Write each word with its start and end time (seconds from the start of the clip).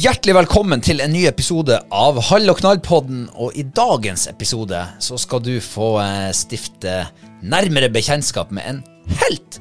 Hjertelig 0.00 0.32
velkommen 0.32 0.80
til 0.80 1.02
en 1.04 1.10
ny 1.12 1.26
episode 1.28 1.74
av 1.92 2.16
Hall 2.30 2.48
og 2.48 2.56
knall-podden. 2.62 3.26
Og 3.36 3.52
i 3.58 3.66
dagens 3.76 4.22
episode 4.30 4.78
så 5.02 5.16
skal 5.20 5.42
du 5.44 5.58
få 5.60 5.88
eh, 6.00 6.30
stifte 6.32 6.94
nærmere 7.44 7.90
bekjentskap 7.92 8.54
med 8.56 8.68
en 8.70 8.78
helt 9.20 9.58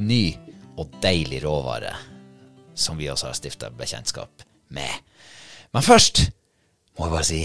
ny 0.00 0.30
og 0.80 0.94
deilig 1.02 1.42
råvare. 1.42 1.90
Som 2.72 2.96
vi 3.02 3.10
også 3.12 3.28
har 3.28 3.36
stifta 3.36 3.68
bekjentskap 3.76 4.46
med. 4.72 4.94
Men 5.76 5.84
først 5.84 6.22
må 6.96 7.10
jeg 7.10 7.14
bare 7.18 7.28
si 7.28 7.42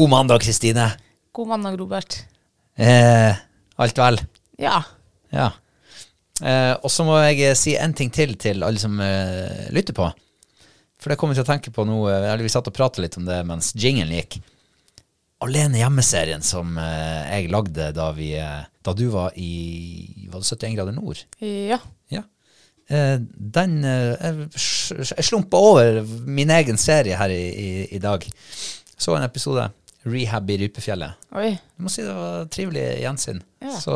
god 0.00 0.10
mandag, 0.16 0.42
Kristine. 0.42 0.88
God 1.30 1.52
mandag, 1.52 1.76
Robert. 1.78 2.16
Eh, 2.74 3.38
alt 3.78 4.02
vel? 4.02 4.18
Ja. 4.58 4.80
Ja. 5.30 5.52
Eh, 6.42 6.74
og 6.80 6.90
så 6.90 7.06
må 7.06 7.20
jeg 7.28 7.54
si 7.60 7.76
en 7.78 7.94
ting 7.94 8.10
til 8.10 8.34
til 8.42 8.66
alle 8.66 8.82
som 8.82 8.98
eh, 9.06 9.70
lytter 9.70 9.94
på. 10.00 10.10
For 11.00 11.12
det 11.12 11.16
kommer 11.20 11.34
jeg 11.34 11.42
til 11.42 11.48
å 11.48 11.52
tenke 11.54 11.72
på 11.74 11.84
nå, 11.88 11.98
eller 12.12 12.44
vi 12.44 12.52
satt 12.52 12.68
og 12.68 12.76
pratet 12.76 13.04
litt 13.04 13.16
om 13.20 13.28
det 13.28 13.38
mens 13.48 13.72
jinglen 13.72 14.12
gikk. 14.18 14.40
Alene 15.40 15.80
hjemmeserien 15.80 16.44
som 16.44 16.74
eh, 16.76 17.38
jeg 17.38 17.48
lagde 17.52 17.88
da, 17.96 18.10
vi, 18.12 18.34
eh, 18.36 18.66
da 18.84 18.92
du 18.92 19.06
var 19.14 19.32
i 19.40 20.26
var 20.28 20.42
det 20.42 20.50
71 20.50 20.76
grader 20.76 20.96
nord. 20.96 21.22
Ja. 21.40 21.78
Ja. 22.12 22.26
Eh, 22.92 23.16
den 23.56 23.78
jeg 23.80 25.24
slumpa 25.24 25.56
over 25.56 26.02
min 26.28 26.52
egen 26.52 26.76
serie 26.80 27.16
her 27.16 27.32
i, 27.32 27.42
i, 27.48 27.70
i 27.96 28.02
dag. 28.02 28.26
Så 29.00 29.16
en 29.16 29.24
episode. 29.24 29.70
Rehab 30.04 30.48
i 30.48 30.56
Rypefjellet. 30.62 31.28
Oi. 31.36 31.50
Jeg 31.80 31.86
må 31.86 31.92
si 31.92 32.02
det 32.04 32.12
var 32.12 32.48
trivelig 32.52 32.82
gjensyn. 33.00 33.38
Ja. 33.60 33.70
Så 33.76 33.92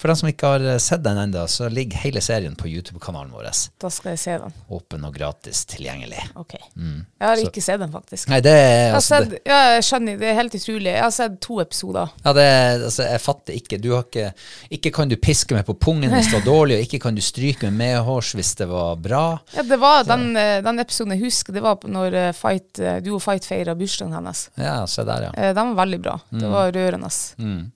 for 0.00 0.08
dem 0.08 0.16
som 0.16 0.28
ikke 0.28 0.50
har 0.54 0.78
sett 0.80 1.02
den 1.04 1.18
ennå, 1.20 1.42
så 1.48 1.68
ligger 1.72 2.00
hele 2.00 2.20
serien 2.24 2.54
på 2.56 2.68
YouTube-kanalen 2.68 3.32
vår. 3.32 3.48
Da 3.80 3.90
skal 3.92 4.14
jeg 4.14 4.20
se 4.22 4.36
den. 4.40 4.54
Åpen 4.72 5.04
og 5.04 5.14
gratis 5.16 5.64
tilgjengelig. 5.68 6.22
Ok. 6.36 6.54
Jeg 6.56 7.20
har 7.20 7.40
ikke 7.40 7.64
sett 7.64 7.80
den, 7.80 7.92
faktisk. 7.92 8.28
Nei, 8.32 8.40
det 8.44 8.52
er 8.52 8.64
Jeg 8.68 8.86
har 8.88 8.96
altså, 8.98 9.18
sett, 9.18 9.34
det, 9.34 9.40
ja, 9.48 9.58
jeg 9.76 9.86
skjønner, 9.88 10.16
det 10.20 10.30
er 10.30 10.38
helt 10.40 10.56
utrolig. 10.56 10.90
Jeg 10.94 11.04
har 11.04 11.12
sett 11.16 11.36
to 11.44 11.58
episoder. 11.60 12.14
ja, 12.24 12.34
det, 12.36 12.46
altså, 12.88 13.02
Jeg 13.04 13.22
fatter 13.24 13.58
ikke. 13.58 13.80
Du 13.84 13.90
har 13.94 14.06
ikke 14.06 14.32
Ikke 14.78 14.92
kan 14.96 15.12
du 15.12 15.16
piske 15.20 15.56
meg 15.56 15.66
på 15.68 15.76
pungen 15.86 16.12
hvis 16.12 16.30
det 16.30 16.38
var 16.38 16.46
dårlig, 16.48 16.78
og 16.80 16.88
ikke 16.88 17.02
kan 17.06 17.16
du 17.16 17.24
stryke 17.24 17.68
meg 17.68 17.76
medhårs 17.80 18.32
hvis 18.36 18.54
det 18.60 18.68
var 18.72 18.96
bra. 19.00 19.24
Ja, 19.56 19.64
det 19.64 19.80
var 19.80 20.04
den, 20.08 20.30
eh, 20.36 20.62
den 20.64 20.80
episoden 20.80 21.16
jeg 21.16 21.24
husker, 21.26 21.56
det 21.56 21.64
var 21.64 21.84
når 21.84 22.16
eh, 22.16 22.32
Fight, 22.36 22.80
eh, 22.80 22.98
du 23.04 23.12
og 23.16 23.22
Fight 23.24 23.44
feira 23.48 23.76
bursdagen 23.76 24.16
hennes. 24.16 24.46
Ja, 24.56 24.78
se 24.88 25.04
der, 25.04 25.28
ja. 25.28 25.52
Den 25.52 25.74
var 25.74 25.84
veldig 25.84 26.00
bra. 26.00 26.18
Det 26.32 26.48
var 26.52 26.72
rørende. 26.72 27.05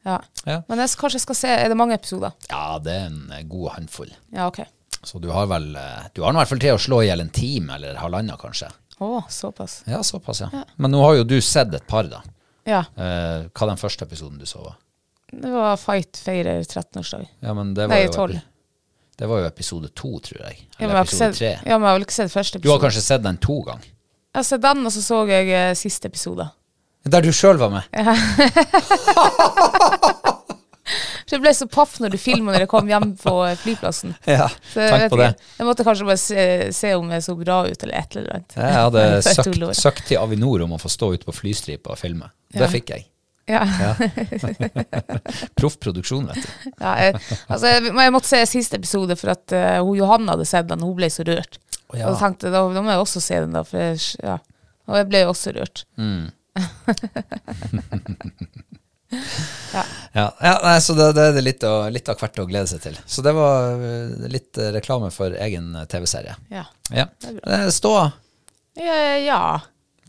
Ja. 0.04 0.18
Ja. 0.46 0.58
Men 0.68 0.78
jeg, 0.82 0.90
kanskje 1.00 1.18
jeg 1.20 1.24
skal 1.26 1.38
se 1.38 1.48
Er 1.54 1.68
det 1.72 1.76
mange 1.78 1.94
episoder? 1.98 2.32
Ja, 2.50 2.78
det 2.82 2.92
er 2.96 3.06
en 3.10 3.32
eh, 3.36 3.42
god 3.48 3.70
håndfull. 3.76 4.12
Ja, 4.34 4.46
ok. 4.50 4.60
Så 5.04 5.20
du 5.22 5.30
har 5.32 5.46
vel 5.48 5.70
eh, 5.76 6.08
Du 6.14 6.22
har 6.22 6.32
i 6.34 6.38
hvert 6.40 6.48
fall 6.50 6.60
til 6.62 6.76
å 6.76 6.80
slå 6.80 7.02
i 7.04 7.08
hjel 7.08 7.20
en 7.24 7.32
time 7.34 7.76
eller 7.78 7.96
halvannen, 8.00 8.36
kanskje. 8.40 8.68
Å, 9.00 9.22
såpass. 9.32 9.78
Ja, 9.88 10.02
såpass, 10.04 10.42
ja. 10.44 10.64
Men 10.76 10.92
nå 10.92 11.00
har 11.04 11.14
jo 11.20 11.24
du 11.24 11.38
sett 11.40 11.72
et 11.74 11.86
par, 11.88 12.04
da. 12.10 12.20
Ja. 12.68 12.82
Eh, 12.96 13.46
hva 13.48 13.70
den 13.70 13.80
første 13.80 14.04
episoden 14.04 14.36
du 14.40 14.44
så? 14.48 14.74
Det 15.30 15.48
var 15.54 15.76
Fight 15.80 16.18
feirer 16.20 16.60
13-årsdag. 16.66 17.28
Ja, 17.40 17.54
men 17.54 17.72
det 17.74 17.86
var 17.86 17.94
Nei, 17.94 18.02
jo 18.08 18.12
12. 18.16 18.40
Det 19.20 19.28
var 19.28 19.40
jo 19.42 19.46
episode 19.48 19.88
to, 19.96 20.10
tror 20.24 20.42
jeg. 20.46 20.62
Eller 20.78 20.94
ja, 20.96 21.00
episode 21.04 21.30
sett- 21.30 21.38
tre. 21.38 21.50
Ja, 21.64 21.76
men 21.78 21.86
jeg 21.86 21.92
har 21.92 21.98
vel 21.98 22.06
ikke 22.06 22.16
sett 22.18 22.32
første 22.32 22.60
Du 22.60 22.70
har 22.72 22.80
kanskje 22.82 23.02
sett 23.04 23.22
den 23.24 23.36
to 23.40 23.60
ganger? 23.66 23.84
Jeg 24.30 24.38
har 24.38 24.46
sett 24.48 24.62
den, 24.64 24.84
og 24.86 24.92
så 24.94 25.02
så 25.04 25.18
jeg 25.28 25.48
eh, 25.52 25.72
siste 25.78 26.08
episode. 26.08 26.46
Der 27.08 27.24
du 27.24 27.30
sjøl 27.32 27.56
var 27.60 27.70
med? 27.72 27.82
Så 31.30 31.36
jeg 31.36 31.42
ble 31.44 31.50
så 31.54 31.66
paff 31.70 31.92
når 32.02 32.10
du 32.10 32.16
filma 32.18 32.50
når 32.50 32.64
jeg 32.64 32.68
kom 32.72 32.88
hjem 32.90 33.12
på 33.20 33.32
flyplassen. 33.60 34.16
Ja, 34.26 34.48
Så 34.72 34.82
jeg, 34.82 35.06
på 35.12 35.18
det. 35.20 35.28
ikke. 35.36 35.44
jeg 35.60 35.66
måtte 35.68 35.84
kanskje 35.86 36.06
bare 36.08 36.18
se, 36.18 36.46
se 36.74 36.90
om 36.98 37.06
jeg 37.14 37.22
så 37.22 37.36
bra 37.38 37.60
ut, 37.68 37.84
eller 37.86 37.94
et 38.00 38.16
eller 38.18 38.32
annet. 38.34 38.56
Jeg 38.58 38.72
hadde 38.74 39.04
sagt 39.28 39.46
søkt, 39.46 39.76
søkt 39.78 40.02
til 40.08 40.18
Avinor 40.18 40.64
om 40.66 40.74
å 40.74 40.80
få 40.82 40.90
stå 40.90 41.12
ute 41.14 41.28
på 41.28 41.34
flystripa 41.36 41.92
og 41.94 42.00
filme. 42.00 42.32
Det 42.50 42.64
Ja. 42.64 42.68
fikk 42.72 42.90
jeg. 42.96 43.06
Ja. 43.50 43.62
Proff 45.58 45.78
produksjon, 45.82 46.26
vet 46.32 46.42
du. 46.42 46.50
Ja, 46.82 46.96
jeg, 47.06 47.14
altså, 47.46 47.66
jeg, 47.76 47.86
jeg 47.94 48.14
måtte 48.16 48.30
se 48.32 48.42
siste 48.50 48.80
episode, 48.82 49.14
for 49.18 49.30
at 49.36 49.46
uh, 49.54 49.78
hun 49.86 49.94
Johanne 50.00 50.34
hadde 50.34 50.48
sett 50.50 50.66
den, 50.70 50.82
og 50.82 50.90
hun 50.92 50.98
ble 50.98 51.08
så 51.14 51.22
rørt. 51.30 51.60
Å, 51.90 51.94
ja. 51.94 52.10
Og 52.10 52.16
jeg 52.16 52.20
tenkte, 52.24 52.50
da, 52.54 52.58
da 52.74 52.82
må 52.82 52.90
jeg 52.96 53.04
også 53.06 53.22
se 53.22 53.38
den, 53.46 53.54
da. 53.54 53.62
For 53.66 53.78
jeg, 53.86 54.02
ja. 54.26 54.36
Og 54.90 54.98
jeg 54.98 55.06
ble 55.14 55.22
jo 55.22 55.30
også 55.36 55.54
rørt. 55.54 55.86
Ja, 60.12 60.34
ja 60.42 60.52
nei, 60.62 60.76
så 60.82 60.94
det, 60.94 61.08
det 61.16 61.24
er 61.30 61.42
litt, 61.42 61.64
å, 61.66 61.88
litt 61.90 62.08
av 62.10 62.18
hvert 62.20 62.38
å 62.42 62.46
glede 62.46 62.70
seg 62.70 62.82
til. 62.84 62.98
Så 63.10 63.22
det 63.26 63.32
var 63.34 63.72
eh, 63.74 64.28
litt 64.30 64.58
eh, 64.58 64.70
reklame 64.74 65.10
for 65.14 65.34
egen 65.34 65.72
eh, 65.78 65.86
TV-serie. 65.90 66.36
Ja. 66.50 66.64
Ja. 66.94 67.08
Ståa. 67.74 68.06
Ja, 68.78 68.98
ja. 69.18 69.42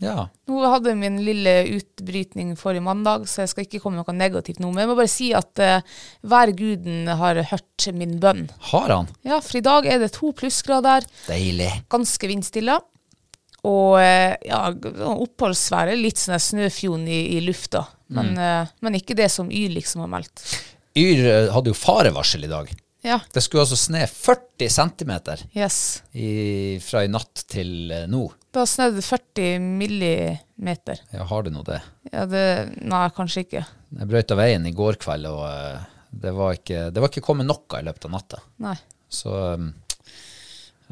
Ja. 0.02 0.24
Nå 0.50 0.58
hadde 0.66 0.90
jeg 0.90 0.98
min 0.98 1.20
lille 1.22 1.52
utbrytning 1.76 2.56
forrige 2.58 2.82
mandag, 2.82 3.28
så 3.30 3.44
jeg 3.44 3.52
skal 3.52 3.66
ikke 3.68 3.78
komme 3.84 4.00
med 4.00 4.08
noe 4.08 4.18
negativt 4.18 4.58
nå. 4.62 4.72
Men 4.72 4.82
jeg 4.82 4.90
må 4.90 4.96
bare 4.98 5.12
si 5.12 5.28
at 5.38 5.62
uh, 5.62 6.00
hver 6.26 6.50
guden 6.58 7.06
har 7.20 7.38
hørt 7.52 7.86
min 7.94 8.16
bønn. 8.22 8.48
Har 8.72 8.90
han? 8.90 9.12
Ja, 9.22 9.38
for 9.38 9.60
i 9.60 9.62
dag 9.62 9.86
er 9.86 10.02
det 10.02 10.10
to 10.16 10.32
plussgrader, 10.34 11.06
Deilig. 11.28 11.70
ganske 11.92 12.32
vindstille. 12.32 12.80
Og 13.68 13.98
eh, 14.02 14.34
ja, 14.48 14.64
oppholdsværet, 15.12 15.98
litt 16.00 16.18
sånn 16.18 16.40
snøfjon 16.42 17.04
i, 17.06 17.20
i 17.36 17.40
lufta. 17.46 17.84
Men, 18.12 18.32
Mm. 18.34 18.38
eh, 18.44 18.72
men 18.84 18.96
ikke 18.98 19.14
det 19.16 19.30
som 19.32 19.48
Yr 19.50 19.70
liksom 19.72 20.02
har 20.04 20.10
meldt. 20.12 20.42
Yr 20.98 21.20
eh, 21.30 21.50
hadde 21.54 21.70
jo 21.72 21.78
farevarsel 21.78 22.44
i 22.44 22.50
dag. 22.50 22.72
Ja. 23.02 23.16
Det 23.34 23.42
skulle 23.42 23.64
altså 23.64 23.78
sne 23.80 24.04
40 24.06 24.68
cm 24.70 25.12
Yes. 25.58 26.02
i, 26.14 26.78
fra 26.84 27.02
i 27.06 27.08
natt 27.10 27.44
til 27.50 27.90
nå. 28.10 28.20
Det 28.52 28.60
har 28.60 28.68
snødd 28.70 29.00
40 29.02 29.56
millimeter. 29.80 31.00
Ja, 31.14 31.24
har 31.24 31.42
det 31.46 31.52
nå 31.54 31.64
det? 31.66 31.80
Ja, 32.12 32.26
det 32.30 32.44
Nei, 32.84 33.06
kanskje 33.16 33.46
ikke. 33.46 33.64
Jeg 33.98 34.08
brøt 34.10 34.30
av 34.34 34.38
veien 34.42 34.66
i 34.68 34.74
går 34.76 34.98
kveld, 35.02 35.26
og 35.26 36.20
det 36.22 36.34
var 36.36 36.54
ikke, 36.58 36.84
det 36.92 37.02
var 37.02 37.10
ikke 37.10 37.24
kommet 37.24 37.48
noe 37.48 37.80
i 37.80 37.86
løpet 37.88 38.06
av 38.06 38.14
natta. 38.14 38.42
Nei. 38.62 38.76
Så 39.12 39.32
um, 39.56 39.72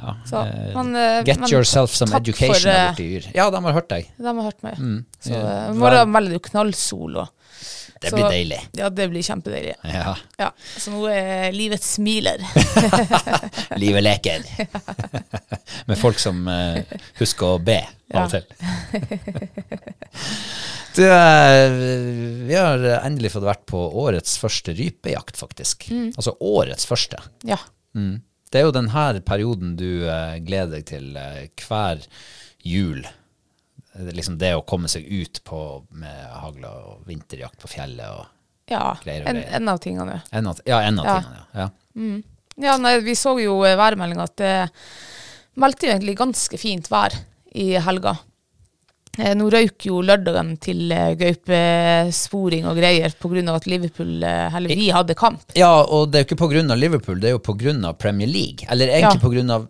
ja. 0.03 0.15
Så, 0.27 0.41
eh, 0.47 0.71
men, 0.77 0.95
eh, 0.97 1.23
get 1.25 1.41
men 1.41 1.51
yourself 1.53 1.95
some 1.95 2.15
education 2.17 2.55
for, 2.55 2.65
der 2.67 2.89
eh, 2.89 2.95
dyr. 2.99 3.31
Ja, 3.35 3.51
de 3.51 3.63
har 3.65 3.73
hørt 3.77 3.89
deg. 3.93 4.09
De 4.17 4.25
har 4.31 4.43
hørt 4.51 4.63
meg. 4.67 4.81
Så 5.21 5.31
Ja. 5.35 5.43
eh, 5.67 5.71
i 5.71 5.77
morgen 5.79 6.11
melder 6.13 6.33
du 6.33 6.39
knallsol. 6.51 7.17
Og, 7.25 7.29
Det 8.01 8.09
så- 8.11 8.17
blir 8.17 8.31
deilig. 8.33 8.59
Ja, 8.79 8.89
det 8.89 9.11
blir 9.11 9.21
kjempedeilig. 9.23 9.75
Ja. 9.85 10.15
Ja, 10.39 10.51
Så 10.79 10.91
nå 10.91 11.03
er 11.13 11.53
livet 11.53 11.83
smiler. 11.85 12.39
Livet 13.77 14.03
leker. 14.03 14.41
Med 15.87 15.99
folk 15.99 16.19
som 16.19 16.47
uh, 16.49 16.81
husker 17.19 17.47
å 17.59 17.59
be 17.63 17.77
av 18.15 18.25
og 18.25 18.33
Ja. 18.33 18.41
til. 18.41 18.45
du, 20.97 21.05
eh, 21.05 21.71
vi 22.49 22.55
har 22.57 22.79
endelig 23.05 23.33
fått 23.35 23.47
vært 23.47 23.67
på 23.71 23.81
årets 24.03 24.39
første 24.41 24.75
rypejakt, 24.77 25.37
faktisk. 25.39 25.91
Mm. 25.93 26.09
Altså 26.17 26.35
årets 26.41 26.87
første. 26.89 27.21
Ja. 27.47 27.59
Mm. 27.97 28.23
Det 28.51 28.61
er 28.61 28.67
jo 28.67 28.73
denne 28.75 29.21
perioden 29.27 29.77
du 29.79 30.05
eh, 30.11 30.39
gleder 30.43 30.79
deg 30.81 30.87
til 30.91 31.17
eh, 31.17 31.49
hver 31.69 32.03
jul. 32.67 33.05
Det 33.95 34.15
Liksom 34.17 34.39
det 34.41 34.53
å 34.57 34.65
komme 34.67 34.89
seg 34.91 35.07
ut 35.07 35.41
på 35.47 35.61
med 35.99 36.27
hagla 36.43 36.71
og 36.93 37.07
vinterjakt 37.11 37.59
på 37.63 37.71
fjellet 37.71 38.07
og 38.11 38.27
ja. 38.71 38.93
Greier 39.03 39.25
og 39.25 39.31
En, 39.33 39.39
greier. 39.41 39.55
en 39.59 39.69
av 39.73 39.79
tingene, 39.83 40.19
en 40.31 40.47
av, 40.47 40.61
Ja, 40.67 40.79
en 40.87 40.99
av 41.03 41.07
Ja. 41.09 41.17
tingene. 41.21 41.47
Ja. 41.59 41.69
mm. 41.97 42.21
Ja, 42.61 42.77
nei, 42.77 42.99
vi 43.03 43.15
så 43.19 43.33
jo 43.41 43.63
eh, 43.67 43.77
værmeldinga 43.79 44.27
at 44.29 44.37
det 44.39 44.55
meldte 45.59 45.87
jo 45.89 45.93
egentlig 45.95 46.17
ganske 46.19 46.59
fint 46.61 46.91
vær 46.93 47.15
i 47.59 47.73
helga. 47.83 48.13
Eh, 49.19 49.33
nå 49.35 49.49
røyk 49.51 49.89
jo 49.89 49.99
lørdagen 50.07 50.53
til 50.63 50.93
eh, 50.95 51.15
gaupesporing 51.19 52.69
og 52.71 52.79
greier 52.79 53.11
pga. 53.19 53.43
at 53.57 53.67
Liverpool 53.67 54.23
eh, 54.23 54.55
Eller 54.55 54.69
vi 54.79 54.91
hadde 54.95 55.17
kamp. 55.19 55.43
Ja, 55.59 55.83
og 55.83 56.11
det 56.13 56.21
er 56.21 56.25
jo 56.25 56.29
ikke 56.35 56.41
pga. 56.47 56.77
Liverpool, 56.79 57.19
det 57.21 57.33
er 57.33 57.37
jo 57.37 57.43
pga. 57.43 57.93
Premier 57.99 58.29
League. 58.29 58.67
Eller 58.71 58.89
egentlig 58.89 59.45
Ja. 59.45 59.55
av 59.57 59.69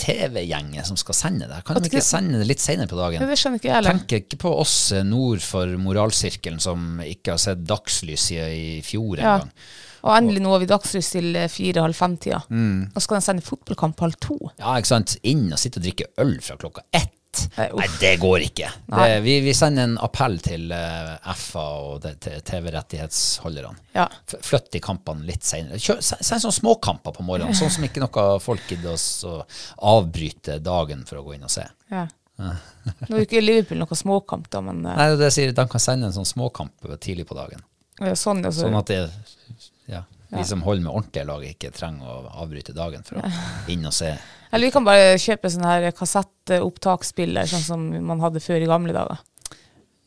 TV-gjengen 0.00 0.84
som 0.84 0.96
skal 0.96 1.14
sende 1.14 1.48
det. 1.50 1.58
Kan 1.66 1.76
de 1.76 1.90
ikke 1.90 2.00
sende 2.04 2.38
det 2.40 2.46
litt 2.48 2.62
senere 2.62 2.88
på 2.88 2.96
dagen? 2.96 3.20
det 3.28 3.36
skjønner 3.36 3.60
ikke 3.60 3.68
jeg 3.68 3.74
heller. 3.76 3.98
Tenker 3.98 4.22
ikke 4.22 4.38
på 4.40 4.54
oss 4.62 4.92
nord 5.04 5.42
for 5.44 5.66
moralsirkelen 5.76 6.60
som 6.62 7.00
ikke 7.04 7.34
har 7.34 7.42
sett 7.42 7.66
dagslys 7.68 8.30
i 8.32 8.80
fjor 8.86 9.18
Ja. 9.18 9.34
engang. 9.34 9.50
Og 10.02 10.16
endelig 10.16 10.40
nå 10.40 10.48
har 10.54 10.60
vi 10.62 10.66
dagslys 10.70 11.10
til 11.12 11.36
eh, 11.36 11.48
fire-halv 11.52 11.92
fem-tida. 11.92 12.40
Mm. 12.48 12.92
Og 12.96 13.02
skal 13.02 13.18
de 13.18 13.24
sende 13.26 13.42
fotballkamp 13.44 14.00
halv 14.00 14.16
to? 14.18 14.38
Ja, 14.58 14.78
ikke 14.80 14.94
sant. 14.94 15.18
Inn 15.28 15.50
og 15.52 15.58
sitte 15.60 15.76
og 15.76 15.84
drikke 15.84 16.06
øl 16.24 16.38
fra 16.40 16.56
klokka 16.56 16.86
ett. 16.96 17.10
Nei. 17.56 17.66
Nei, 17.78 17.86
det 18.00 18.16
går 18.20 18.44
ikke. 18.48 18.68
Det, 18.90 19.20
vi, 19.24 19.36
vi 19.44 19.52
sender 19.54 19.86
en 19.86 19.96
appell 20.02 20.38
til 20.42 20.72
uh, 20.74 21.34
FA 21.38 21.64
og 21.86 22.06
TV-rettighetsholderne. 22.48 23.78
Ja. 23.94 24.06
Flytt 24.42 24.70
de 24.74 24.80
kampene 24.82 25.26
litt 25.28 25.46
senere. 25.46 25.78
Kjør, 25.78 26.00
Send 26.02 26.42
sånne 26.42 26.56
småkamper 26.56 27.14
på 27.16 27.26
morgenen, 27.26 27.54
sånn 27.56 27.70
som 27.72 27.86
ikke 27.86 28.02
noe 28.02 28.24
folk 28.42 28.64
gidder 28.70 28.96
å 28.96 29.34
avbryte 29.94 30.58
dagen 30.64 31.04
for 31.08 31.20
å 31.20 31.26
gå 31.28 31.36
inn 31.38 31.46
og 31.46 31.54
se. 31.54 31.66
ja. 31.92 32.06
Nå 32.40 33.18
er 33.18 33.18
jo 33.18 33.26
ikke 33.26 33.40
Liverpool 33.44 33.82
noe 33.82 33.96
småkamp, 33.98 34.46
da, 34.48 34.62
men 34.64 34.78
uh, 34.86 34.94
Nei, 34.96 35.10
det 35.20 35.26
er 35.26 35.34
sier, 35.34 35.50
De 35.52 35.64
kan 35.68 35.82
sende 35.82 36.08
en 36.08 36.14
sånn 36.16 36.28
småkamp 36.28 36.86
tidlig 37.04 37.26
på 37.28 37.36
dagen. 37.36 37.60
ja, 38.00 38.14
sånn, 38.16 38.40
altså, 38.48 38.64
Sånn 38.64 38.78
at 38.78 38.88
det, 38.88 39.00
ja, 39.92 40.00
vi 40.30 40.44
som 40.46 40.62
holder 40.62 40.84
med 40.84 40.92
ordentlige 40.92 41.26
lag, 41.26 41.46
ikke 41.46 41.72
trenger 41.74 42.06
å 42.06 42.34
avbryte 42.44 42.74
dagen 42.76 43.02
for 43.06 43.20
å 43.20 43.32
inn 43.72 43.86
og 43.88 43.94
se. 43.94 44.12
Eller 44.50 44.68
vi 44.68 44.74
kan 44.74 44.86
bare 44.86 45.18
kjøpe 45.20 45.50
sånn 45.50 45.66
her 45.66 45.88
kassettopptaksspiller, 45.94 47.50
sånn 47.50 47.66
som 47.66 47.88
man 48.06 48.22
hadde 48.22 48.42
før 48.42 48.62
i 48.62 48.70
gamle 48.70 48.94
dager. 48.96 49.22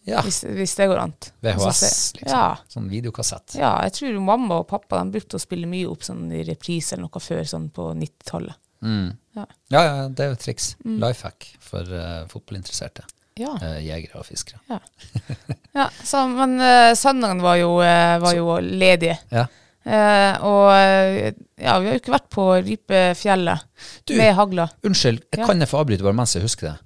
Ja, 0.03 0.19
Hvis, 0.25 0.41
hvis 0.43 0.73
det 0.75 0.89
går 0.91 0.99
an. 0.99 1.13
VHS, 1.45 1.83
liksom. 2.17 2.33
Ja. 2.33 2.57
Sånn 2.67 2.89
videokassett. 2.91 3.55
ja, 3.55 3.71
jeg 3.85 3.93
tror 3.95 4.17
mamma 4.19 4.57
og 4.59 4.67
pappa 4.67 4.99
de 4.99 5.15
brukte 5.15 5.39
å 5.39 5.43
spille 5.43 5.69
mye 5.69 5.87
opp 5.87 6.03
sånn 6.03 6.25
i 6.35 6.41
reprise 6.43 6.97
eller 6.97 7.07
noe 7.07 7.23
før, 7.23 7.45
sånn 7.47 7.69
på 7.71 7.93
90-tallet. 7.95 8.59
Ja, 8.83 9.45
ja, 9.71 10.07
det 10.11 10.25
er 10.25 10.33
jo 10.33 10.35
et 10.35 10.43
triks. 10.43 10.73
Life 10.83 11.23
hack 11.23 11.47
for 11.63 11.87
uh, 11.87 12.25
fotballinteresserte. 12.31 13.05
Ja. 13.39 13.55
Uh, 13.61 13.79
jegere 13.81 14.19
og 14.19 14.27
fiskere. 14.27 14.59
Ja. 14.69 14.81
ja 15.79 15.87
så, 16.03 16.25
men 16.29 16.59
uh, 16.61 16.91
søndagen 16.99 17.41
var 17.45 17.57
jo, 17.61 17.77
uh, 17.79 18.19
var 18.21 18.35
jo 18.37 18.57
ledige. 18.59 19.17
Ja. 19.31 19.47
Eh, 19.83 20.43
og 20.47 20.69
eh, 20.71 21.33
ja, 21.59 21.75
vi 21.79 21.89
har 21.89 21.91
jo 21.91 21.99
ikke 21.99 22.13
vært 22.13 22.29
på 22.31 22.45
Rypefjellet 22.63 23.65
Du- 24.07 24.15
med 24.15 24.33
hagla. 24.37 24.69
Unnskyld, 24.87 25.25
jeg 25.33 25.45
kan 25.45 25.59
jeg 25.59 25.71
få 25.71 25.81
avbryte 25.83 26.05
bare 26.05 26.15
mens 26.15 26.35
jeg 26.37 26.45
husker 26.45 26.69
det? 26.71 26.77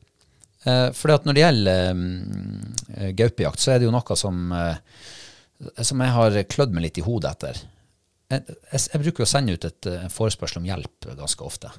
Eh, 0.67 0.89
fordi 0.97 1.13
at 1.13 1.27
når 1.27 1.37
det 1.37 1.43
gjelder 1.43 1.91
um, 1.91 2.73
gaupejakt, 3.19 3.61
så 3.61 3.73
er 3.73 3.79
det 3.79 3.87
jo 3.87 3.93
noe 3.93 4.17
som, 4.19 4.51
uh, 4.51 5.75
som 5.85 6.01
jeg 6.03 6.15
har 6.17 6.39
klødd 6.49 6.73
meg 6.75 6.87
litt 6.87 6.97
i 6.99 7.05
hodet 7.05 7.35
etter. 7.37 7.61
Jeg, 8.33 8.43
jeg, 8.73 8.81
jeg 8.91 9.03
bruker 9.05 9.23
å 9.23 9.29
sende 9.29 9.53
ut 9.55 9.67
et, 9.69 9.87
eh, 9.87 10.01
en 10.03 10.11
forespørsel 10.11 10.59
om 10.59 10.65
hjelp 10.67 11.11
ganske 11.15 11.45
ofte 11.47 11.71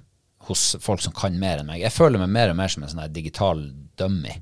hos 0.49 0.63
folk 0.81 1.03
som 1.05 1.13
kan 1.13 1.35
mer 1.37 1.61
enn 1.61 1.69
meg. 1.69 1.83
Jeg 1.83 1.93
føler 1.93 2.23
meg 2.23 2.31
mer 2.33 2.55
og 2.55 2.57
mer 2.57 2.73
som 2.73 2.87
en 2.87 2.93
sånn 2.95 3.13
digital 3.13 3.67
dummy. 4.01 4.39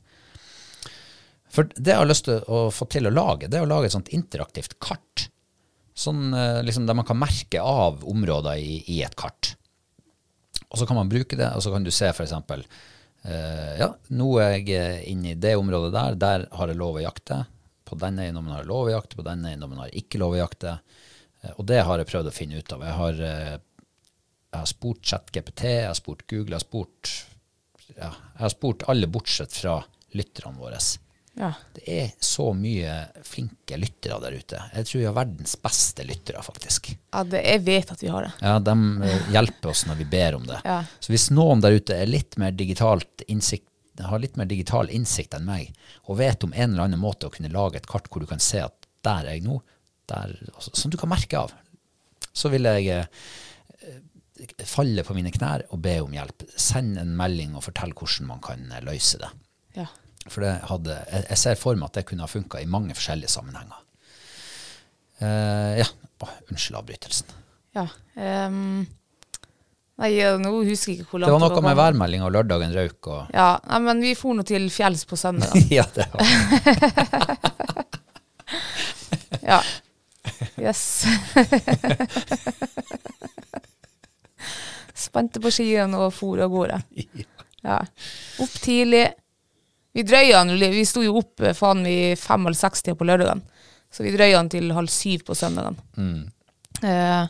For 1.51 1.67
det 1.75 1.95
jeg 1.95 1.99
har 1.99 2.07
lyst 2.07 2.29
til 2.29 2.45
å 2.53 2.67
få 2.75 2.87
til 2.93 3.09
å 3.09 3.15
lage, 3.15 3.49
det 3.51 3.59
er 3.59 3.65
å 3.67 3.71
lage 3.71 3.89
et 3.89 3.95
sånt 3.97 4.13
interaktivt 4.15 4.77
kart. 4.83 5.27
Sånn 5.97 6.29
eh, 6.37 6.61
liksom 6.67 6.85
der 6.89 6.99
man 6.99 7.07
kan 7.09 7.19
merke 7.19 7.63
av 7.63 8.03
områder 8.05 8.61
i, 8.61 8.83
i 8.93 9.01
et 9.07 9.17
kart. 9.17 9.55
Og 10.69 10.81
så 10.81 10.87
kan 10.89 10.99
man 10.99 11.11
bruke 11.11 11.39
det, 11.39 11.49
og 11.57 11.63
så 11.65 11.73
kan 11.73 11.87
du 11.87 11.93
se 11.95 12.11
for 12.13 12.27
eksempel 12.27 12.65
eh, 13.25 13.77
ja, 13.81 13.91
nå 14.19 14.31
er 14.43 14.57
jeg 14.59 14.73
eh, 14.77 15.05
inne 15.13 15.33
i 15.33 15.39
det 15.41 15.55
området 15.57 15.93
der, 15.95 16.19
der 16.21 16.47
har 16.59 16.73
jeg 16.73 16.81
lov 16.81 16.99
å 16.99 17.05
jakte. 17.05 17.45
På 17.87 17.99
denne 18.01 18.27
eiendommen 18.27 18.53
har 18.53 18.65
jeg 18.65 18.73
lov 18.73 18.89
å 18.89 18.97
jakte, 18.97 19.19
på 19.19 19.27
denne 19.27 19.53
eiendommen 19.53 19.81
har 19.81 19.91
jeg 19.93 20.05
ikke 20.05 20.21
lov 20.21 20.35
å 20.35 20.41
jakte. 20.41 20.77
Uh, 21.45 21.53
og 21.55 21.65
det 21.71 21.81
har 21.87 22.03
jeg 22.03 22.11
prøvd 22.11 22.31
å 22.33 22.35
finne 22.35 22.59
ut 22.59 22.75
av. 22.75 22.83
Jeg 22.83 22.99
har, 22.99 23.21
uh, 23.23 23.85
jeg 24.51 24.59
har 24.59 24.71
spurt 24.73 25.07
ChatGPT, 25.07 25.65
jeg 25.71 25.87
har 25.87 25.99
spurt 25.99 26.27
Google, 26.27 26.57
jeg 26.57 26.59
har 26.59 26.67
spurt, 26.67 27.13
ja, 27.95 28.11
jeg 28.11 28.43
har 28.43 28.55
spurt 28.57 28.87
alle 28.91 29.11
bortsett 29.13 29.55
fra 29.55 29.79
lytterne 30.19 30.59
våre. 30.59 30.83
Ja. 31.37 31.51
Det 31.77 31.85
er 31.85 32.13
så 32.25 32.47
mye 32.57 32.93
flinke 33.27 33.77
lyttere 33.77 34.17
der 34.23 34.37
ute. 34.41 34.61
Jeg 34.73 34.89
tror 34.89 35.01
vi 35.01 35.07
har 35.09 35.17
verdens 35.19 35.57
beste 35.61 36.07
lyttere, 36.09 36.41
faktisk. 36.43 36.89
ja, 37.13 37.25
det, 37.29 37.43
jeg 37.45 37.63
vet 37.67 37.93
at 37.93 38.03
vi 38.03 38.09
har 38.13 38.25
det. 38.25 38.33
Ja, 38.41 38.55
de 38.65 38.77
eh, 39.05 39.31
hjelper 39.35 39.73
oss 39.75 39.85
når 39.89 40.01
vi 40.01 40.09
ber 40.17 40.39
om 40.39 40.47
det. 40.49 40.63
Ja. 40.65 40.79
Så 41.01 41.13
hvis 41.13 41.29
noen 41.35 41.61
der 41.65 41.77
ute 41.77 41.99
litt 42.09 42.39
mer 42.41 42.57
innsikt, 42.57 43.69
har 44.01 44.21
litt 44.21 44.37
mer 44.37 44.49
digital 44.49 44.91
innsikt 44.93 45.37
enn 45.37 45.47
meg, 45.49 45.77
og 46.09 46.19
vet 46.21 46.45
om 46.45 46.53
en 46.57 46.73
eller 46.73 46.89
annen 46.89 47.01
måte 47.01 47.29
å 47.29 47.33
kunne 47.33 47.53
lage 47.53 47.81
et 47.81 47.89
kart 47.89 48.09
hvor 48.11 48.25
du 48.25 48.29
kan 48.29 48.41
se 48.41 48.61
at 48.65 48.89
der 49.05 49.29
er 49.29 49.37
jeg 49.37 49.45
nå, 49.45 49.61
der, 50.09 50.35
som 50.61 50.91
du 50.93 50.97
kan 51.01 51.11
merke 51.11 51.39
av, 51.39 51.53
så 52.37 52.49
vil 52.53 52.69
jeg 52.69 52.89
eh, 52.93 54.01
falle 54.65 55.05
på 55.05 55.17
mine 55.17 55.33
knær 55.33 55.65
og 55.71 55.81
be 55.85 55.99
om 56.05 56.17
hjelp. 56.17 56.49
Send 56.57 56.97
en 57.01 57.15
melding 57.19 57.57
og 57.57 57.65
fortell 57.69 57.93
hvordan 57.97 58.29
man 58.33 58.43
kan 58.45 58.69
eh, 58.73 58.85
løse 58.89 59.21
det. 59.21 59.33
Ja. 59.77 59.89
For 60.33 60.41
det 60.45 60.53
hadde, 60.69 60.93
jeg, 61.13 61.39
ser 61.41 61.57
for 61.61 61.75
meg 61.79 61.87
at 61.91 61.97
det 62.01 62.07
kunne 62.09 62.25
ha 62.27 62.31
funka 62.31 62.57
i 62.61 62.67
mange 62.71 62.95
forskjellige 62.97 63.31
sammenhenger. 63.33 63.79
Uh, 65.23 65.73
ja, 65.81 65.87
oh, 66.25 66.33
unnskyld 66.51 66.77
avbrytelsen. 66.83 67.29
ja. 67.77 67.87
Um, 68.17 68.87
nei, 70.01 70.11
nå 70.41 70.51
husker 70.65 70.93
jeg 70.93 70.99
ikke 71.03 71.11
hvor 71.11 71.19
langt 71.21 71.29
Det 71.29 71.35
var 71.37 71.43
noe 71.53 71.63
med 71.65 71.77
værmeldinga 71.77 72.25
og 72.29 72.33
lørdagen 72.33 72.73
røyk 72.73 73.07
og 73.13 73.21
Ja, 73.33 73.49
nei, 73.69 73.79
men 73.85 74.01
vi 74.05 74.15
for 74.17 74.33
nå 74.37 74.43
til 74.49 74.65
fjells 74.73 75.05
på 75.09 75.17
søndag. 75.21 75.53
Ja, 75.79 75.85
det 75.97 76.07
var 76.13 76.21
Ja. 79.47 79.61
Yes. 80.59 81.05
Spente 85.07 85.39
på 85.45 85.51
skiene 85.55 85.99
og 86.01 86.11
for 86.17 86.41
av 86.43 86.51
gårde. 86.51 86.81
Ja. 87.63 87.79
Opp 88.43 88.55
tidlig. 88.65 89.05
Vi 89.97 90.05
drøya 90.05 90.43
den, 90.45 90.59
vi 90.61 90.85
sto 90.85 91.01
jo 91.05 91.17
opp 91.23 91.41
eh, 91.41 91.55
faen 91.57 91.87
i 91.89 92.15
fem 92.21 92.45
eller 92.45 92.59
seks 92.59 92.85
tider 92.85 92.99
på 93.01 93.07
lørdagen. 93.09 93.41
Så 93.93 94.05
vi 94.05 94.13
drøya 94.13 94.43
den 94.43 94.51
til 94.53 94.75
halv 94.77 94.93
syv 94.93 95.25
på 95.25 95.37
søndagen. 95.39 95.79
Uh, 96.83 97.25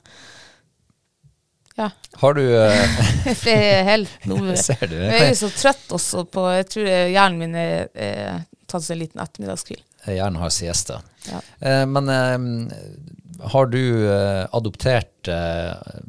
ja. 1.77 1.91
Har 2.23 2.35
du 2.35 2.43
uh... 2.43 2.99
Det 3.45 3.55
er 3.55 3.87
helt 3.87 4.27
noe. 4.31 4.57
Ser 4.59 4.83
du? 4.91 4.97
Jeg 4.99 5.31
er 5.31 5.39
så 5.39 5.53
trøtt 5.55 5.95
også 5.95 6.25
på 6.33 6.49
Jeg 6.57 6.69
tror 6.73 6.91
eh, 6.91 7.13
hjernen 7.15 7.43
min 7.45 7.55
har 7.55 7.87
eh, 7.95 8.45
tatt 8.67 8.83
seg 8.83 8.97
en 8.97 9.03
liten 9.05 9.23
ettermiddagskvil. 9.23 9.83
Gjerne 10.07 10.43
har 10.43 10.55
siesta. 10.55 11.01
Ja. 11.29 11.43
Eh, 11.61 11.85
men 11.87 12.11
eh, 12.11 12.51
har 13.53 13.71
du 13.71 13.83
eh, 14.11 14.45
adoptert 14.57 15.31
eh, 15.31 16.01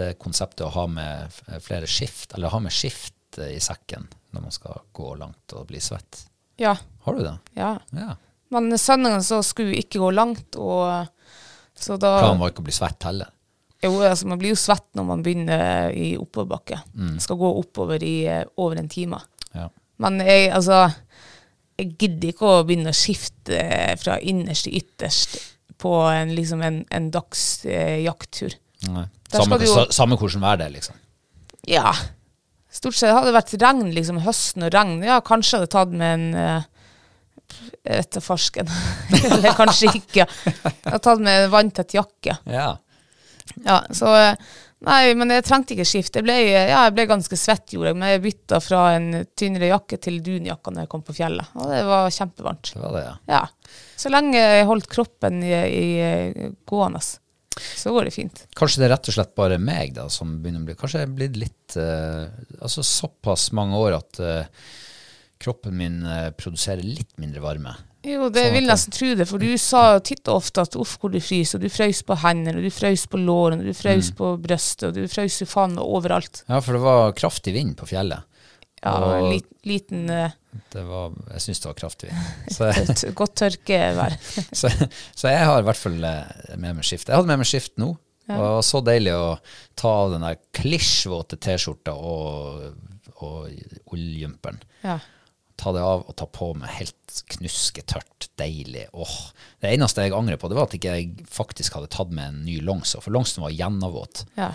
det 0.00 0.14
konseptet 0.18 0.66
å 0.66 0.74
ha 0.74 0.88
med 0.90 1.42
flere 1.62 1.86
skift, 1.90 2.32
eller 2.34 2.50
ha 2.50 2.62
med 2.66 2.74
skift 2.74 3.38
eh, 3.38 3.54
i 3.54 3.62
sekken 3.62 4.08
når 4.34 4.44
man 4.48 4.54
skal 4.54 4.80
gå 4.96 5.14
langt 5.20 5.54
og 5.58 5.66
bli 5.70 5.80
svett? 5.82 6.24
Ja. 6.60 6.74
Har 7.06 7.16
du 7.16 7.22
det? 7.24 7.36
ja. 7.58 7.76
Ja. 7.96 8.16
Men 8.50 8.72
søndagen 8.78 9.22
så 9.22 9.36
skulle 9.46 9.70
vi 9.70 9.78
ikke 9.84 10.00
gå 10.02 10.08
langt, 10.10 10.56
og 10.58 11.06
så 11.78 11.94
da 12.02 12.16
Planen 12.18 12.40
var 12.42 12.50
ikke 12.50 12.64
å 12.64 12.66
bli 12.66 12.74
svett 12.74 13.04
heller. 13.06 13.28
Jo, 13.80 13.92
altså 14.04 14.26
Man 14.26 14.40
blir 14.42 14.50
jo 14.52 14.58
svett 14.58 14.88
når 14.98 15.06
man 15.06 15.22
begynner 15.22 15.94
i 15.94 16.08
oppoverbakke. 16.18 16.80
Skal 17.22 17.38
gå 17.40 17.50
oppover 17.60 18.02
i 18.04 18.16
eh, 18.28 18.42
over 18.60 18.76
en 18.82 18.88
time. 18.90 19.20
Ja. 19.54 19.68
Men 20.02 20.18
jeg, 20.20 20.50
altså 20.52 20.80
Jeg 21.78 21.94
gidder 22.02 22.32
ikke 22.34 22.50
å 22.50 22.64
begynne 22.66 22.90
å 22.92 22.98
skifte 22.98 23.54
eh, 23.56 23.94
fra 24.02 24.18
innerst 24.18 24.66
til 24.66 24.76
ytterst 24.82 25.38
på 25.80 25.94
en, 26.10 26.34
liksom 26.36 26.60
en, 26.66 26.82
en 26.92 27.06
dags 27.14 27.64
eh, 27.64 28.02
jakttur. 28.04 28.52
Samme, 29.30 29.60
jo- 29.64 29.86
samme 29.94 30.18
hvordan 30.20 30.42
vær 30.42 30.58
det 30.60 30.66
er, 30.66 30.74
liksom. 30.74 30.98
Ja. 31.70 31.94
Stort 32.70 32.94
sett 32.94 33.14
hadde 33.14 33.30
det 33.30 33.36
vært 33.38 33.56
regn, 33.58 33.88
liksom 33.96 34.20
høsten 34.22 34.66
og 34.68 34.74
regn. 34.74 35.00
Ja, 35.06 35.18
kanskje 35.26 35.58
hadde 35.58 35.72
tatt 35.72 35.94
med 35.94 36.14
en 36.14 36.26
eh, 36.38 36.68
Jeg 37.82 37.96
vet 37.98 38.10
da 38.14 38.22
farsken. 38.22 38.70
Eller 39.34 39.58
kanskje 39.58 39.90
ikke. 39.98 40.26
Jeg 40.26 40.66
hadde 40.86 41.04
tatt 41.06 41.22
med 41.24 41.46
en 41.46 41.54
vanntett 41.54 41.96
jakke. 41.98 42.38
Ja. 42.46 42.72
Ja, 43.66 43.80
så 43.90 44.14
eh, 44.14 44.50
Nei, 44.80 45.12
men 45.12 45.28
jeg 45.28 45.44
trengte 45.44 45.74
ikke 45.74 45.84
skifte. 45.84 46.22
Jeg 46.22 46.24
ble, 46.24 46.34
ja, 46.48 46.86
jeg 46.86 46.92
ble 46.96 47.04
ganske 47.10 47.36
svett, 47.36 47.66
gjorde 47.74 47.90
jeg. 47.90 47.98
Men 48.00 48.12
jeg 48.14 48.22
bytta 48.24 48.60
fra 48.64 48.84
en 48.96 49.10
tynnere 49.36 49.68
jakke 49.74 49.98
til 50.00 50.22
dunjakke 50.24 50.72
når 50.72 50.86
jeg 50.86 50.90
kom 50.94 51.02
på 51.04 51.16
fjellet. 51.18 51.50
Og 51.60 51.68
det 51.68 51.82
var 51.84 52.14
kjempevarmt. 52.16 52.70
Det 52.72 52.80
var 52.80 52.94
det, 52.96 53.02
ja. 53.04 53.12
Ja. 53.34 53.74
Så 54.00 54.12
lenge 54.12 54.40
jeg 54.40 54.68
holdt 54.70 54.88
kroppen 54.88 55.42
i, 55.44 55.52
i 55.52 55.84
eh, 56.00 56.54
gående, 56.70 57.02
så 57.76 57.92
går 57.94 58.08
det 58.08 58.14
fint. 58.14 58.44
Kanskje 58.56 58.80
det 58.82 58.86
er 58.88 58.94
rett 58.96 59.08
og 59.10 59.14
slett 59.16 59.34
bare 59.38 59.58
meg 59.58 59.94
da, 59.96 60.08
som 60.12 60.38
begynner 60.42 60.62
å 60.62 60.68
bli 60.70 60.74
Kanskje 60.80 61.02
jeg 61.02 61.08
er 61.08 61.14
blitt 61.18 61.36
litt 61.40 61.76
uh, 61.76 62.26
Altså 62.60 62.82
såpass 62.86 63.50
mange 63.56 63.76
år 63.78 63.98
at 63.98 64.20
uh, 64.20 64.64
kroppen 65.40 65.76
min 65.76 66.02
uh, 66.06 66.30
produserer 66.36 66.82
litt 66.84 67.14
mindre 67.20 67.40
varme. 67.44 67.72
Jo, 68.04 68.30
det 68.32 68.46
Sånn 68.46 68.54
vil 68.54 68.64
jeg 68.64 68.70
nesten 68.70 68.94
tro 68.96 69.08
det, 69.18 69.26
for 69.28 69.42
du 69.42 69.50
sa 69.60 69.80
jo 69.94 70.00
titt 70.08 70.28
og 70.32 70.38
ofte 70.40 70.62
at 70.64 70.76
uff, 70.80 70.94
hvor 71.02 71.12
du 71.12 71.18
fryser, 71.20 71.58
og 71.60 71.64
du 71.66 71.72
frøys 71.72 72.00
på 72.08 72.16
hendene, 72.22 72.56
og 72.56 72.64
du 72.64 72.72
frøys 72.72 73.02
på 73.12 73.20
lårene, 73.20 73.60
og 73.60 73.68
du 73.68 73.76
frøys 73.76 74.08
Mm. 74.12 74.16
på 74.16 74.30
brøstet, 74.40 74.86
og 74.88 74.94
du 74.96 75.04
frøys 75.12 75.36
jo 75.42 75.46
faen 75.48 75.74
meg 75.76 75.84
overalt. 75.84 76.40
Ja, 76.48 76.60
for 76.64 76.72
det 76.78 76.80
var 76.80 77.12
kraftig 77.12 77.52
vind 77.58 77.76
på 77.76 77.88
fjellet. 77.90 78.24
Ja, 78.82 78.94
Og- 79.20 79.32
lit, 79.34 79.44
liten 79.68 80.08
eh, 80.08 80.30
Det 80.32 80.39
var, 80.74 81.14
jeg 81.34 81.44
syns 81.44 81.62
det 81.62 81.68
var 81.70 81.78
kraftig. 81.78 82.10
Så, 82.56 82.70
godt 83.16 83.36
tørkevær. 83.40 84.16
så, 84.60 84.70
så 85.14 85.32
jeg 85.32 85.46
har 85.46 85.62
i 85.62 85.66
hvert 85.68 85.80
fall 85.80 85.98
eh, 86.04 86.56
med 86.56 86.80
meg 86.80 86.86
skift. 86.86 87.08
Jeg 87.08 87.16
hadde 87.16 87.30
med 87.30 87.42
meg 87.42 87.50
skift 87.50 87.76
nå. 87.80 87.94
Og 88.30 88.36
det 88.38 88.50
var 88.54 88.60
så 88.62 88.78
deilig 88.86 89.14
å 89.18 89.30
ta 89.78 89.90
av 90.04 90.12
den 90.12 90.22
der 90.22 90.36
klisjvåte 90.54 91.34
T-skjorta 91.42 91.96
og, 91.98 92.76
og 93.26 93.48
ulljumperen. 93.90 94.60
Ja. 94.84 95.00
Ta 95.58 95.72
det 95.74 95.82
av 95.82 96.04
og 96.06 96.14
ta 96.16 96.28
på 96.30 96.52
meg 96.54 96.70
helt 96.76 97.22
knusketørt, 97.34 98.28
deilig. 98.38 98.86
Åh. 98.94 99.16
Det 99.58 99.72
eneste 99.74 100.06
jeg 100.06 100.14
angrer 100.14 100.38
på, 100.38 100.48
det 100.48 100.60
var 100.60 100.68
at 100.70 100.76
ikke 100.78 100.94
jeg 100.94 101.26
faktisk 101.30 101.74
hadde 101.76 101.90
tatt 101.90 102.14
med 102.14 102.30
en 102.30 102.44
ny 102.46 102.60
longs, 102.64 102.94
for 103.02 103.10
longsen 103.14 103.42
var 103.44 103.56
gjennomvåt. 103.56 104.24
ja. 104.38 104.54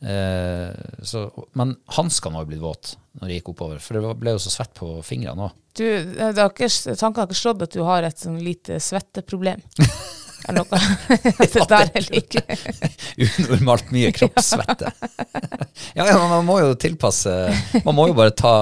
Eh, 0.00 0.70
så, 1.04 1.26
men 1.52 1.74
hanskene 1.96 2.40
var 2.40 2.48
blitt 2.48 2.62
våt 2.62 2.94
når 3.20 3.28
jeg 3.28 3.40
gikk 3.40 3.50
oppover, 3.52 3.80
for 3.84 3.98
det 3.98 4.14
ble 4.22 4.32
jo 4.36 4.40
så 4.40 4.52
svett 4.54 4.72
på 4.78 4.94
fingrene 5.04 5.50
òg. 5.50 5.58
Du, 5.76 5.84
det 5.84 6.32
har 6.38 6.48
ikke, 6.48 6.70
tanken 6.96 7.20
har 7.22 7.28
ikke 7.28 7.38
slått 7.38 7.66
at 7.66 7.74
du 7.76 7.82
har 7.86 8.06
et 8.06 8.18
sånn 8.18 8.40
lite 8.42 8.80
svetteproblem. 8.82 9.62
Eller 10.48 10.64
noe. 10.64 10.78
det 11.52 11.66
der 11.68 11.90
er 12.00 12.06
like. 12.08 12.42
Unormalt 13.44 13.90
mye 13.92 14.08
kroppssvette. 14.16 14.88
ja, 15.94 16.06
ja, 16.08 16.16
man 16.30 16.46
må 16.48 16.56
jo 16.62 16.70
tilpasse 16.80 17.34
Man 17.84 17.96
må 17.98 18.06
jo 18.08 18.16
bare 18.16 18.32
ta 18.32 18.54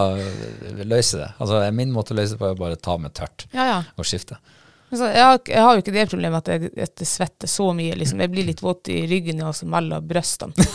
løse 0.82 1.20
det. 1.20 1.30
Altså, 1.38 1.62
Min 1.72 1.94
måte 1.94 2.16
å 2.16 2.18
løse 2.18 2.34
det 2.34 2.42
på 2.42 2.50
er 2.50 2.58
bare 2.58 2.80
ta 2.82 2.98
med 2.98 3.14
tørt 3.14 3.46
Ja, 3.54 3.68
ja. 3.70 3.78
og 3.94 4.08
skifte. 4.10 4.40
Så 4.90 5.04
jeg, 5.06 5.22
har, 5.22 5.38
jeg 5.46 5.62
har 5.62 5.76
jo 5.76 5.84
ikke 5.84 5.94
det 5.94 6.06
problemet 6.10 6.42
at 6.48 6.54
jeg, 6.56 6.72
at 6.82 7.02
jeg 7.04 7.08
svetter 7.14 7.50
så 7.50 7.70
mye. 7.76 7.94
Liksom. 8.00 8.22
Jeg 8.24 8.32
blir 8.32 8.48
litt 8.48 8.62
våt 8.64 8.88
i 8.90 9.02
ryggen 9.06 9.42
og 9.44 9.52
altså 9.52 9.68
mellom 9.70 10.06
brystene. 10.08 10.68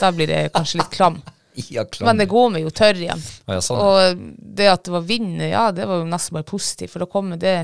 Da 0.00 0.12
blir 0.14 0.30
det 0.30 0.40
kanskje 0.54 0.82
litt 0.82 0.94
klam. 0.94 1.20
Ja. 1.74 1.82
Men 2.06 2.20
det 2.20 2.28
går 2.30 2.52
meg 2.54 2.62
jo 2.62 2.70
tørr 2.70 2.94
igjen. 2.94 3.22
Ja, 3.50 3.56
sånn. 3.58 3.80
Og 3.82 4.20
det 4.38 4.68
at 4.70 4.84
det 4.86 4.92
var 4.94 5.02
vind, 5.02 5.40
ja, 5.42 5.64
det 5.74 5.88
var 5.90 5.98
jo 5.98 6.04
nesten 6.06 6.36
bare 6.36 6.46
positivt, 6.46 6.92
for 6.92 7.02
da 7.02 7.08
kommer 7.10 7.40
det 7.40 7.56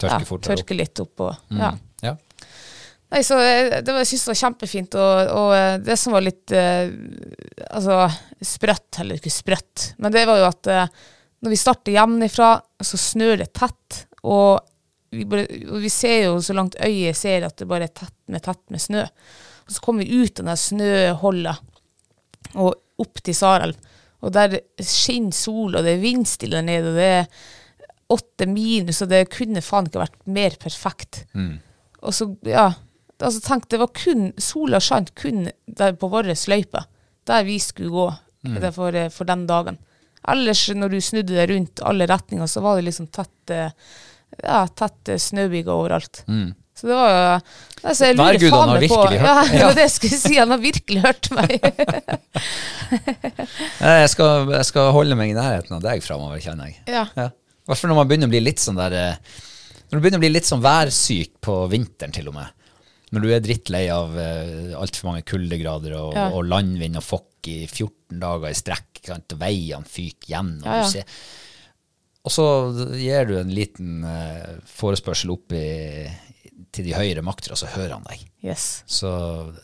Tørke 0.00 0.24
ja, 0.24 0.38
tørke 0.48 0.74
litt 0.74 0.98
opp. 0.98 1.22
Og, 1.28 1.52
ja. 1.54 1.68
Ja. 2.02 2.16
Nei, 3.10 3.20
så 3.26 3.38
jeg, 3.42 3.82
det 3.82 3.90
var, 3.90 4.00
jeg 4.04 4.10
syns 4.12 4.24
det 4.24 4.30
var 4.30 4.40
kjempefint, 4.40 4.96
og, 5.02 5.30
og 5.34 5.54
eh, 5.56 5.76
det 5.82 5.96
som 5.98 6.14
var 6.14 6.22
litt 6.22 6.54
eh, 6.54 6.92
altså, 7.66 7.96
sprøtt, 8.52 9.00
eller 9.02 9.18
ikke 9.18 9.32
sprøtt, 9.34 9.86
men 9.98 10.14
det 10.14 10.22
var 10.30 10.38
jo 10.38 10.46
at 10.46 10.70
eh, 10.70 11.00
når 11.42 11.54
vi 11.54 11.58
starter 11.58 11.96
hjemmefra, 11.96 12.52
så 12.86 13.00
snør 13.00 13.42
det 13.42 13.50
tett, 13.56 14.04
og 14.22 14.60
vi, 15.10 15.26
bare, 15.26 15.46
og 15.74 15.82
vi 15.82 15.90
ser 15.90 16.28
jo 16.28 16.36
så 16.44 16.54
langt 16.54 16.78
øyet 16.78 17.18
ser 17.18 17.48
at 17.48 17.58
det 17.58 17.66
bare 17.70 17.88
er 17.88 17.94
tett 17.98 18.14
med 18.30 18.44
tett 18.46 18.62
med 18.70 18.82
snø. 18.82 19.02
Så 19.70 19.82
kom 19.84 20.00
vi 20.02 20.08
ut 20.10 20.40
av 20.42 20.50
den 20.50 20.58
snøholdet 20.58 21.66
og 22.58 22.74
opp 23.00 23.22
til 23.24 23.36
Sarelv, 23.36 23.78
og 24.20 24.34
der 24.34 24.58
skinner 24.82 25.36
sola, 25.36 25.80
og 25.80 25.86
det 25.86 25.94
er 25.94 26.02
vindstille 26.02 26.58
der 26.58 26.66
nede, 26.66 26.90
og 26.90 26.98
det 26.98 27.10
er 27.14 27.28
åtte 28.10 28.48
minus, 28.50 29.00
og 29.04 29.12
det 29.12 29.28
kunne 29.32 29.62
faen 29.64 29.88
ikke 29.88 30.02
vært 30.02 30.18
mer 30.28 30.56
perfekt. 30.60 31.22
Og 32.02 32.16
så, 32.16 32.26
ja, 32.48 32.66
altså 33.20 33.42
tenk, 33.44 33.68
det 33.70 33.80
var 33.80 33.92
kun, 33.96 34.30
sola 34.40 34.80
skjant 34.82 35.14
kun 35.18 35.46
der 35.66 35.94
på 36.00 36.10
våre 36.12 36.34
løype, 36.34 36.84
der 37.30 37.46
vi 37.46 37.58
skulle 37.62 37.94
gå 37.94 38.08
mm. 38.48 38.58
for, 38.74 38.96
eh, 38.96 39.10
for 39.14 39.28
den 39.28 39.46
dagen. 39.48 39.78
Ellers, 40.28 40.66
når 40.76 40.92
du 40.92 41.00
snudde 41.00 41.36
deg 41.36 41.52
rundt 41.52 41.82
alle 41.86 42.08
retninger, 42.10 42.48
så 42.50 42.62
var 42.64 42.76
det 42.76 42.88
liksom 42.90 43.08
tett, 43.14 43.52
eh, 43.54 43.70
ja, 44.42 44.64
tett 44.76 45.12
eh, 45.14 45.20
snøbyger 45.20 45.72
overalt. 45.72 46.24
Så 46.80 46.88
det 46.88 46.96
var 46.96 47.10
jo 47.10 47.18
altså, 47.90 48.06
jeg 48.08 48.16
lurer 48.16 48.38
faen 48.54 48.70
meg 48.72 48.86
på- 48.88 49.00
hørt 49.20 49.52
Ja, 49.60 49.70
det 49.76 49.86
skal 49.92 50.08
jeg 50.14 50.20
si. 50.22 50.34
Han 50.40 50.54
har 50.54 50.62
virkelig 50.62 51.02
hørt 51.04 51.28
meg. 51.36 51.58
Jeg 53.80 54.08
skal, 54.12 54.48
jeg 54.52 54.66
skal 54.68 54.90
holde 54.94 55.16
meg 55.18 55.30
i 55.32 55.36
nærheten 55.36 55.76
av 55.76 55.82
deg 55.84 56.02
framover, 56.04 56.40
kjenner 56.42 56.70
jeg. 56.70 56.80
ja. 56.90 57.04
Ja. 57.16 57.28
Hvert 57.68 57.78
fall 57.78 57.92
når 57.92 57.98
man 58.00 58.08
begynner 58.10 58.26
å 58.30 58.32
bli 58.32 58.40
litt 58.42 58.58
sånn 58.58 58.78
der 58.80 58.94
eh, 58.98 59.36
Når 59.90 59.92
du 59.92 60.02
begynner 60.02 60.18
å 60.18 60.24
bli 60.24 60.30
litt 60.32 60.48
sånn 60.48 60.62
værsyk 60.64 61.36
på 61.44 61.54
vinteren, 61.70 62.10
til 62.16 62.30
og 62.32 62.34
med. 62.34 62.48
Når 63.14 63.24
du 63.24 63.28
er 63.34 63.42
drittlei 63.44 63.84
av 63.94 64.12
uh, 64.16 64.72
altfor 64.80 65.08
mange 65.10 65.22
kuldegrader 65.28 65.94
og, 65.98 66.12
Ja. 66.16 66.28
og 66.34 66.46
landvind 66.50 66.98
og 66.98 67.04
fokk 67.06 67.48
i 67.50 67.56
14 67.66 68.18
dager 68.22 68.50
i 68.50 68.58
strekk, 68.58 69.00
og 69.14 69.36
veiene 69.40 69.86
fyker 69.90 70.30
gjennom. 70.34 70.66
Ja, 70.66 70.80
ja. 70.80 70.84
Du 70.86 70.92
ser. 70.94 71.22
Og 72.26 72.34
så 72.34 72.44
gir 73.00 73.26
du 73.30 73.34
en 73.40 73.50
liten 73.54 74.02
uh, 74.06 74.58
forespørsel 74.78 75.32
opp 75.34 75.54
i, 75.58 75.64
til 76.74 76.86
de 76.86 76.94
høyere 76.94 77.22
makter, 77.26 77.54
og 77.54 77.58
så 77.60 77.68
hører 77.72 77.96
han 77.96 78.06
deg. 78.06 78.22
Yes. 78.46 78.82
Så 78.86 79.10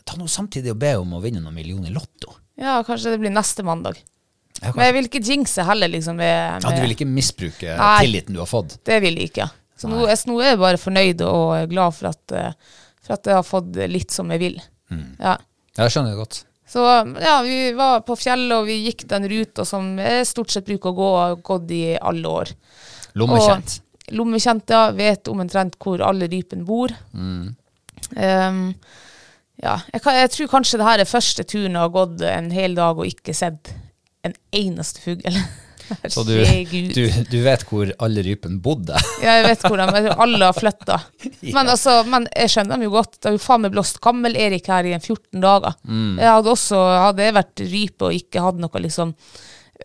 ta 0.04 0.18
nå 0.18 0.26
samtidig 0.30 0.72
og 0.74 0.80
be 0.82 0.92
om 0.98 1.14
å 1.16 1.22
vinne 1.22 1.42
noen 1.42 1.54
millioner 1.56 1.90
i 1.90 1.94
Lotto. 1.94 2.34
Ja, 2.58 2.80
kanskje 2.86 3.12
det 3.14 3.20
blir 3.22 3.34
neste 3.34 3.64
mandag. 3.66 4.00
Ja, 4.62 4.72
Men 4.72 4.86
jeg 4.86 4.94
vil 4.96 5.08
ikke 5.10 5.20
jinxe 5.28 5.64
heller, 5.68 5.90
liksom. 5.92 6.16
Med, 6.16 6.64
Ja, 6.64 6.72
du 6.72 6.80
vil 6.80 6.94
ikke 6.96 7.08
misbruke 7.08 7.76
Nei. 7.76 7.98
tilliten 8.06 8.36
du 8.36 8.40
har 8.40 8.48
fått? 8.48 8.78
Det 8.88 8.98
vil 9.04 9.18
jeg 9.20 9.30
ikke. 9.30 9.50
Så 9.76 9.90
nå, 9.92 10.06
jeg, 10.08 10.22
nå 10.30 10.38
er 10.40 10.54
jeg 10.54 10.60
bare 10.62 10.80
fornøyd 10.80 11.20
og 11.28 11.68
glad 11.68 11.92
for 11.92 12.08
at, 12.08 12.32
eh, 12.32 12.76
for 13.04 13.18
at 13.18 13.28
jeg 13.28 13.36
har 13.36 13.44
fått 13.44 13.76
litt 13.92 14.14
som 14.14 14.32
jeg 14.32 14.40
vil. 14.40 14.60
Mm. 14.88 15.08
Ja, 15.20 15.36
jeg 15.76 15.92
skjønner 15.92 16.14
det 16.14 16.20
godt. 16.22 16.38
Så 16.66 16.82
ja, 17.22 17.36
vi 17.46 17.58
var 17.78 18.00
på 18.02 18.16
fjellet, 18.18 18.56
og 18.56 18.66
vi 18.66 18.80
gikk 18.88 19.04
den 19.10 19.28
ruta 19.30 19.66
som 19.68 19.92
jeg 20.00 20.26
stort 20.26 20.50
sett 20.50 20.66
bruker 20.66 20.90
å 20.90 20.96
gå, 20.96 21.10
og 21.12 21.20
har 21.20 21.36
gått 21.46 21.70
i 21.76 21.82
alle 22.00 22.32
år. 22.40 22.54
Lommekjent. 23.16 23.76
Og 24.06 24.16
lommekjent, 24.20 24.70
ja. 24.70 24.90
Vet 24.96 25.28
omtrent 25.32 25.78
hvor 25.82 26.02
alle 26.04 26.28
rypene 26.30 26.66
bor. 26.66 26.94
Mm. 27.12 27.54
Um, 28.14 28.62
ja, 29.62 29.78
jeg, 29.92 30.02
kan, 30.04 30.18
jeg 30.20 30.32
tror 30.34 30.50
kanskje 30.52 30.80
det 30.80 30.88
her 30.88 31.02
er 31.02 31.08
første 31.08 31.44
turen 31.48 31.74
jeg 31.74 31.80
har 31.80 31.94
gått 31.94 32.24
en 32.28 32.50
hel 32.52 32.76
dag 32.76 32.98
og 32.98 33.08
ikke 33.08 33.34
sett 33.34 33.72
en 34.26 34.36
eneste 34.54 35.02
fugl. 35.04 35.40
Så 36.10 36.24
du, 36.26 36.32
du, 36.94 37.02
du 37.30 37.36
vet 37.44 37.62
hvor 37.68 37.90
alle 38.02 38.22
rypene 38.26 38.58
bodde? 38.62 38.98
Ja, 39.22 39.36
jeg 39.38 39.44
vet 39.46 39.66
hvor 39.66 39.78
de. 39.78 40.00
Alle 40.12 40.48
har 40.48 40.56
flytta. 40.56 40.98
Men, 41.54 41.70
altså, 41.70 42.00
men 42.10 42.26
jeg 42.34 42.50
skjønner 42.50 42.74
dem 42.74 42.86
jo 42.88 42.94
godt. 42.96 43.20
Det 43.20 43.30
har 43.30 43.36
jo 43.36 43.42
faen 43.44 43.62
meg 43.62 43.74
blåst 43.74 44.00
gammel-Erik 44.02 44.66
her 44.72 44.88
i 44.88 44.96
en 44.96 45.04
14 45.04 45.38
dager. 45.44 45.76
Mm. 45.86 46.16
Jeg 46.18 46.32
hadde 46.32 46.50
også, 46.50 46.80
hadde 47.06 47.28
jeg 47.28 47.36
vært 47.36 47.62
rype 47.70 48.08
og 48.08 48.18
ikke 48.18 48.42
hatt 48.42 48.58
noe 48.62 48.82
liksom 48.82 49.14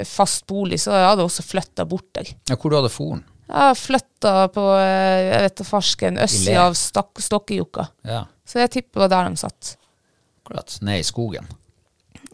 fast 0.08 0.46
bolig, 0.50 0.80
så 0.82 0.96
jeg 0.96 1.10
hadde 1.10 1.26
også 1.28 1.46
flytta 1.46 1.86
bort 1.86 2.08
deg. 2.18 2.34
Ja, 2.50 2.56
hvor 2.56 2.72
du 2.72 2.78
hadde 2.80 2.92
foren? 2.94 3.24
Jeg 3.52 3.68
har 3.68 3.76
flytta 3.76 4.34
på 4.56 4.64
eh, 4.80 5.22
jeg 5.28 5.42
vet 5.48 5.64
farsken, 5.68 6.18
øst 6.24 6.38
østsida 6.40 6.62
av 6.70 6.76
Stok 6.80 7.20
Stokkejokka. 7.20 7.88
Ja, 8.08 8.22
Så 8.48 8.62
jeg 8.64 8.72
tipper 8.72 9.02
det 9.02 9.10
var 9.10 9.12
der 9.12 9.30
de 9.34 9.42
satt. 9.42 9.74
akkurat. 10.44 10.78
Ned 10.82 11.00
i 11.00 11.04
skogen. 11.08 11.48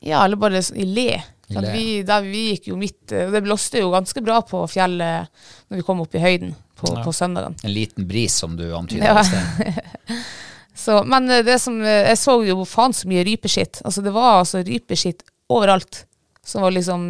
Ja, 0.05 0.23
eller 0.25 0.37
bare 0.37 0.61
i 0.77 0.85
le. 0.85 1.09
I 1.49 1.55
le. 1.57 1.71
Vi, 1.73 1.85
der 2.05 2.21
vi 2.21 2.41
gikk 2.51 2.67
jo 2.69 2.77
midt 2.77 3.11
eh, 3.15 3.25
og 3.27 3.33
Det 3.33 3.41
blåste 3.45 3.79
jo 3.81 3.89
ganske 3.93 4.21
bra 4.21 4.41
på 4.45 4.61
fjellet 4.69 5.29
når 5.69 5.79
vi 5.79 5.85
kom 5.87 6.01
opp 6.03 6.15
i 6.15 6.21
høyden 6.21 6.53
på, 6.77 6.91
Ja. 6.93 7.03
på 7.03 7.13
søndagen. 7.15 7.55
En 7.63 7.73
liten 7.73 8.05
bris, 8.07 8.35
som 8.35 8.53
du 8.59 8.67
antyder. 8.75 9.05
Ja. 9.07 9.21
i 9.21 9.25
sted. 9.25 10.21
Så, 10.77 10.99
men 11.09 11.25
eh, 11.33 11.41
det 11.43 11.57
som, 11.63 11.79
jeg 11.81 12.17
så 12.21 12.35
jo 12.45 12.61
faen 12.69 12.93
så 12.93 13.07
mye 13.09 13.23
rypeskitt. 13.25 13.81
Altså 13.83 14.03
det 14.05 14.11
var 14.13 14.43
altså 14.43 14.61
rypeskitt 14.61 15.23
overalt. 15.49 16.03
Som 16.45 16.61
var 16.61 16.71
liksom 16.75 17.07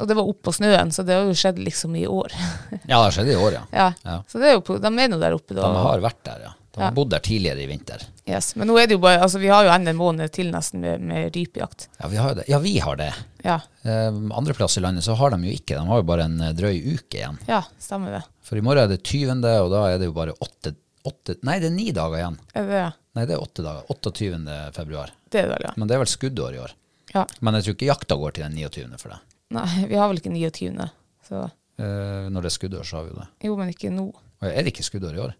Og 0.00 0.08
det 0.08 0.16
var 0.16 0.28
oppå 0.30 0.52
snøen, 0.56 0.90
så 0.94 1.04
det 1.06 1.14
har 1.18 1.28
jo 1.28 1.36
skjedd 1.36 1.58
liksom 1.60 1.96
i 2.00 2.06
år. 2.08 2.32
Ja, 2.90 2.96
det 2.96 3.04
har 3.04 3.12
skjedd 3.18 3.28
i 3.30 3.36
år, 3.36 3.52
ja. 3.58 3.62
ja. 3.76 3.88
Ja. 4.06 4.16
Så 4.28 4.40
det 4.40 4.48
er 4.50 4.56
jo 4.56 4.64
på, 4.66 4.78
de 4.80 4.90
er 4.90 5.10
nå 5.12 5.18
der 5.20 5.36
oppe, 5.36 5.54
da. 5.54 5.62
De 5.68 5.84
har 5.84 6.00
vært 6.02 6.24
der, 6.26 6.40
ja. 6.48 6.54
De 6.70 6.78
har 6.84 6.92
bodd 6.94 7.10
der 7.10 7.18
tidligere 7.26 7.64
i 7.64 7.66
vinter. 7.66 8.02
Yes. 8.30 8.52
Men 8.54 8.68
nå 8.70 8.76
er 8.78 8.86
det 8.86 8.94
jo 8.94 9.00
bare, 9.02 9.18
altså 9.24 9.40
vi 9.42 9.48
har 9.50 9.64
jo 9.66 9.72
enda 9.74 9.90
en 9.90 9.98
måned 9.98 10.30
til 10.32 10.52
nesten 10.54 10.78
med, 10.84 11.02
med 11.02 11.34
rypejakt. 11.34 11.88
Ja, 11.98 12.08
vi 12.12 12.20
har, 12.22 12.36
det. 12.38 12.44
ja, 12.48 12.60
vi 12.62 12.76
har 12.78 12.98
det. 13.00 13.08
Ja. 13.42 13.56
Eh, 13.82 14.06
andre 14.38 14.54
plasser 14.54 14.78
i 14.78 14.84
landet 14.86 15.02
så 15.04 15.16
har 15.18 15.34
de 15.34 15.40
jo 15.48 15.54
ikke. 15.56 15.74
De 15.80 15.82
har 15.90 15.98
jo 16.02 16.06
bare 16.06 16.28
en 16.30 16.36
eh, 16.46 16.52
drøy 16.54 16.78
uke 16.94 17.18
igjen. 17.18 17.40
ja, 17.50 17.58
stemmer 17.82 18.14
det. 18.20 18.22
For 18.46 18.60
i 18.60 18.62
morgen 18.62 18.84
er 18.86 18.92
det 18.94 19.00
20., 19.02 19.42
og 19.50 19.70
da 19.74 19.82
er 19.90 19.98
det 19.98 20.08
jo 20.12 20.14
bare 20.14 20.36
åtte, 20.46 20.72
åtte 21.10 21.36
Nei, 21.48 21.58
det 21.62 21.72
er 21.72 21.74
ni 21.74 21.88
dager 21.96 22.20
igjen. 22.22 22.38
Er 22.62 22.70
det? 22.70 22.84
Nei, 23.18 23.26
det 23.26 23.34
er 23.34 23.42
åtte 23.42 23.66
dager. 23.66 23.90
28. 23.90 24.30
februar. 24.78 25.10
Det 25.26 25.42
er 25.42 25.50
det 25.50 25.56
vel, 25.56 25.66
ja. 25.72 25.74
Men 25.76 25.90
det 25.90 25.98
er 25.98 26.04
vel 26.04 26.14
skuddår 26.14 26.54
i 26.54 26.62
år. 26.68 26.76
ja. 27.16 27.26
Men 27.42 27.58
jeg 27.58 27.66
tror 27.66 27.78
ikke 27.80 27.90
jakta 27.90 28.20
går 28.22 28.38
til 28.38 28.46
den 28.46 28.54
29. 28.62 28.94
for 29.02 29.10
det. 29.16 29.18
Nei, 29.50 29.86
vi 29.90 29.98
har 29.98 30.10
vel 30.10 30.20
ikke 30.20 30.32
29. 30.34 30.90
Så 31.26 31.48
Eh, 31.80 32.26
når 32.28 32.44
det 32.44 32.50
er 32.50 32.52
skuddår, 32.52 32.84
så 32.84 32.98
har 32.98 33.06
vi 33.06 33.12
jo 33.14 33.20
det. 33.22 33.26
jo, 33.46 33.54
men 33.56 33.70
ikke 33.72 33.88
nå. 33.94 34.10
Er 34.44 34.58
det 34.60 34.72
ikke 34.74 34.84
skuddår 34.84 35.14
i 35.16 35.22
år? 35.24 35.30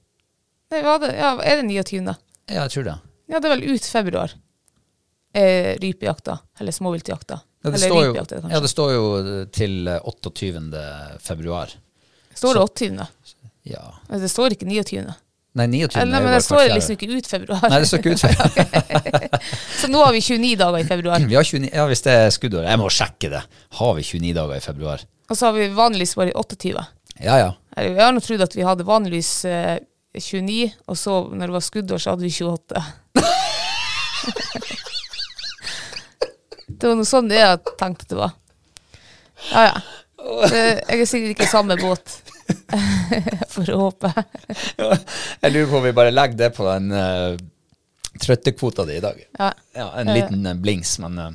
Nei, 0.73 0.81
det? 1.02 1.11
Ja, 1.19 1.35
er 1.37 1.61
det 1.61 1.67
29.? 1.69 2.14
Ja, 2.49 2.62
jeg 2.62 2.73
tror 2.73 2.87
det. 2.87 2.95
Ja, 3.29 3.40
det 3.40 3.50
er 3.50 3.55
vel 3.57 3.67
ut 3.75 3.88
februar. 3.90 4.33
Eh, 5.37 5.75
rypejakta. 5.83 6.38
Eller 6.59 6.73
småviltjakta. 6.73 7.40
Ja, 7.61 7.71
eller 7.71 7.93
rypejakta, 7.93 8.40
kanskje. 8.40 8.55
ja, 8.55 8.61
det 8.64 8.71
står 8.73 8.93
jo 8.95 9.05
eh, 9.21 9.43
til 9.52 9.88
eh, 9.93 10.00
28. 10.09 10.85
februar. 11.21 11.75
står 12.35 12.57
det 12.57 12.64
28.? 12.64 13.07
Ja. 13.69 13.85
Det 14.09 14.31
står 14.33 14.57
ikke 14.57 14.71
29. 14.71 15.05
Nei, 15.59 15.66
29. 15.66 15.99
Eller, 15.99 16.21
er 16.21 16.23
men 16.23 16.35
det 16.37 16.42
står 16.47 16.61
hvert 16.61 16.76
liksom 16.76 16.95
ikke 16.95 17.09
ut 17.11 17.26
februar. 17.26 17.64
Nei, 17.73 17.78
det 17.83 17.88
står 17.90 17.99
ikke 17.99 18.12
ut 18.14 18.23
februar. 18.26 18.50
Så 19.80 19.90
nå 19.90 19.99
har 20.04 20.12
vi 20.14 20.21
29 20.23 20.52
dager 20.61 20.78
i 20.78 20.87
februar. 20.87 21.25
Vi 21.26 21.38
har 21.38 21.47
29, 21.49 21.71
ja, 21.75 21.87
hvis 21.90 22.04
det 22.07 22.14
er 22.14 22.30
skuddår. 22.35 22.69
Jeg 22.71 22.78
må 22.78 22.87
sjekke 22.95 23.33
det. 23.33 23.42
Har 23.80 23.92
vi 23.99 24.02
29 24.07 24.35
dager 24.37 24.54
i 24.61 24.62
februar? 24.62 24.99
Og 25.30 25.35
så 25.38 25.42
har 25.49 25.54
vi 25.59 25.66
vanligvis 25.75 26.14
bare 26.19 26.33
28. 26.38 26.85
Ja, 27.21 27.37
ja. 27.38 27.50
Jeg 27.76 27.99
har 27.99 28.14
nå 28.14 28.23
trodd 28.23 28.42
at 28.47 28.54
vi 28.54 28.66
hadde 28.66 28.87
vanligvis 28.87 29.33
eh, 29.50 29.78
29, 30.14 30.71
og 30.90 30.97
så 30.99 31.12
når 31.30 31.47
det 31.47 31.54
var 31.54 31.64
skuddår, 31.66 31.99
så 32.02 32.11
hadde 32.14 32.26
vi 32.26 32.33
28. 32.35 32.83
det 36.80 36.87
var 36.87 36.97
noe 36.99 37.09
sånn 37.09 37.30
det 37.30 37.38
jeg 37.42 37.59
tenkte 37.80 38.07
det 38.11 38.19
var. 38.23 38.33
Ja, 39.50 39.62
ja. 39.71 39.76
Det, 40.50 40.61
jeg 40.61 41.00
er 41.00 41.09
sikkert 41.09 41.33
ikke 41.35 41.47
i 41.47 41.54
samme 41.54 41.75
båt. 41.80 42.21
For 43.54 43.71
å 43.75 43.78
håpe. 43.87 44.12
Jeg 44.78 45.52
lurer 45.52 45.71
på 45.71 45.78
om 45.80 45.87
vi 45.87 45.92
bare 45.97 46.14
legger 46.14 46.38
det 46.45 46.50
på 46.57 46.66
den 46.69 46.90
uh, 46.95 47.37
trøttekvota 48.21 48.85
di 48.88 48.99
i 48.99 49.04
dag. 49.04 49.23
Ja. 49.38 49.52
Ja, 49.76 49.87
en 50.00 50.12
liten 50.14 50.47
uh, 50.47 50.54
blings, 50.59 50.99
men 51.02 51.19
uh, 51.19 51.30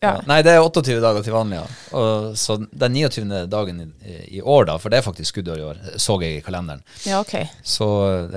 Ja. 0.00 0.14
Nei, 0.24 0.38
det 0.40 0.54
er 0.56 0.62
28 0.64 0.94
dager 1.04 1.20
til 1.26 1.34
vanlig. 1.34 1.58
Og, 1.92 2.30
så 2.40 2.54
den 2.56 2.94
29. 2.96 3.26
dagen 3.52 3.82
i, 4.00 4.14
i 4.38 4.40
år, 4.40 4.64
da, 4.70 4.78
for 4.80 4.88
det 4.88 5.00
er 5.00 5.04
faktisk 5.04 5.34
skuddår 5.34 5.60
i 5.60 5.66
år, 5.66 5.82
så 6.00 6.16
jeg 6.22 6.38
i 6.38 6.44
kalenderen. 6.46 6.80
ja, 7.04 7.18
ok. 7.20 7.34
Så 7.60 7.88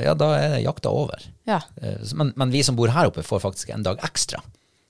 ja, 0.04 0.12
da 0.20 0.34
er 0.42 0.58
jakta 0.66 0.92
over. 0.92 1.24
Ja. 1.48 1.62
Eh, 1.80 2.04
Men, 2.20 2.34
men 2.36 2.52
vi 2.52 2.66
som 2.68 2.76
bor 2.76 2.92
her 2.92 3.08
oppe, 3.08 3.24
får 3.24 3.40
faktisk 3.46 3.72
en 3.72 3.84
dag 3.88 4.04
ekstra 4.04 4.42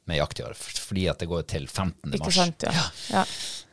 med 0.10 0.18
jakt 0.18 0.42
i 0.42 0.44
år, 0.48 0.58
fordi 0.58 1.06
at 1.14 1.22
det 1.22 1.30
går 1.30 1.46
til 1.54 1.68
15. 1.70 2.10
Ikke 2.10 2.26
mars. 2.26 2.42
sant, 2.42 2.66
ja. 2.66 2.88
ja. 3.20 3.24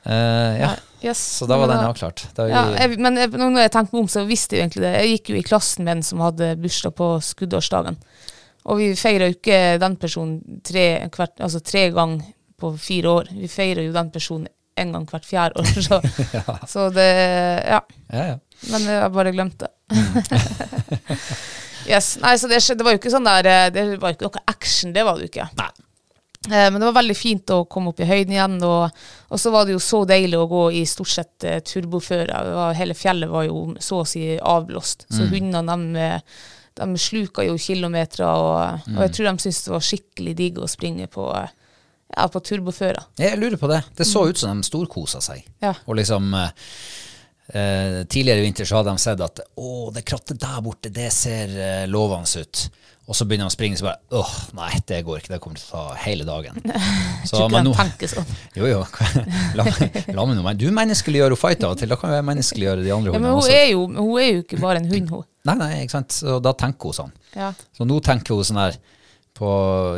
Eh, 0.04 0.60
ja. 0.60 0.70
Yes. 1.02 1.20
Så 1.38 1.46
da 1.48 1.56
var 1.56 1.70
den 1.70 1.84
avklart. 1.84 2.26
Da 2.36 2.46
Ja, 2.48 2.64
jeg, 2.76 2.98
men 3.00 3.16
jeg, 3.16 3.30
når 3.32 3.62
jeg 3.62 3.72
tenker 3.72 3.96
meg 3.96 4.02
om, 4.04 4.10
så 4.12 4.26
visste 4.28 4.56
jeg 4.56 4.60
jo 4.60 4.66
egentlig 4.66 4.84
det. 4.84 4.92
Jeg 4.98 5.14
gikk 5.14 5.30
jo 5.32 5.38
i 5.38 5.46
klassen 5.46 5.86
med 5.86 5.96
en 5.96 6.04
som 6.04 6.20
hadde 6.24 6.52
bursdag 6.60 6.94
på 6.98 7.08
skuddårsdagen. 7.24 7.96
Og 8.68 8.80
vi 8.82 8.90
feira 9.00 9.30
jo 9.30 9.38
ikke 9.38 9.78
den 9.80 9.96
personen 10.00 10.60
tre, 10.66 10.86
hvert, 11.08 11.38
altså 11.40 11.62
tre 11.64 11.88
ganger 11.96 12.34
på 12.60 12.74
fire 12.76 13.14
år. 13.20 13.30
Vi 13.32 13.48
feirer 13.48 13.86
jo 13.86 13.96
den 13.96 14.10
personen 14.12 14.50
en 14.80 14.92
gang 14.94 15.06
hvert 15.08 15.26
fjerde 15.28 15.60
år. 15.60 15.72
Så, 15.88 16.00
så 16.72 16.88
det 16.94 17.08
Ja. 17.66 17.80
ja, 18.12 18.24
ja. 18.34 18.38
Men 18.70 18.84
jeg 18.84 19.12
bare 19.12 19.32
glemte 19.32 19.66
det. 19.66 20.00
yes. 21.92 22.18
Nei, 22.20 22.34
så 22.36 22.48
det, 22.50 22.60
det 22.60 22.84
var 22.84 22.92
jo 22.92 23.00
ikke 23.00 23.12
sånn 23.12 23.24
der 23.24 23.48
eh, 23.48 23.70
Det 23.72 23.84
var 24.02 24.12
ikke 24.12 24.28
noe 24.28 24.42
action, 24.52 24.92
det 24.92 25.04
var 25.06 25.16
det 25.16 25.24
jo 25.24 25.30
ikke. 25.32 25.46
Nei. 25.56 25.69
Eh, 26.50 26.70
Men 26.70 26.80
det 26.80 26.86
var 26.88 26.96
veldig 27.02 27.16
fint 27.16 27.50
å 27.54 27.64
komme 27.70 27.92
opp 27.92 28.00
i 28.02 28.08
høyden 28.08 28.32
igjen, 28.34 28.56
og, 28.66 28.90
og 29.30 29.38
så 29.40 29.52
var 29.54 29.64
det 29.68 29.76
jo 29.76 29.82
så 29.82 30.04
deilig 30.08 30.38
å 30.40 30.48
gå 30.50 30.62
i 30.80 30.84
stort 30.88 31.12
sett 31.12 31.44
eh, 31.46 31.60
turboføre. 31.60 32.40
Var- 32.54 32.74
Hele 32.80 32.94
fjellet 32.98 33.30
var 33.30 33.44
jo 33.46 33.74
så 33.80 34.00
å 34.02 34.06
si 34.08 34.24
avblåst, 34.38 35.06
så 35.10 35.28
hundene 35.30 35.76
de, 35.76 36.00
eh, 36.00 36.20
de 36.80 36.88
sluka 36.98 37.44
jo 37.44 37.56
kilometer, 37.60 38.24
og, 38.26 38.86
og 38.96 39.02
jeg 39.06 39.12
tror 39.16 39.30
de 39.30 39.44
syntes 39.46 39.64
det 39.66 39.74
var 39.74 39.86
skikkelig 39.88 40.36
digg 40.38 40.58
å 40.64 40.68
springe 40.70 41.06
på, 41.12 41.26
ja, 42.16 42.26
på 42.32 42.40
turboføre. 42.42 43.02
Jeg 43.20 43.38
lurer 43.38 43.56
på 43.60 43.68
det. 43.70 43.82
Det 43.98 44.06
så 44.08 44.24
ut 44.30 44.38
som 44.40 44.58
de 44.62 44.66
storkosa 44.66 45.20
seg. 45.22 45.44
Ja. 45.62 45.74
Og 45.86 45.98
liksom 46.00 46.32
eh, 46.34 48.04
Tidligere 48.08 48.38
i 48.38 48.42
vinter 48.46 48.64
så 48.64 48.76
hadde 48.80 48.92
de 48.94 48.98
sett 49.02 49.20
at 49.24 49.40
å, 49.58 49.90
det 49.94 50.04
krattet 50.06 50.38
der 50.40 50.60
borte, 50.62 50.90
det 50.94 51.08
ser 51.14 51.50
eh, 51.58 51.86
lovende 51.90 52.44
ut. 52.44 52.68
Og 53.10 53.16
så 53.18 53.24
begynner 53.26 53.48
de 53.48 53.50
å 53.50 53.54
springe, 53.56 53.74
så 53.80 53.88
bare 53.88 53.98
åh, 54.20 54.32
nei, 54.54 54.68
det 54.86 55.00
går 55.02 55.18
ikke, 55.18 55.32
det 55.32 55.40
kommer 55.42 55.58
til 55.58 55.66
å 55.66 55.80
ta 55.90 55.96
hele 56.04 56.22
dagen. 56.28 56.60
Så, 57.26 57.40
men 57.50 57.66
nå- 57.66 57.72
sånn. 57.74 58.28
Jo, 58.60 58.68
jo. 58.70 58.84
La, 59.58 59.64
la 59.66 60.24
meg 60.28 60.36
nå 60.38 60.44
men 60.46 60.60
Du 60.60 60.68
menneskeliggjør 60.76 61.34
jo 61.34 61.38
fighta 61.40 61.72
til, 61.80 61.90
da 61.90 61.98
kan 61.98 62.12
jo 62.14 62.20
jeg 62.20 62.26
menneskeliggjøre 62.28 62.84
de 62.86 62.92
andre 62.94 63.10
Ja, 63.10 63.18
men 63.18 63.26
hundene 63.26 63.34
hun 63.34 63.42
også. 63.42 63.56
er, 63.56 63.66
jo, 63.72 63.82
hun 63.90 64.22
er 64.22 64.30
jo 64.30 64.44
ikke 64.44 64.60
bare 64.62 64.78
en 64.84 64.88
hund, 64.92 65.10
hun. 65.16 65.26
Nei, 65.50 65.56
nei, 65.58 65.70
ikke 65.82 65.96
sant. 65.98 66.14
Så 66.22 66.38
da 66.44 66.54
tenker 66.62 66.92
hun 66.92 66.98
sånn. 67.00 67.12
Ja. 67.34 67.50
Så 67.76 67.88
nå 67.90 67.98
tenker 68.06 68.38
hun 68.38 68.46
sånn 68.46 68.62
her 68.62 68.78
på, 69.40 69.50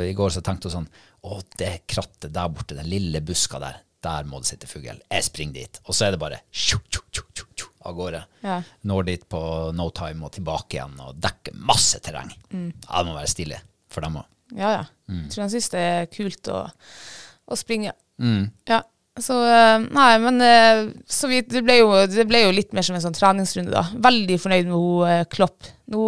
I 0.09 0.13
går 0.17 0.33
så 0.39 0.43
tenkte 0.49 0.71
hun 0.71 0.77
sånn 0.79 0.89
Å, 1.23 1.39
det 1.61 1.73
krattet 1.91 2.33
der 2.35 2.49
borte, 2.55 2.75
den 2.81 2.89
lille 2.91 3.21
buska 3.29 3.61
der, 3.63 3.77
der 4.03 4.25
må 4.27 4.41
det 4.43 4.49
sitte 4.55 4.67
fugl. 4.71 4.89
Jeg 5.05 5.29
springer 5.29 5.61
dit. 5.61 5.83
Og 5.85 5.95
så 5.95 6.09
er 6.09 6.17
det 6.17 6.23
bare 6.25 6.41
tju, 6.51 6.81
tju, 6.89 7.05
tju, 7.13 7.23
tju, 7.37 7.45
tjo, 7.61 7.69
av 7.89 7.97
gårde. 7.99 8.23
Ja. 8.45 8.61
Når 8.89 9.09
dit 9.09 9.27
på 9.31 9.43
no 9.77 9.89
time 9.95 10.29
og 10.29 10.35
tilbake 10.37 10.79
igjen 10.79 10.95
og 11.03 11.19
dekker 11.23 11.59
masse 11.69 12.01
terreng. 12.05 12.31
Mm. 12.53 12.71
Ja, 12.87 13.03
det 13.03 13.07
må 13.11 13.19
være 13.19 13.33
stilig 13.33 13.61
for 13.93 14.05
dem 14.07 14.21
òg. 14.23 14.29
Ja, 14.53 14.71
ja. 14.79 14.87
Mm. 15.09 15.27
Jeg 15.27 15.35
tror 15.35 15.45
de 15.45 15.53
syns 15.55 15.71
det 15.73 15.85
er 15.91 16.11
kult 16.13 16.51
å, 16.53 16.63
å 17.49 17.59
springe. 17.59 17.95
Ja. 18.69 18.83
Så 19.21 19.37
eh, 19.45 19.79
Nei, 19.93 20.13
men 20.23 20.41
eh, 20.41 20.87
så 21.11 21.29
vi, 21.29 21.43
det, 21.45 21.61
ble 21.67 21.83
jo, 21.83 21.91
det 22.09 22.25
ble 22.29 22.47
jo 22.47 22.55
litt 22.55 22.73
mer 22.73 22.87
som 22.87 22.97
en 22.97 23.05
sånn 23.05 23.17
treningsrunde, 23.17 23.73
da. 23.75 23.85
Veldig 24.09 24.39
fornøyd 24.41 24.71
med 24.71 24.77
hun 24.79 25.11
eh, 25.11 25.25
Klopp. 25.33 25.69
Nå, 25.93 26.07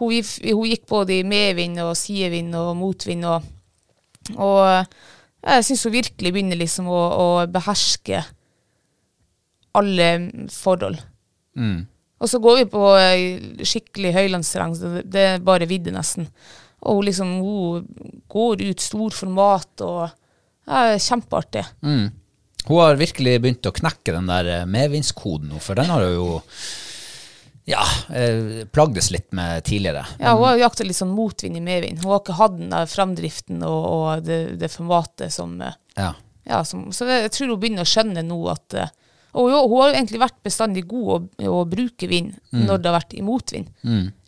hun, 0.00 0.14
hun 0.16 0.70
gikk 0.70 0.86
både 0.88 1.18
i 1.18 1.26
medvind 1.28 1.80
og 1.84 1.92
sidevind 1.98 2.56
og 2.56 2.72
motvind, 2.78 3.26
og, 3.28 3.44
og 4.36 4.64
jeg 5.46 5.66
syns 5.68 5.84
hun 5.86 5.94
virkelig 5.94 6.32
begynner 6.32 6.60
liksom 6.60 6.88
å, 6.88 7.02
å 7.20 7.28
beherske 7.52 8.24
alle 9.78 10.08
forhold. 10.52 11.02
Og 12.16 12.30
så 12.30 12.40
går 12.40 12.62
vi 12.62 12.68
på 12.72 12.84
eh, 12.96 13.64
skikkelig 13.66 14.14
høylandsterreng, 14.16 14.76
det, 15.04 15.24
er 15.34 15.44
bare 15.44 15.68
vidde 15.68 15.92
nesten. 15.92 16.28
Og 16.86 17.00
hun 17.00 17.08
liksom, 17.08 17.34
hun 17.44 18.22
går 18.32 18.64
ut 18.70 18.84
stor 18.84 19.16
format 19.16 19.84
og 19.84 20.06
ja, 20.06 20.96
kjempeartig. 20.96 21.64
Mm. 21.84 22.08
Hun 22.66 22.82
har 22.82 22.98
virkelig 22.98 23.36
begynt 23.42 23.68
å 23.68 23.74
knekke 23.74 24.16
den 24.16 24.32
der 24.32 24.52
eh, 24.54 24.66
medvindskoden 24.68 25.52
nå, 25.52 25.60
for 25.62 25.78
den 25.78 25.92
har 25.92 26.06
hun 26.06 26.16
jo 26.16 26.28
ja, 27.68 27.82
eh, 28.14 28.64
plagdes 28.72 29.10
litt 29.12 29.28
med 29.36 29.66
tidligere. 29.68 30.06
Ja, 30.22 30.32
hun 30.38 30.46
har 30.48 30.62
jakta 30.64 30.86
litt 30.86 30.98
sånn 30.98 31.14
motvind 31.14 31.58
i 31.58 31.64
medvind. 31.64 32.00
Hun 32.00 32.14
har 32.14 32.22
ikke 32.22 32.38
hatt 32.40 32.56
den 32.56 32.72
der 32.72 32.88
framdriften 32.90 33.64
og, 33.66 33.80
og 33.92 34.26
det, 34.26 34.40
det 34.60 34.72
formatet 34.72 35.34
som 35.34 35.58
Ja. 35.60 36.12
ja, 36.46 36.64
som, 36.64 36.88
Så 36.96 37.08
jeg 37.10 37.32
tror 37.34 37.52
hun 37.52 37.60
begynner 37.60 37.84
å 37.84 37.92
skjønne 37.92 38.24
nå 38.24 38.40
at 38.54 38.78
Og 39.36 39.50
hun, 39.50 39.56
hun 39.68 39.80
har 39.82 39.90
jo 39.90 39.96
egentlig 39.98 40.20
vært 40.22 40.38
bestandig 40.46 40.82
god 40.88 41.08
å, 41.12 41.48
å 41.52 41.64
bruke 41.68 42.08
vind 42.08 42.36
når 42.56 42.80
det 42.80 42.88
har 42.88 42.96
vært 42.96 43.16
i 43.18 43.24
motvind. 43.24 43.68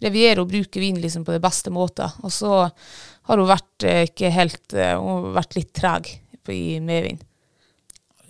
Reviere 0.05 0.45
og 0.45 0.51
bruke 0.53 0.83
vind 0.83 1.01
liksom 1.01 1.25
på 1.25 1.33
det 1.35 1.41
beste 1.45 1.73
måten. 1.73 2.13
Og 2.23 2.35
så 2.35 2.53
har 3.29 3.41
hun 3.41 3.49
vært 3.49 3.85
eh, 3.89 4.03
ikke 4.09 4.31
helt 4.33 4.75
eh, 4.77 4.95
Hun 4.97 5.09
har 5.29 5.39
vært 5.43 5.57
litt 5.59 5.73
treg 5.77 6.11
i 6.49 6.79
medvind. 6.81 7.21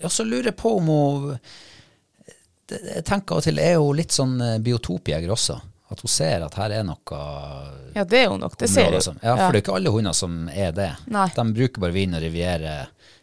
Ja, 0.03 0.11
så 0.11 0.25
lurer 0.27 0.51
jeg 0.51 0.59
på 0.59 0.73
om 0.79 0.89
hun 0.91 1.37
Jeg 2.71 3.05
tenker 3.07 3.37
av 3.37 3.41
og 3.41 3.47
til 3.47 3.61
er 3.63 3.77
hun 3.79 3.99
litt 3.99 4.15
sånn 4.15 4.37
eh, 4.43 4.57
biotopjeger 4.63 5.31
også. 5.35 5.59
At 5.89 6.03
hun 6.05 6.11
ser 6.13 6.43
at 6.45 6.57
her 6.59 6.75
er 6.81 6.85
noe 6.85 7.21
Ja, 7.95 8.05
det 8.05 8.25
er 8.25 8.33
hun 8.33 8.43
nok. 8.43 8.59
Det 8.61 8.69
ser 8.69 8.91
hun. 8.93 9.21
Ja, 9.23 9.37
for 9.39 9.55
det 9.55 9.61
er 9.61 9.63
ikke 9.63 9.77
alle 9.79 9.93
hunder 9.95 10.17
som 10.17 10.43
er 10.53 10.75
det. 10.77 10.91
Nei. 11.15 11.29
De 11.35 11.47
bruker 11.57 11.87
bare 11.87 11.97
vin 11.97 12.19
og 12.19 12.23
riviere 12.27 12.75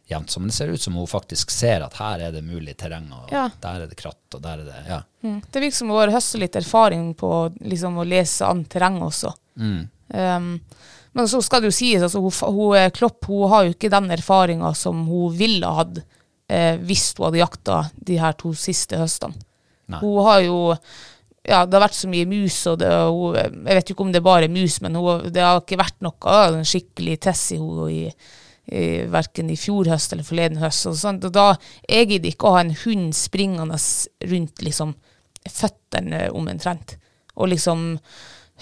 jevnt. 0.09 0.29
Så, 0.31 0.39
men 0.39 0.51
det 0.51 0.55
ser 0.57 0.71
ut 0.73 0.81
som 0.81 0.97
hun 0.99 1.07
faktisk 1.09 1.51
ser 1.53 1.85
at 1.85 1.97
her 1.99 2.27
er 2.27 2.33
det 2.35 2.43
mulig 2.45 2.75
terreng, 2.77 3.07
og 3.13 3.31
Ja. 3.31 3.47
der 3.61 3.85
er 3.85 3.87
det 3.87 3.97
kratt, 3.97 4.21
og 4.33 4.41
der 4.41 4.59
er 4.59 4.65
det 4.65 4.81
Ja. 4.87 5.01
Mm. 5.23 5.41
Det 5.51 5.61
virker 5.61 5.75
som 5.75 5.89
hun 5.89 5.97
har 5.97 6.13
høstet 6.13 6.39
litt 6.39 6.55
erfaring 6.55 7.13
på 7.15 7.31
liksom, 7.61 7.97
å 7.97 8.05
lese 8.07 8.45
an 8.45 8.65
terreng 8.65 9.01
også. 9.01 9.33
Um, 9.57 10.59
men 11.15 11.27
så 11.27 11.41
skal 11.41 11.61
det 11.61 11.71
jo 11.71 11.77
sies, 11.79 12.03
altså, 12.03 12.19
hun, 12.19 12.55
hun, 12.55 12.91
Klopp 12.91 13.25
hun 13.25 13.49
har 13.49 13.63
jo 13.65 13.73
ikke 13.73 13.89
den 13.89 14.11
erfaringa 14.11 14.73
som 14.75 15.05
hun 15.07 15.33
ville 15.33 15.65
hatt 15.65 16.01
eh, 16.51 16.75
hvis 16.77 17.13
hun 17.17 17.29
hadde 17.29 17.39
jakta 17.41 17.77
de 17.95 18.17
her 18.19 18.33
to 18.33 18.53
siste 18.53 18.99
høstene. 18.99 19.33
Nei. 19.87 19.99
Hun 20.01 20.23
har 20.25 20.41
jo 20.41 20.59
ja, 21.45 21.59
det 21.65 21.77
har 21.77 21.83
vært 21.85 21.97
så 21.97 22.09
mye 22.09 22.25
mus, 22.25 22.55
og 22.71 22.79
det, 22.81 22.89
hun, 22.89 23.35
jeg 23.37 23.77
vet 23.77 23.91
ikke 23.93 24.01
om 24.01 24.11
det 24.11 24.17
er 24.17 24.25
bare 24.25 24.49
mus, 24.49 24.79
men 24.81 24.97
hun, 24.97 25.27
det 25.31 25.43
har 25.45 25.61
ikke 25.61 25.77
vært 25.77 25.99
noe 26.01 26.63
skikkelig 26.65 27.19
tess 27.21 27.51
i 27.53 27.59
henne 27.61 27.89
i, 27.93 27.99
i, 28.67 29.05
verken 29.11 29.49
i 29.53 29.57
fjor 29.59 29.89
høst 29.91 30.13
eller 30.13 30.27
forleden 30.27 30.61
høst. 30.61 30.87
Og, 30.89 30.97
sånt. 30.99 31.25
og 31.27 31.33
da, 31.35 31.51
jeg 31.89 32.09
gidder 32.11 32.31
ikke 32.31 32.49
å 32.49 32.55
ha 32.57 32.63
en 32.65 32.75
hund 32.85 33.11
springende 33.17 33.79
rundt 34.31 34.63
liksom 34.65 34.95
føttene 35.45 36.27
omtrent. 36.33 36.97
Og 37.35 37.51
liksom 37.51 37.91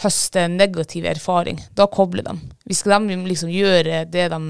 høste 0.04 0.48
negativ 0.50 1.06
erfaring. 1.06 1.62
Da 1.78 1.88
kobler 1.92 2.26
de. 2.26 2.34
Hvis 2.66 2.84
de 2.84 3.20
liksom 3.30 3.54
gjøre 3.54 4.04
det 4.10 4.28
de 4.34 4.42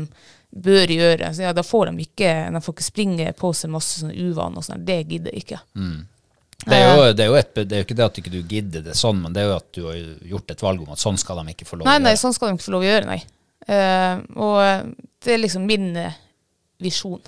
bør 0.54 0.92
gjøre, 0.94 1.34
så 1.34 1.48
ja, 1.48 1.52
da 1.56 1.64
får 1.66 1.90
de 1.90 2.04
ikke 2.04 2.34
De 2.54 2.60
får 2.62 2.76
ikke 2.76 2.86
springe 2.86 3.32
på 3.34 3.50
seg 3.58 3.72
masse 3.74 4.00
sånne 4.00 4.14
uvaner 4.30 4.62
og 4.62 4.68
sånn. 4.68 4.86
Det 4.86 5.00
gidder 5.10 5.34
jeg 5.34 5.46
ikke. 5.46 5.62
Det 6.64 6.78
er, 6.78 6.94
jo, 6.96 7.08
det, 7.12 7.26
er 7.26 7.38
et, 7.42 7.56
det 7.68 7.76
er 7.76 7.82
jo 7.82 7.86
ikke 7.88 7.96
det 7.98 8.06
at 8.06 8.16
du 8.16 8.20
ikke 8.22 8.42
gidder 8.48 8.84
det 8.86 8.94
sånn, 8.96 9.18
men 9.20 9.34
det 9.36 9.42
er 9.42 9.50
jo 9.50 9.56
at 9.58 9.66
du 9.76 9.82
har 9.84 9.98
gjort 10.30 10.54
et 10.54 10.62
valg 10.64 10.84
om 10.86 10.94
at 10.94 11.02
sånn 11.02 11.18
skal 11.20 11.42
de 11.42 11.52
ikke 11.52 11.68
få 11.68 11.80
lov 11.80 11.88
å 11.88 11.90
nei, 11.90 11.98
nei, 12.00 12.14
sånn 12.20 12.36
skal 12.36 12.48
de 12.48 12.56
ikke 12.56 12.68
få 12.70 12.76
lov 12.78 12.86
å 12.86 12.88
gjøre, 12.88 13.10
nei. 13.10 13.18
Eh, 13.68 14.18
og 14.36 14.94
det 15.24 15.36
er 15.36 15.42
liksom 15.42 15.68
min 15.68 15.92
uh, 15.96 16.16
visjon. 16.84 17.22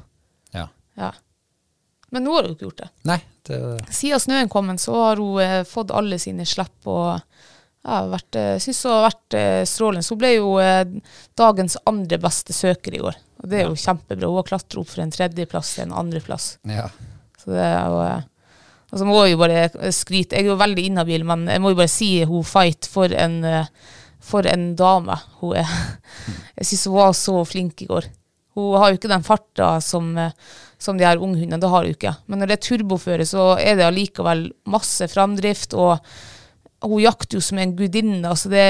Ja. 0.55 0.67
Ja. 0.99 1.13
Men 2.11 2.27
nå 2.27 2.35
har 2.35 2.47
hun 2.47 2.55
ikke 2.55 2.67
gjort 2.67 2.83
det. 2.83 2.89
Nei, 3.07 3.19
det, 3.47 3.59
Siden 3.95 4.23
snøen 4.23 4.51
kom, 4.51 4.71
så 4.81 4.95
har 4.99 5.21
hun 5.21 5.39
uh, 5.39 5.61
fått 5.67 5.93
alle 5.95 6.19
sine 6.21 6.47
slipp 6.47 6.89
og 6.91 7.15
ja, 7.85 7.99
vært, 8.09 8.37
synes 8.63 8.79
hun 8.81 8.95
har 8.95 9.03
vært 9.05 9.35
strålende. 9.69 10.01
Så 10.01 10.15
hun 10.15 10.21
ble 10.23 10.31
jo 10.33 10.55
dagens 11.37 11.75
andre 11.85 12.17
beste 12.17 12.55
søker 12.57 12.95
i 12.97 13.01
år. 13.05 13.19
Og 13.43 13.51
det 13.51 13.59
er 13.59 13.67
jo 13.69 13.77
kjempebra. 13.77 14.25
Hun 14.25 14.39
har 14.39 14.47
klatra 14.47 14.81
opp 14.81 14.89
for 14.89 15.03
en 15.03 15.13
tredjeplass 15.13 15.75
til 15.75 15.85
en 15.85 15.99
andreplass. 16.01 16.55
ja. 16.65 16.87
Så 17.45 17.53
det 17.53 17.61
er 17.61 17.91
jo 17.93 17.99
eh, 18.01 18.23
Og 18.91 18.99
så 18.99 19.07
må 19.07 19.19
jeg 19.21 19.35
jo 19.35 19.41
bare 19.41 19.91
skryte. 19.93 20.37
Jeg 20.37 20.47
er 20.47 20.51
jo 20.53 20.59
veldig 20.59 20.85
inhabil, 20.89 21.25
men 21.27 21.45
jeg 21.51 21.61
må 21.61 21.73
jo 21.73 21.79
bare 21.81 21.91
si 21.91 22.09
hun 22.25 22.45
Fight 22.47 22.87
for 22.89 23.11
en, 23.11 23.37
eh, 23.45 23.69
for 24.25 24.47
en 24.49 24.71
dame 24.79 25.15
hun 25.41 25.55
er. 25.61 25.69
Jeg 26.57 26.65
syns 26.71 26.85
hun 26.89 26.97
var 26.97 27.13
så 27.17 27.39
flink 27.47 27.83
i 27.85 27.89
går. 27.89 28.07
Hun 28.55 28.77
har 28.79 28.91
jo 28.93 28.97
ikke 28.99 29.11
den 29.11 29.25
farta 29.27 29.73
som, 29.83 30.13
eh, 30.17 30.31
som 30.79 30.97
de 30.97 31.03
her 31.05 31.19
unghundene, 31.21 31.59
det 31.61 31.69
har 31.69 31.83
hun 31.85 31.93
ikke. 31.95 32.13
Men 32.31 32.39
når 32.41 32.51
det 32.51 32.55
er 32.59 32.63
turboføre, 32.69 33.25
så 33.27 33.49
er 33.59 33.75
det 33.79 33.85
allikevel 33.89 34.45
masse 34.71 35.07
framdrift, 35.11 35.75
og 35.75 35.99
hun 36.85 37.01
jakter 37.03 37.37
jo 37.39 37.43
som 37.43 37.59
en 37.59 37.73
gudinne. 37.75 38.23
Altså 38.29 38.49
det, 38.53 38.63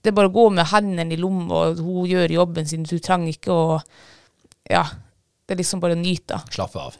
det 0.00 0.10
er 0.12 0.16
bare 0.16 0.30
å 0.30 0.34
gå 0.34 0.46
med 0.56 0.70
hendene 0.72 1.12
i 1.16 1.20
lomma, 1.20 1.66
og 1.70 1.82
hun 1.84 2.08
gjør 2.08 2.32
jobben 2.38 2.66
sin. 2.70 2.86
Du 2.88 2.96
trenger 2.98 3.34
ikke 3.36 3.52
å 3.56 3.78
Ja. 4.70 4.84
Det 5.44 5.56
er 5.56 5.62
liksom 5.64 5.80
bare 5.82 5.96
å 5.96 5.98
nyte. 6.00 6.36
Slapp 6.54 6.76
av. 6.78 6.94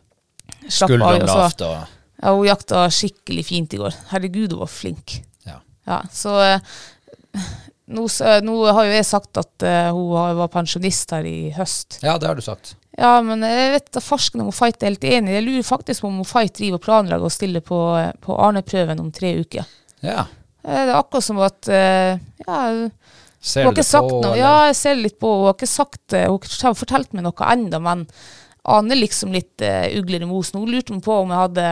Slapp 0.66 0.90
av, 0.96 1.03
og 1.22 1.29
så- 1.29 1.37
lavt 1.38 1.61
og 1.62 1.74
ja, 2.20 2.33
hun 2.35 2.46
jakta 2.48 2.81
skikkelig 2.92 3.44
fint 3.46 3.72
i 3.76 3.79
går. 3.81 3.94
Herregud, 4.11 4.50
hun 4.57 4.59
var 4.64 4.72
flink. 4.74 5.20
ja. 5.46 5.61
Ja, 5.87 6.03
så 6.12 6.35
eh, 6.44 6.61
nå, 7.90 8.05
eh, 8.24 8.40
nå 8.46 8.55
har 8.72 8.87
jo 8.88 8.92
jeg 8.94 9.07
sagt 9.09 9.40
at 9.42 9.64
uh, 9.66 9.90
hun 9.96 10.37
var 10.38 10.48
pensjonist 10.53 11.11
her 11.16 11.26
i 11.29 11.50
høst. 11.57 11.98
ja, 12.05 12.16
det 12.18 12.29
har 12.31 12.38
du 12.38 12.42
sagt. 12.44 12.76
Ja, 13.00 13.14
men 13.24 13.40
jeg 13.46 13.70
vet 13.72 13.87
da 13.96 14.00
farsken 14.05 14.42
om 14.42 14.48
hun 14.50 14.57
Fight 14.57 14.83
er 14.83 14.90
helt 14.90 15.05
enig. 15.09 15.33
Jeg 15.38 15.44
lurer 15.46 15.64
faktisk 15.64 16.03
på 16.05 16.09
om 16.11 16.18
hun 16.20 16.29
Fight 16.29 16.55
driver 16.59 16.81
og 16.81 16.85
planlegger 16.85 17.29
å 17.29 17.33
stille 17.33 17.62
på, 17.64 17.79
eh, 17.98 18.11
på 18.20 18.37
Arne-prøven 18.37 19.00
om 19.00 19.09
tre 19.14 19.31
uker. 19.40 19.64
Ja. 20.05 20.26
Det 20.61 20.76
er 20.83 20.92
akkurat 20.98 21.24
som 21.24 21.38
at 21.40 21.70
uh, 21.72 22.18
ja, 22.44 22.59
Ser 23.40 23.64
hun 23.64 23.70
har 23.70 23.76
ikke 23.79 23.87
sagt 23.88 24.11
på? 24.11 24.18
noe. 24.20 24.33
eller? 24.35 24.42
Ja, 24.42 24.55
jeg 24.68 24.76
ser 24.76 24.98
litt 25.00 25.16
på. 25.22 25.31
Hun 25.38 25.46
har 25.48 25.57
ikke 25.57 25.70
sagt. 25.70 26.12
Hun 26.12 26.50
har 26.66 26.76
fortalt 26.76 27.14
meg 27.16 27.24
noe 27.24 27.46
ennå, 27.55 27.81
men 27.81 28.05
aner 28.68 28.98
liksom 29.00 29.33
litt 29.33 29.64
uh, 29.64 29.87
ugler 29.96 30.26
i 30.26 30.29
mosen. 30.29 30.61
Hun 30.61 30.68
lurte 30.74 30.98
på 31.00 31.16
om 31.22 31.33
jeg 31.33 31.40
hadde 31.46 31.68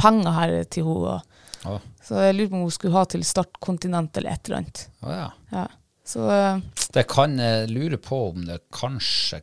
penger 0.00 0.38
her 0.38 0.54
til 0.72 0.88
henne. 0.88 1.18
og- 1.18 1.28
Å, 1.68 1.80
Så 2.02 2.18
jeg 2.18 2.34
lurte 2.34 2.50
på 2.50 2.58
om 2.58 2.64
hun 2.66 2.74
skulle 2.74 2.96
ha 2.96 3.04
til 3.06 3.22
Startkontinent 3.26 4.16
eller 4.18 4.34
et 4.34 4.48
eller 4.48 4.62
annet. 4.62 4.82
Oh, 5.02 5.12
ja. 5.14 5.28
Ja. 5.52 5.66
Så 6.04 6.24
eh, 6.34 6.58
Det 6.94 7.04
kan 7.10 7.38
jeg 7.38 7.68
lure 7.70 7.98
på 8.02 8.18
om 8.32 8.46
det 8.48 8.58
kanskje 8.74 9.42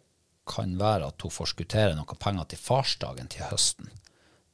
kan 0.50 0.74
være 0.80 1.08
at 1.12 1.22
hun 1.24 1.32
forskutterer 1.32 1.94
noe 1.96 2.18
penger 2.20 2.50
til 2.52 2.60
farsdagen 2.62 3.30
til 3.32 3.46
høsten. 3.52 3.92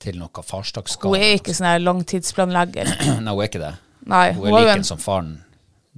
Til 0.03 0.19
noe 0.19 0.43
farsdagsgave. 0.43 1.15
hun 1.15 1.23
er 1.23 1.37
ikke 1.39 1.55
sånn 1.55 1.69
her 1.71 1.81
langtidsplanlegger. 1.81 2.91
Nei, 3.07 3.15
hun 3.15 3.31
er 3.31 3.47
ikke 3.47 3.63
det. 3.63 3.73
Nei, 4.05 4.27
Hun 4.35 4.43
hun 4.43 4.51
er 4.51 4.59
like 4.67 4.77
en, 4.81 4.87
som 4.91 5.01
faren. 5.01 5.33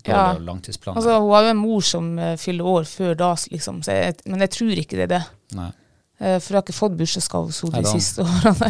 Ja. 0.06 0.38
Altså, 0.38 1.18
hun 1.20 1.32
har 1.34 1.48
jo 1.48 1.50
en 1.52 1.60
mor 1.60 1.82
som 1.84 2.12
eh, 2.22 2.38
fyller 2.40 2.70
år 2.78 2.86
før 2.88 3.18
da, 3.20 3.34
liksom. 3.52 3.82
Så 3.84 3.98
jeg, 3.98 4.16
men 4.30 4.46
jeg 4.46 4.54
tror 4.54 4.80
ikke 4.80 5.00
det 5.00 5.08
er 5.10 5.14
det. 5.18 5.24
Nei. 5.58 5.72
Eh, 6.18 6.38
for 6.42 6.50
jeg 6.50 6.58
har 6.58 6.64
ikke 6.66 6.74
fått 6.74 6.96
bursdagsgave 6.98 7.74
de 7.76 7.90
siste 7.92 8.26
årene. 8.26 8.70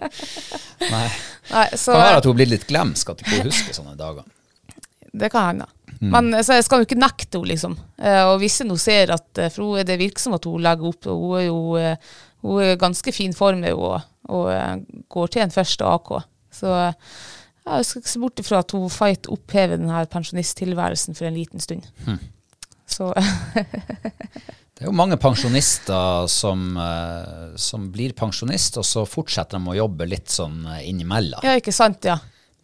Nei. 0.94 1.04
Nei, 1.54 1.66
så 1.78 1.94
Kan 1.94 2.02
være 2.02 2.22
at 2.22 2.26
hun 2.26 2.38
blir 2.40 2.50
litt 2.50 2.66
glemsk, 2.70 3.12
at 3.12 3.22
hun 3.22 3.36
ikke 3.36 3.50
husker 3.50 3.76
sånne 3.76 3.94
dager. 3.98 4.24
det 5.12 5.30
kan 5.30 5.46
hende. 5.52 5.68
Mm. 6.00 6.08
Men 6.10 6.34
eh, 6.34 6.42
så 6.46 6.58
jeg 6.58 6.66
skal 6.66 6.82
jo 6.82 6.88
ikke 6.88 6.98
nekte 6.98 7.38
henne, 7.38 7.52
liksom. 7.52 7.76
Eh, 8.02 8.22
og 8.26 8.40
hvis 8.42 8.60
nå 8.66 8.78
ser 8.80 9.14
at 9.14 9.44
For 9.46 9.62
hun, 9.62 9.84
det 9.86 10.00
virker 10.00 10.22
som 10.22 10.34
at 10.34 10.48
hun 10.50 10.62
legger 10.64 10.90
opp, 10.90 11.06
hun 11.06 11.38
er 11.38 11.46
jo 11.46 11.60
hun 12.40 12.62
er 12.64 12.80
ganske 12.80 13.12
fin 13.12 13.34
form 13.36 13.62
og, 13.68 14.00
og 14.32 14.84
går 15.12 15.26
til 15.28 15.42
en 15.44 15.52
første 15.52 15.84
AK. 15.84 16.12
Så 16.56 16.70
jeg 16.72 17.84
skal 17.84 18.00
ikke 18.00 18.10
se 18.10 18.22
bort 18.22 18.40
ifra 18.40 18.62
at 18.64 18.72
hun 18.72 18.88
fight 18.90 19.28
opphever 19.28 19.76
denne 19.76 20.06
pensjonisttilværelsen 20.10 21.18
for 21.18 21.28
en 21.28 21.36
liten 21.36 21.60
stund. 21.60 21.84
Mm. 22.06 22.16
Så 22.88 23.12
Det 24.80 24.86
er 24.86 24.88
jo 24.88 24.96
mange 24.96 25.18
pensjonister 25.20 26.24
som, 26.32 26.62
eh, 26.80 27.50
som 27.60 27.90
blir 27.92 28.14
pensjonist, 28.16 28.78
og 28.80 28.86
så 28.88 29.02
fortsetter 29.04 29.60
de 29.60 29.68
å 29.68 29.76
jobbe 29.76 30.06
litt 30.08 30.32
sånn 30.32 30.62
eh, 30.72 30.86
innimellom. 30.88 31.44
Ja, 31.44 31.58
ikke 31.60 31.74
sant, 31.76 32.00
ja. 32.08 32.16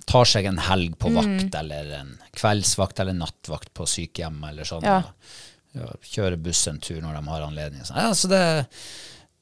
Tar 0.08 0.24
seg 0.24 0.46
en 0.48 0.56
helg 0.64 0.94
på 0.96 1.10
Mm. 1.12 1.18
vakt, 1.18 1.54
eller 1.60 1.90
en 1.98 2.14
kveldsvakt 2.32 3.00
eller 3.04 3.12
nattvakt 3.18 3.74
på 3.74 3.84
sykehjem, 3.84 4.40
eller 4.48 4.64
sånn. 4.64 4.82
Ja. 4.86 5.02
Ja, 5.76 5.90
kjører 6.08 6.38
buss 6.40 6.62
en 6.70 6.78
tur 6.80 7.02
når 7.04 7.18
de 7.20 7.26
har 7.28 7.42
anledning. 7.44 7.82
Ja, 7.92 8.08
så 8.16 8.30
det, 8.32 8.40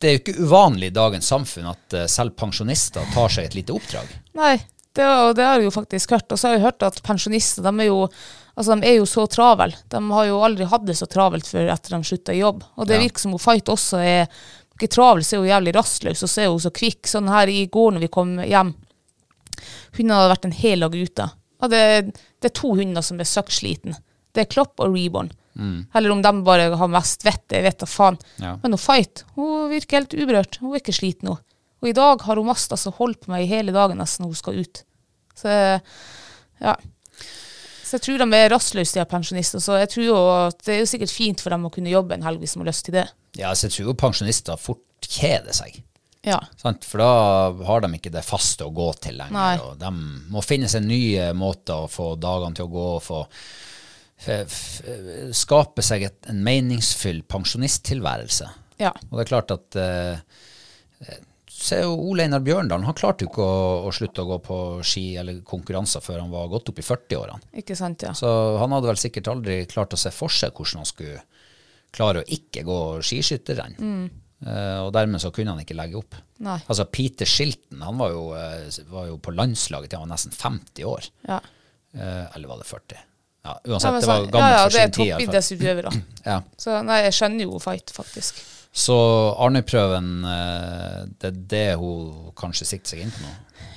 det 0.02 0.08
er 0.08 0.16
jo 0.16 0.22
ikke 0.24 0.40
uvanlig 0.42 0.88
i 0.90 0.96
dagens 0.98 1.28
samfunn 1.30 1.68
at 1.70 1.94
eh, 1.94 2.08
selv 2.10 2.34
pensjonister 2.34 3.06
tar 3.14 3.28
seg 3.30 3.44
et 3.52 3.54
lite 3.54 3.70
oppdrag. 3.76 4.08
Nei, 4.34 4.56
det, 4.98 5.04
og 5.06 5.36
det 5.38 5.46
har 5.46 5.60
jeg 5.62 5.68
jo 5.68 5.76
faktisk 5.78 6.10
hørt. 6.16 6.26
Og 6.34 6.40
så 6.42 6.48
har 6.50 6.56
jeg 6.58 6.64
hørt 6.66 6.82
at 6.82 6.98
pensjonister 7.06 7.62
de 7.62 7.70
er 7.84 7.86
jo, 7.92 8.08
altså, 8.56 8.76
de 8.80 8.86
er 8.88 8.96
jo 8.98 9.06
så 9.10 9.24
travel. 9.30 9.74
De 9.90 10.00
har 10.10 10.26
jo 10.28 10.40
aldri 10.46 10.64
hatt 10.70 10.84
det 10.86 10.96
så 10.98 11.06
travelt 11.10 11.46
før 11.48 11.70
etter 11.72 11.96
de 11.96 12.02
slutta 12.06 12.34
i 12.34 12.40
jobb. 12.42 12.62
Og 12.76 12.86
det 12.88 12.96
Ja. 12.98 13.02
virker 13.06 13.20
som 13.24 13.32
hun 13.34 13.42
Fight 13.42 13.66
også 13.72 13.98
er 14.02 14.28
ikke 14.74 14.90
travel, 14.90 15.22
så 15.24 15.36
er 15.36 15.38
hun 15.44 15.48
jævlig 15.52 15.74
rastløs, 15.76 16.22
og 16.22 16.28
så 16.28 16.42
er 16.42 16.48
hun 16.50 16.58
så 16.60 16.70
kvikk. 16.74 17.06
Sånn 17.06 17.28
her 17.30 17.46
i 17.48 17.66
går 17.66 17.92
når 17.94 18.00
vi 18.00 18.08
kom 18.08 18.36
hjem, 18.42 18.74
hundene 19.96 20.18
hadde 20.18 20.32
vært 20.34 20.44
en 20.48 20.58
hel 20.58 20.80
dag 20.80 20.94
ute. 20.98 21.30
Og 21.62 21.70
det, 21.70 21.82
det 22.42 22.50
er 22.50 22.54
to 22.58 22.74
hunder 22.74 23.02
som 23.06 23.20
er 23.22 23.28
søkksliten. 23.30 23.94
Det 24.34 24.42
er 24.44 24.50
Klopp 24.50 24.80
og 24.82 24.94
Reborn. 24.94 25.30
Eller 25.94 26.10
om 26.10 26.20
de 26.20 26.32
bare 26.42 26.64
har 26.76 26.88
mest 26.90 27.22
vett, 27.24 27.44
jeg 27.54 27.62
vet 27.62 27.78
da 27.78 27.86
faen. 27.86 28.16
Ja. 28.42 28.56
Men 28.62 28.74
hun 28.74 28.82
Fight 28.82 29.22
hun 29.36 29.68
virker 29.70 30.00
helt 30.00 30.16
uberørt. 30.18 30.58
Hun 30.60 30.74
er 30.74 30.80
ikke 30.82 30.96
sliten 30.96 31.30
nå. 31.30 31.36
Og 31.84 31.88
i 31.88 31.94
dag 31.94 32.20
har 32.26 32.36
hun 32.40 32.46
mast 32.48 32.72
altså 32.74 32.90
holdt 32.96 33.20
på 33.22 33.30
meg 33.30 33.44
i 33.44 33.50
hele 33.52 33.70
dagen 33.72 34.00
nesten 34.02 34.24
når 34.24 34.32
hun 34.34 34.40
skal 34.40 34.58
ut. 34.58 34.82
Så 35.38 35.54
ja. 36.60 36.74
Så 37.84 37.98
jeg 37.98 38.04
tror 38.06 38.22
de 38.24 38.38
er 38.38 38.52
rastløse, 38.52 38.96
de 38.96 39.04
pensjonister. 39.08 39.60
Så 39.62 39.76
jeg 39.82 39.90
tror 39.92 40.06
jo 40.06 40.20
at 40.32 40.62
det 40.64 40.76
er 40.76 40.80
jo 40.82 40.90
sikkert 40.90 41.12
fint 41.12 41.42
for 41.44 41.54
dem 41.54 41.66
å 41.68 41.72
kunne 41.74 41.92
jobbe 41.92 42.16
en 42.16 42.24
helg 42.24 42.40
hvis 42.42 42.56
de 42.56 42.62
har 42.62 42.70
lyst 42.70 42.86
til 42.88 42.96
det. 42.96 43.08
Ja, 43.36 43.50
så 43.52 43.68
jeg 43.68 43.76
tror 43.76 43.90
jo 43.90 43.98
pensjonister 44.04 44.60
fort 44.60 45.08
kjeder 45.08 45.52
seg. 45.56 45.82
Ja. 46.24 46.38
Sant? 46.56 46.86
For 46.88 47.02
da 47.02 47.10
har 47.68 47.84
de 47.84 47.90
ikke 47.98 48.12
det 48.14 48.24
faste 48.24 48.64
å 48.64 48.72
gå 48.72 48.88
til 49.04 49.18
lenger. 49.20 49.36
Nei. 49.36 49.54
Og 49.60 49.76
de 49.80 49.90
må 50.32 50.42
finne 50.44 50.70
seg 50.72 50.86
nye 50.88 51.28
måter 51.36 51.84
å 51.84 51.90
få 51.92 52.14
dagene 52.16 52.56
til 52.56 52.70
å 52.70 52.72
gå 52.72 52.88
og 52.96 53.04
få 53.04 53.22
skape 55.34 55.82
seg 55.84 56.06
et, 56.06 56.18
en 56.30 56.40
meningsfull 56.46 57.20
pensjonisttilværelse. 57.28 58.48
Ja. 58.80 58.94
Og 59.10 59.18
det 59.18 59.24
er 59.26 59.28
klart 59.28 59.52
at 59.52 59.76
eh, 59.76 61.18
Se 61.64 61.78
Ole 61.88 62.26
Einar 62.26 62.42
Bjørndalen. 62.44 62.84
Han 62.84 62.96
klarte 62.98 63.24
jo 63.24 63.30
ikke 63.30 63.44
å, 63.44 63.60
å 63.88 63.92
slutte 63.94 64.20
å 64.24 64.28
gå 64.28 64.36
på 64.44 64.56
ski 64.84 65.04
eller 65.20 65.38
konkurranser 65.48 66.02
før 66.04 66.20
han 66.20 66.32
var 66.34 66.50
godt 66.52 66.68
opp 66.74 66.82
i 66.82 66.84
40-årene. 66.84 67.54
Ikke 67.62 67.76
sant, 67.78 68.04
ja. 68.04 68.12
Så 68.18 68.28
han 68.60 68.74
hadde 68.76 68.90
vel 68.90 69.00
sikkert 69.00 69.30
aldri 69.32 69.62
klart 69.70 69.96
å 69.96 70.00
se 70.00 70.12
for 70.12 70.32
seg 70.32 70.52
hvordan 70.52 70.82
han 70.82 70.90
skulle 70.90 71.22
klare 71.94 72.20
å 72.20 72.28
ikke 72.36 72.66
gå 72.66 72.78
skiskytterrenn. 73.06 73.78
Eh, 74.44 74.78
og 74.82 74.90
dermed 74.92 75.22
så 75.22 75.30
kunne 75.32 75.54
han 75.54 75.62
ikke 75.62 75.76
legge 75.78 75.96
opp. 76.02 76.18
Nei. 76.44 76.58
Altså 76.68 76.84
Peter 76.92 77.28
Shilton 77.28 77.80
han 77.86 77.96
var 78.02 78.12
jo, 78.12 78.24
eh, 78.36 78.68
var 78.90 79.08
jo 79.08 79.16
på 79.22 79.32
landslaget 79.32 79.92
til 79.94 80.02
han 80.02 80.08
var 80.08 80.16
nesten 80.18 80.34
50 80.36 80.88
år. 80.90 81.08
Ja. 81.30 81.40
Uh, 81.94 82.26
eller 82.34 82.48
var 82.50 82.58
det 82.58 82.66
40? 82.66 82.96
Ja, 82.98 83.04
Ja, 83.44 83.52
uansett, 83.70 83.92
det 83.94 84.02
så- 84.02 84.08
var 84.08 84.16
ja, 84.16 84.26
gammelt 84.26 84.54
ja, 84.56 84.62
for 84.64 84.70
det 84.74 84.80
er 84.80 84.84
sin 84.84 84.90
tid. 84.90 85.06
Ja, 85.06 85.16
det 85.16 85.22
er 85.22 85.26
toppidrettsutøvere. 85.28 85.90
Ja. 86.24 86.36
Så 86.58 86.78
nei, 86.82 86.96
jeg 87.04 87.12
skjønner 87.14 87.44
jo 87.44 87.58
fight, 87.62 87.92
faktisk. 87.94 88.40
Så 88.74 88.94
Arne-prøven, 89.38 90.08
eh, 90.26 91.02
det 91.22 91.28
er 91.30 91.36
det 91.52 91.66
hun 91.78 92.32
kanskje 92.38 92.66
sikter 92.66 92.94
seg 92.96 93.04
inn 93.04 93.12
på 93.14 93.22
nå? 93.22 93.34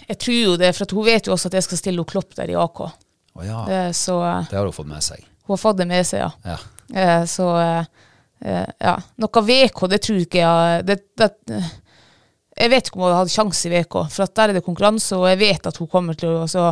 Jeg 0.07 0.17
tror 0.23 0.37
jo 0.39 0.55
det, 0.57 0.71
for 0.73 0.87
at 0.87 0.95
hun 0.95 1.05
vet 1.05 1.27
jo 1.27 1.35
også 1.35 1.51
at 1.51 1.57
jeg 1.59 1.65
skal 1.67 1.79
stille 1.81 1.99
henne 2.01 2.09
Klopp 2.09 2.33
der 2.37 2.49
i 2.49 2.55
AK. 2.57 2.79
Oh, 3.37 3.43
ja, 3.45 3.59
det, 3.67 3.81
Så 3.99 4.15
eh, 4.25 4.47
det 4.49 4.57
har 4.57 4.65
hun 4.65 4.73
fått 4.73 4.89
med 4.89 5.03
seg. 5.05 5.21
hun 5.45 5.53
har 5.53 5.61
fått 5.61 5.77
det 5.83 5.87
med 5.91 6.07
seg, 6.09 6.23
ja. 6.25 6.31
Ja. 6.55 6.57
Eh, 7.03 7.25
Så 7.29 7.49
eh, 7.61 7.83
eh, 8.41 8.65
ja. 8.87 8.95
Noe 9.21 9.43
VK, 9.51 9.83
det 9.91 10.01
tror 10.07 10.23
ikke 10.23 10.41
jeg 10.41 10.85
det, 10.87 10.97
det, 11.19 11.29
Jeg 12.57 12.73
vet 12.73 12.87
ikke 12.89 12.97
om 12.97 13.05
hun 13.05 13.17
hadde 13.19 13.35
sjanse 13.35 13.69
i 13.69 13.73
VK, 13.75 13.99
for 14.09 14.25
at 14.25 14.33
der 14.39 14.49
er 14.49 14.57
det 14.57 14.65
konkurranse, 14.65 15.13
og 15.19 15.27
jeg 15.29 15.43
vet 15.43 15.69
at 15.69 15.77
hun 15.77 15.91
kommer 15.93 16.17
til 16.17 16.39
å 16.41 16.47
så, 16.49 16.71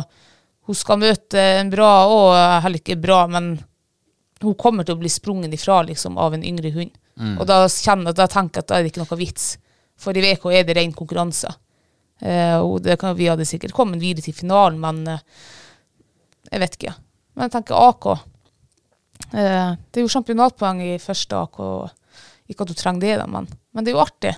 Hun 0.66 0.74
skal 0.74 0.98
møte 0.98 1.38
en 1.60 1.70
bra, 1.70 1.92
og 2.10 2.32
heller 2.64 2.80
ikke 2.82 2.98
bra, 2.98 3.20
men 3.30 3.52
hun 4.42 4.54
kommer 4.58 4.82
til 4.82 4.96
å 4.96 4.98
bli 4.98 5.08
sprungen 5.08 5.52
ifra 5.54 5.84
liksom, 5.86 6.18
av 6.18 6.34
en 6.34 6.42
yngre 6.42 6.72
hund. 6.74 6.90
Og 7.16 7.46
da, 7.48 7.62
kjenner, 7.70 8.12
jeg 8.16 8.32
tenker 8.32 8.60
at 8.62 8.68
da 8.68 8.76
er 8.76 8.84
det 8.84 8.92
ikke 8.92 9.04
noe 9.04 9.18
vits. 9.20 9.54
For 9.96 10.16
i 10.16 10.24
VK 10.24 10.50
er 10.52 10.66
det 10.68 10.76
ren 10.76 10.92
konkurranse. 10.92 11.48
Eh, 12.20 12.56
og 12.60 12.82
det 12.84 12.98
kan, 13.00 13.16
vi 13.16 13.28
hadde 13.28 13.46
sikkert 13.48 13.74
kommet 13.76 14.00
videre 14.00 14.24
til 14.24 14.36
finalen, 14.36 14.78
men 14.80 15.02
eh, 15.12 15.24
Jeg 16.52 16.62
vet 16.62 16.76
ikke. 16.78 16.94
Men 17.34 17.48
jeg 17.48 17.54
tenker 17.56 17.80
AK. 17.88 18.06
Eh, 19.32 19.70
det 19.74 20.00
er 20.00 20.04
jo 20.04 20.12
championatpoeng 20.12 20.82
i 20.84 20.92
første 21.02 21.40
AK. 21.40 21.58
Ikke 22.52 22.62
at 22.62 22.70
du 22.70 22.76
trenger 22.78 23.02
det, 23.02 23.16
da, 23.22 23.26
men, 23.26 23.48
men 23.74 23.84
det 23.84 23.90
er 23.90 23.96
jo 23.96 24.04
artig. 24.04 24.34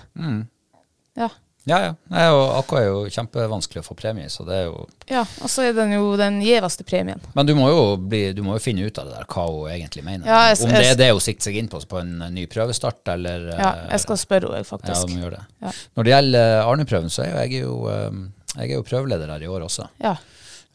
Ja. 1.19 1.29
Ja, 1.67 1.77
ja. 1.83 1.89
Nei, 2.09 2.23
og 2.33 2.53
AK 2.61 2.71
er 2.79 2.85
jo 2.87 2.99
kjempevanskelig 3.13 3.81
å 3.81 3.85
få 3.85 3.95
premie 3.99 4.25
i, 4.25 4.31
så 4.31 4.45
det 4.47 4.55
er 4.55 4.63
jo 4.69 4.85
ja. 5.11 5.25
Og 5.43 5.49
så 5.51 5.65
er 5.67 5.73
den 5.77 5.91
jo 5.93 6.15
den 6.17 6.39
gjeveste 6.41 6.85
premien. 6.87 7.19
Men 7.35 7.45
du 7.45 7.51
må 7.57 7.67
jo, 7.69 7.81
bli, 7.99 8.21
du 8.33 8.41
må 8.45 8.55
jo 8.55 8.63
finne 8.63 8.87
ut 8.87 8.97
av 9.01 9.09
det 9.09 9.17
der, 9.17 9.27
hva 9.29 9.45
hun 9.49 9.69
egentlig 9.73 10.03
mener. 10.07 10.25
Ja, 10.25 10.39
jeg- 10.49 10.63
Om 10.65 10.71
det 10.73 10.85
er 10.87 10.95
det 10.95 11.11
hun 11.11 11.19
sikter 11.21 11.49
seg 11.49 11.59
inn 11.59 11.67
på 11.69 11.81
på 11.85 11.99
en 11.99 12.17
ny 12.33 12.45
prøvestart, 12.47 13.01
eller 13.13 13.49
Ja, 13.51 13.71
jeg 13.91 13.99
skal 14.05 14.17
spørre 14.17 14.49
henne, 14.53 14.63
Ja, 14.63 14.69
faktisk. 14.71 15.13
gjøre 15.19 15.31
det. 15.37 15.45
Ja. 15.61 15.71
Når 15.97 16.03
det 16.03 16.13
gjelder 16.15 16.59
eh, 16.59 16.65
Arne-prøven, 16.71 17.09
så 17.09 17.23
er 17.27 17.35
jeg 17.45 17.61
jo, 17.63 17.87
eh, 17.87 18.11
jeg 18.55 18.71
er 18.71 18.75
jo 18.79 18.83
prøveleder 18.83 19.27
her 19.29 19.43
i 19.43 19.47
år 19.51 19.61
også. 19.67 19.89
Ja. 20.01 20.15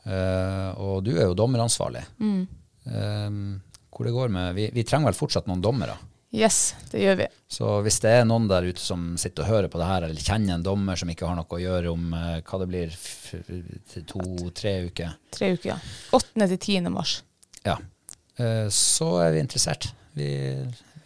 Uh, 0.04 0.70
og 0.84 1.04
du 1.04 1.14
er 1.16 1.24
jo 1.30 1.34
dommeransvarlig. 1.34 2.02
Mm. 2.20 2.46
Eh, 2.86 3.30
hvor 3.94 4.04
det 4.04 4.12
går 4.12 4.28
med 4.28 4.54
Vi, 4.54 4.66
vi 4.74 4.82
trenger 4.84 5.06
vel 5.08 5.14
fortsatt 5.16 5.46
noen 5.48 5.62
dommere. 5.64 5.96
Yes, 6.34 6.74
det 6.90 6.98
gjør 7.04 7.18
vi. 7.20 7.26
Så 7.46 7.68
hvis 7.86 8.00
det 8.02 8.10
er 8.10 8.24
noen 8.26 8.48
der 8.50 8.66
ute 8.66 8.82
som 8.82 9.12
sitter 9.20 9.44
og 9.44 9.52
hører 9.52 9.68
på 9.70 9.78
det 9.78 9.86
her, 9.86 10.06
eller 10.08 10.24
kjenner 10.24 10.56
en 10.56 10.64
dommer 10.66 10.98
som 10.98 11.10
ikke 11.12 11.28
har 11.28 11.36
noe 11.38 11.46
å 11.46 11.60
gjøre 11.62 11.92
om 11.92 12.08
eh, 12.18 12.40
hva 12.42 12.58
det 12.64 12.66
blir, 12.72 12.96
to-tre 14.10 14.72
uker, 14.88 15.12
Tre 15.34 15.52
uker, 15.54 15.68
ja. 15.76 15.78
8. 16.18 16.48
til 16.56 16.58
10. 16.58 16.90
mars. 16.94 17.20
ja, 17.62 17.76
eh, 18.42 18.66
så 18.74 19.12
er 19.22 19.36
vi 19.36 19.44
interessert. 19.44 19.92
Vi, 20.18 20.28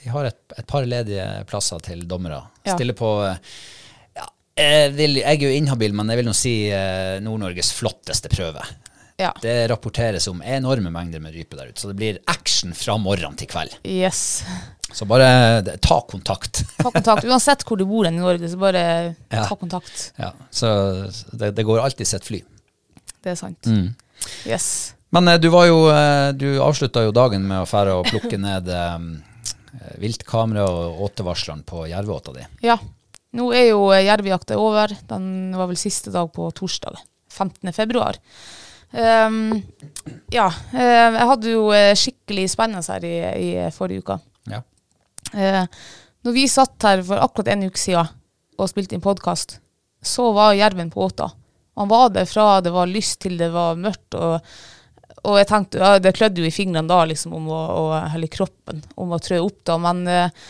vi 0.00 0.12
har 0.14 0.30
et, 0.30 0.40
et 0.56 0.68
par 0.68 0.88
ledige 0.88 1.28
plasser 1.48 1.84
til 1.84 2.06
dommere. 2.08 2.40
Ja. 2.64 2.78
Stille 2.78 2.96
på 2.96 3.12
ja, 3.28 4.26
jeg, 4.56 4.92
vil, 4.96 5.20
jeg 5.20 5.36
er 5.36 5.44
jo 5.44 5.52
inhabil, 5.60 5.92
men 5.96 6.08
jeg 6.08 6.22
vil 6.22 6.30
nå 6.30 6.36
si 6.36 6.54
eh, 6.72 7.18
Nord-Norges 7.24 7.74
flotteste 7.76 8.32
prøve. 8.32 8.64
Ja. 9.18 9.32
Det 9.42 9.54
rapporteres 9.70 10.28
om 10.30 10.38
enorme 10.46 10.90
mengder 10.94 11.18
med 11.20 11.34
rype 11.34 11.56
der 11.58 11.72
ute, 11.72 11.80
så 11.82 11.88
det 11.90 11.96
blir 11.98 12.18
action 12.30 12.70
fra 12.78 12.94
morgen 13.02 13.34
til 13.40 13.48
kveld. 13.50 13.72
Yes. 13.82 14.44
Så 14.94 15.04
bare 15.10 15.60
ta 15.82 15.96
kontakt. 16.08 16.62
Ta 16.78 16.92
kontakt. 16.94 17.26
Uansett 17.26 17.64
hvor 17.66 17.76
du 17.80 17.82
bor 17.88 18.06
i 18.06 18.12
Norge, 18.14 18.46
så 18.48 18.56
bare 18.60 18.84
Ja. 19.30 19.42
ta 19.48 19.56
kontakt. 19.58 20.12
ja, 20.16 20.30
så 20.50 20.70
det, 21.32 21.50
det 21.56 21.64
går 21.66 21.80
alltid 21.82 22.06
sitt 22.06 22.24
fly. 22.30 22.42
Det 23.22 23.32
er 23.34 23.40
sant. 23.40 23.66
Mm. 23.66 23.90
Yes. 24.46 24.94
Men 25.10 25.28
eh, 25.28 25.38
du 25.42 25.48
var 25.50 25.66
jo 25.66 25.88
eh, 25.90 26.32
Du 26.38 26.46
avslutta 26.62 27.02
jo 27.06 27.12
dagen 27.16 27.42
med 27.48 27.62
å 27.62 27.66
fære 27.66 27.94
og 27.98 28.06
plukke 28.10 28.38
ned 28.46 28.68
um, 28.70 29.10
viltkamera 29.98 30.64
og 30.68 31.02
åtevarsleren 31.08 31.62
på 31.66 31.86
jerveåta 31.90 32.32
di. 32.36 32.46
Ja. 32.66 32.78
Nå 33.36 33.50
er 33.52 33.68
jo 33.72 33.90
eh, 33.92 34.04
jervejakta 34.06 34.56
over. 34.62 34.94
Den 35.10 35.52
var 35.58 35.68
vel 35.70 35.76
siste 35.80 36.14
dag 36.14 36.30
på 36.32 36.48
torsdag. 36.56 36.96
15. 37.34 37.72
februar. 37.76 38.16
Ehm, 38.92 39.62
ja. 40.32 40.46
eh, 40.72 41.08
jeg 41.12 41.28
hadde 41.30 41.52
jo 41.52 41.68
eh, 41.76 41.94
skikkelig 41.98 42.46
spennende 42.52 42.84
her 42.94 43.04
i, 43.04 43.16
i 43.44 43.50
forrige 43.74 44.04
uke. 44.04 44.18
Ja. 44.48 44.62
Uh, 45.28 45.64
når 46.24 46.34
vi 46.34 46.46
satt 46.48 46.86
her 46.88 47.02
for 47.04 47.20
akkurat 47.20 47.52
en 47.52 47.66
uke 47.68 47.80
siden 47.80 48.08
og 48.58 48.70
spilte 48.70 48.96
inn 48.96 49.04
podkast, 49.04 49.58
så 50.00 50.30
var 50.32 50.56
jerven 50.56 50.90
på 50.90 51.04
åta. 51.04 51.28
Han 51.78 51.90
var 51.90 52.08
der 52.14 52.26
fra 52.26 52.58
det 52.64 52.72
var 52.74 52.90
lyst 52.90 53.20
til 53.22 53.36
det 53.38 53.50
var 53.54 53.78
mørkt. 53.78 54.16
Og, 54.18 54.40
og 55.28 55.36
jeg 55.38 55.48
tenkte, 55.50 55.82
ja, 55.82 55.98
det 56.02 56.14
klødde 56.16 56.42
jo 56.42 56.48
i 56.48 56.54
fingrene 56.54 56.88
da, 56.90 57.02
liksom, 57.06 57.36
om 57.38 57.50
å, 57.52 57.60
og, 57.82 57.92
eller 58.16 58.32
kroppen, 58.32 58.80
om 58.98 59.12
å 59.14 59.20
trø 59.22 59.38
opp 59.44 59.60
da. 59.68 59.76
Men 59.84 60.02
uh, 60.08 60.48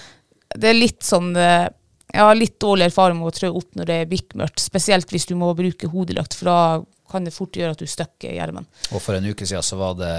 det 0.54 0.70
er 0.70 0.78
litt 0.78 1.02
sånn 1.04 1.34
uh, 1.36 1.66
Jeg 2.14 2.24
har 2.24 2.38
litt 2.38 2.56
dårlig 2.62 2.88
erfaring 2.88 3.18
med 3.18 3.32
å 3.32 3.36
trø 3.36 3.50
opp 3.60 3.74
når 3.76 3.90
det 3.90 3.98
er 3.98 4.12
bikkmørkt. 4.14 4.62
Spesielt 4.62 5.12
hvis 5.12 5.28
du 5.28 5.34
må 5.36 5.50
bruke 5.58 5.90
hodelykt, 5.92 6.38
for 6.38 6.48
da 6.48 6.60
kan 7.10 7.24
det 7.26 7.32
fort 7.34 7.56
gjøre 7.56 7.74
at 7.76 7.80
du 7.82 7.88
støkker 7.88 8.34
hjelmen. 8.36 8.66
Og 8.92 9.00
for 9.02 9.16
en 9.18 9.26
uke 9.28 9.46
siden 9.48 9.64
så 9.64 9.78
var 9.80 9.94
det 9.98 10.12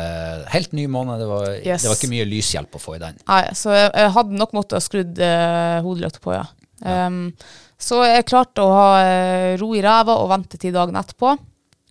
helt 0.54 0.71
ny 0.78 0.88
måned. 0.91 1.19
Det 1.21 1.28
var, 1.30 1.47
Yes. 1.60 1.84
det 1.84 1.91
var 1.91 1.97
ikke 1.99 2.12
mye 2.15 2.28
lyshjelp 2.30 2.75
å 2.75 2.82
få 2.82 2.95
i 2.97 3.02
den. 3.04 3.19
Nei, 3.30 3.43
så 3.58 3.73
jeg, 3.75 3.91
jeg 3.93 4.13
hadde 4.17 4.39
nok 4.41 4.56
måttet 4.58 4.78
ha 4.80 4.84
skrudd 4.86 5.21
eh, 5.25 5.80
hodelykta 5.86 6.23
på, 6.23 6.36
ja. 6.38 6.45
Um, 6.80 7.25
så 7.80 8.02
jeg 8.08 8.25
klarte 8.28 8.63
å 8.63 8.71
ha 8.75 8.88
eh, 9.04 9.54
ro 9.60 9.73
i 9.75 9.82
ræva 9.84 10.15
og 10.21 10.30
vente 10.32 10.60
til 10.60 10.73
dagen 10.75 10.97
etterpå. 10.99 11.34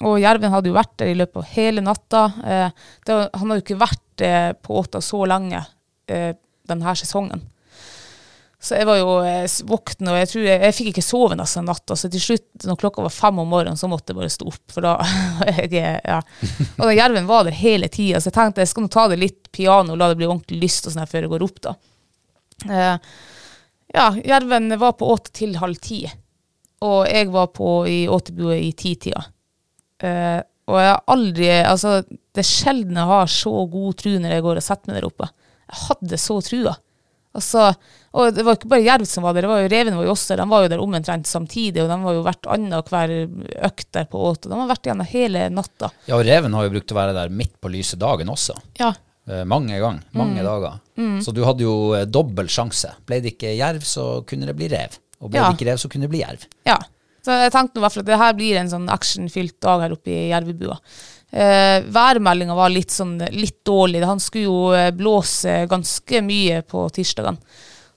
Og 0.08 0.18
jerven 0.22 0.52
hadde 0.52 0.70
jo 0.70 0.76
vært 0.76 0.92
der 1.00 1.10
i 1.10 1.16
løpet 1.18 1.40
av 1.40 1.46
hele 1.56 1.82
natta. 1.82 2.24
Eh, 2.44 2.68
det, 3.06 3.16
han 3.34 3.48
hadde 3.50 3.60
jo 3.60 3.64
ikke 3.66 3.80
vært 3.80 4.24
eh, 4.26 4.50
på 4.62 4.76
åta 4.78 5.00
så 5.02 5.24
lenge 5.26 5.62
eh, 6.06 6.32
denne 6.68 6.94
sesongen. 7.00 7.42
Så 8.58 8.74
jeg 8.74 8.88
var 8.88 8.96
jo 8.98 9.10
eh, 9.22 9.44
våken, 9.70 10.08
og 10.10 10.16
jeg 10.18 10.28
tror 10.32 10.44
jeg, 10.48 10.60
jeg 10.66 10.74
fikk 10.74 10.88
ikke 10.90 11.04
sove 11.06 11.36
nesten 11.38 11.68
natta. 11.68 11.94
Så 11.94 12.10
til 12.10 12.22
slutt, 12.22 12.46
når 12.66 12.78
klokka 12.80 13.04
var 13.04 13.14
fem 13.14 13.38
om 13.38 13.52
morgenen, 13.52 13.78
så 13.78 13.86
måtte 13.90 14.10
jeg 14.10 14.18
bare 14.18 14.32
stå 14.34 14.48
opp. 14.50 14.64
For 14.74 14.82
da 14.82 14.96
jeg, 15.62 16.00
ja. 16.02 16.18
Og 16.74 16.82
den 16.82 16.96
jerven 16.98 17.28
var 17.30 17.46
der 17.46 17.54
hele 17.54 17.90
tida, 17.92 18.18
så 18.18 18.32
jeg 18.32 18.38
tenkte 18.40 18.64
jeg 18.64 18.72
skal 18.72 18.86
nå 18.86 18.90
ta 18.90 19.06
det 19.12 19.20
litt 19.22 19.52
piano 19.54 19.94
la 19.94 20.10
det 20.10 20.18
bli 20.18 20.26
ordentlig 20.26 20.58
lyst 20.66 20.90
og 20.90 20.96
sånn 20.96 21.06
før 21.06 21.28
jeg 21.28 21.32
går 21.36 21.46
opp, 21.46 21.60
da. 21.68 21.76
Eh, 22.66 23.14
ja, 23.94 24.08
jerven 24.26 24.74
var 24.82 24.98
på 24.98 25.06
åtte 25.14 25.32
til 25.38 25.54
halv 25.62 25.78
ti, 25.80 26.02
og 26.84 27.06
jeg 27.06 27.30
var 27.32 27.52
på 27.54 27.70
i 27.86 28.00
åtebua 28.10 28.58
i 28.58 28.72
titida. 28.76 29.22
Eh, 30.02 30.40
og 30.68 30.76
jeg 30.76 30.90
har 30.90 31.00
aldri 31.10 31.46
Altså, 31.62 32.02
det 32.06 32.42
er 32.42 32.46
sjelden 32.46 32.98
jeg 32.98 33.08
har 33.08 33.30
så 33.32 33.54
god 33.70 33.96
tru 34.02 34.12
når 34.20 34.34
jeg 34.34 34.44
går 34.44 34.60
og 34.60 34.66
setter 34.66 34.90
meg 34.90 34.98
der 34.98 35.08
oppe. 35.08 35.30
Jeg 35.68 35.80
hadde 35.86 36.20
så 36.20 36.36
trua. 36.44 36.74
Altså, 37.36 37.74
og 38.18 38.32
det 38.34 38.42
var 38.46 38.56
ikke 38.56 38.70
bare 38.72 38.82
jerv 38.86 39.04
som 39.06 39.22
var 39.22 39.34
der, 39.36 39.44
det 39.44 39.50
var 39.50 39.60
jo 39.62 39.68
reven 39.70 39.96
var 39.98 40.06
jo 40.08 40.14
også 40.14 40.32
der. 40.32 40.40
De 40.42 40.46
var 40.50 40.62
jo 40.64 40.70
der 40.72 40.80
omtrent 40.82 41.28
samtidig, 41.28 41.82
og 41.84 41.90
de 41.92 41.98
var 42.02 42.16
jo 42.16 42.22
vært 42.26 42.48
annenhver 42.50 43.12
økt 43.68 43.88
der 43.94 44.08
på 44.10 44.22
åte. 44.30 44.48
De 44.48 44.56
har 44.58 44.70
vært 44.70 44.88
igjen 44.88 45.04
hele 45.12 45.44
natta. 45.54 45.90
Ja, 46.08 46.16
og 46.16 46.24
reven 46.26 46.56
har 46.56 46.66
jo 46.66 46.72
brukt 46.78 46.94
å 46.94 46.98
være 46.98 47.14
der 47.18 47.28
midt 47.30 47.54
på 47.60 47.70
lyse 47.70 47.98
dagen 48.00 48.32
også. 48.32 48.56
Ja. 48.80 48.94
Eh, 49.28 49.44
mange 49.44 49.76
ganger. 49.78 50.02
Mange 50.16 50.42
dager. 50.42 50.80
Så 51.22 51.34
du 51.36 51.44
hadde 51.44 51.62
jo 51.66 51.92
eh, 51.94 52.06
dobbel 52.08 52.48
sjanse. 52.50 52.94
Ble 53.06 53.20
det 53.22 53.34
ikke 53.36 53.52
jerv, 53.58 53.84
så 53.86 54.08
kunne 54.26 54.48
det 54.48 54.56
bli 54.58 54.70
rev. 54.72 54.96
Og 55.20 55.30
ble 55.30 55.38
Ja. 55.42 55.50
det 55.50 55.58
ikke 55.60 55.68
rev, 55.70 55.78
så 55.84 55.90
kunne 55.92 56.08
det 56.08 56.14
bli 56.16 56.24
jerv. 56.24 56.48
Ja. 56.66 56.78
Så 57.22 57.34
jeg 57.44 57.52
tenkte 57.52 57.76
i 57.78 57.82
hvert 57.84 57.92
fall 57.92 58.04
at 58.06 58.08
det 58.08 58.18
her 58.18 58.32
blir 58.38 58.56
en 58.56 58.70
sånn 58.72 58.88
actionfylt 58.88 59.60
dag 59.60 59.82
her 59.84 59.92
oppe 59.92 60.10
i 60.14 60.28
Jervebua. 60.30 60.78
Eh, 61.30 61.84
værmeldinga 61.92 62.54
var 62.56 62.72
litt 62.72 62.92
sånn 62.94 63.18
litt 63.34 63.60
dårlig. 63.66 64.00
Han 64.08 64.20
skulle 64.22 64.48
jo 64.48 64.60
eh, 64.72 64.92
blåse 64.96 65.64
ganske 65.68 66.22
mye 66.24 66.62
på 66.64 66.86
tirsdagene. 66.94 67.40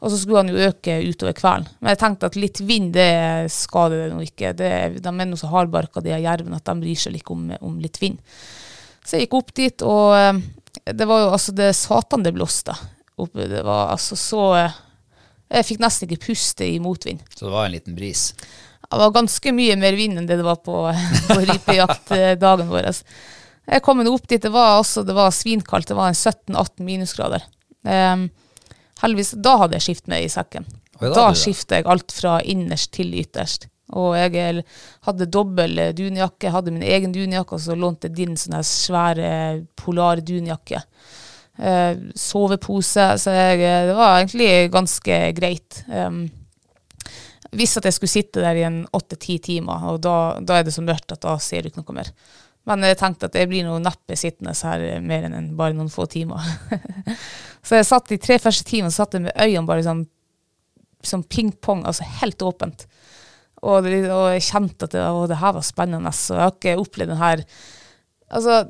Og 0.02 0.10
så 0.10 0.18
skulle 0.18 0.42
han 0.42 0.50
jo 0.50 0.64
øke 0.66 0.96
utover 1.06 1.36
kvelden. 1.38 1.68
Men 1.80 1.94
jeg 1.94 2.02
tenkte 2.02 2.32
at 2.32 2.38
litt 2.40 2.60
vind, 2.66 2.90
det 2.96 3.52
skader 3.54 4.08
det 4.08 4.16
nå 4.16 4.24
ikke. 4.26 4.56
Det, 4.58 4.72
de 4.98 5.12
er 5.14 5.30
nå 5.30 5.38
så 5.38 5.52
hardbarka, 5.52 6.02
de 6.02 6.16
av 6.16 6.24
jervene, 6.24 6.58
at 6.58 6.66
de 6.66 6.82
bryr 6.82 6.98
seg 6.98 7.20
ikke 7.20 7.36
om, 7.36 7.52
om 7.62 7.76
litt 7.80 8.02
vind. 8.02 8.18
Så 9.06 9.16
jeg 9.16 9.28
gikk 9.28 9.38
opp 9.38 9.54
dit, 9.58 9.86
og 9.86 10.16
eh, 10.18 10.42
det 10.90 11.08
var 11.08 11.22
jo 11.22 11.30
altså 11.38 11.54
det 11.56 11.70
satan 11.78 12.26
det 12.26 12.34
blåste. 12.36 12.76
Det 13.22 13.62
var 13.62 13.92
altså 13.92 14.16
så 14.18 14.44
Jeg 15.52 15.66
fikk 15.68 15.82
nesten 15.84 16.08
ikke 16.08 16.26
puste 16.32 16.66
i 16.66 16.80
motvind. 16.82 17.22
Så 17.36 17.46
det 17.46 17.54
var 17.54 17.68
en 17.68 17.76
liten 17.76 17.94
bris. 17.94 18.32
Det 18.92 19.00
var 19.00 19.14
ganske 19.16 19.54
mye 19.56 19.78
mer 19.80 19.96
vind 19.96 20.20
enn 20.20 20.28
det 20.28 20.38
det 20.42 20.46
var 20.46 20.60
på, 20.66 20.76
på 21.30 21.38
rypejaktdagen 21.48 22.68
vår. 22.72 22.92
Jeg 23.72 23.84
kom 23.86 24.04
opp 24.04 24.28
dit, 24.28 24.42
det 24.42 24.52
var, 24.52 24.80
også, 24.82 25.06
det 25.08 25.16
var 25.16 25.32
svinkaldt, 25.32 25.88
det 25.92 25.96
var 25.96 26.12
en 26.12 26.18
17-18 26.18 26.84
minusgrader. 26.84 27.46
Um, 27.88 28.28
heldigvis, 29.02 29.36
da 29.40 29.56
hadde 29.62 29.78
jeg 29.78 29.88
skift 29.88 30.12
med 30.12 30.26
i 30.26 30.32
sekken. 30.32 30.68
Oi, 31.00 31.08
da 31.08 31.14
da 31.16 31.28
skifter 31.38 31.80
jeg 31.80 31.88
alt 31.90 32.14
fra 32.14 32.40
innerst 32.44 32.92
til 32.98 33.14
ytterst. 33.22 33.70
Og 33.96 34.14
jeg 34.16 34.64
hadde 35.08 35.28
dobbel 35.32 35.80
dunjakke, 35.96 36.48
jeg 36.48 36.56
hadde 36.56 36.74
min 36.76 36.86
egen 36.86 37.16
dunjakke, 37.16 37.58
og 37.58 37.64
så 37.64 37.76
lånte 37.76 38.08
jeg 38.08 38.18
din 38.22 38.38
sånne 38.40 38.62
svære 38.68 39.32
polar 39.80 40.22
dunjakke. 40.24 40.84
Eh, 41.62 41.98
sovepose, 42.16 43.08
så 43.22 43.34
jeg, 43.36 43.60
det 43.90 43.98
var 43.98 44.20
egentlig 44.20 44.52
ganske 44.74 45.18
greit. 45.38 45.84
Um, 45.92 46.24
visste 47.56 47.82
at 47.82 47.90
jeg 47.90 47.98
skulle 47.98 48.14
sitte 48.14 48.44
der 48.44 48.60
i 48.60 48.64
en 48.68 48.84
åtte-ti 48.96 49.38
timer, 49.44 49.90
og 49.92 50.00
da, 50.06 50.16
da 50.40 50.60
er 50.60 50.68
det 50.68 50.76
så 50.76 50.84
mørkt 50.86 51.12
at 51.12 51.24
da 51.26 51.36
ser 51.42 51.64
du 51.64 51.72
ikke 51.72 51.84
noe 51.84 51.98
mer. 51.98 52.12
Men 52.70 52.86
jeg 52.86 53.00
tenkte 53.00 53.28
at 53.28 53.36
jeg 53.36 53.50
blir 53.50 53.66
noe 53.66 53.82
neppe 53.82 54.16
sittende 54.20 54.54
her 54.54 55.02
mer 55.02 55.26
enn 55.28 55.54
bare 55.58 55.74
noen 55.74 55.90
få 55.92 56.06
timer. 56.12 56.46
så 57.66 57.80
jeg 57.80 57.90
satt 57.90 58.12
de 58.12 58.20
tre 58.22 58.38
første 58.42 58.68
timene 58.68 58.94
satt 58.94 59.18
jeg 59.18 59.26
med 59.26 59.34
øynene 59.34 59.68
bare 59.70 59.86
sånn, 59.86 60.06
som 61.02 61.24
ping-pong, 61.26 61.82
altså 61.90 62.06
helt 62.22 62.44
åpent. 62.46 62.86
Og, 63.62 63.86
og 63.86 64.28
jeg 64.36 64.46
kjente 64.46 64.88
at 64.88 64.94
det, 64.94 65.02
å, 65.02 65.26
det 65.30 65.40
her 65.42 65.56
var 65.58 65.66
spennende, 65.66 66.14
så 66.14 66.38
jeg 66.38 66.44
har 66.44 66.56
ikke 66.56 66.82
opplevd 66.82 67.16
den 67.16 67.22
her 67.22 67.46
Altså, 68.32 68.62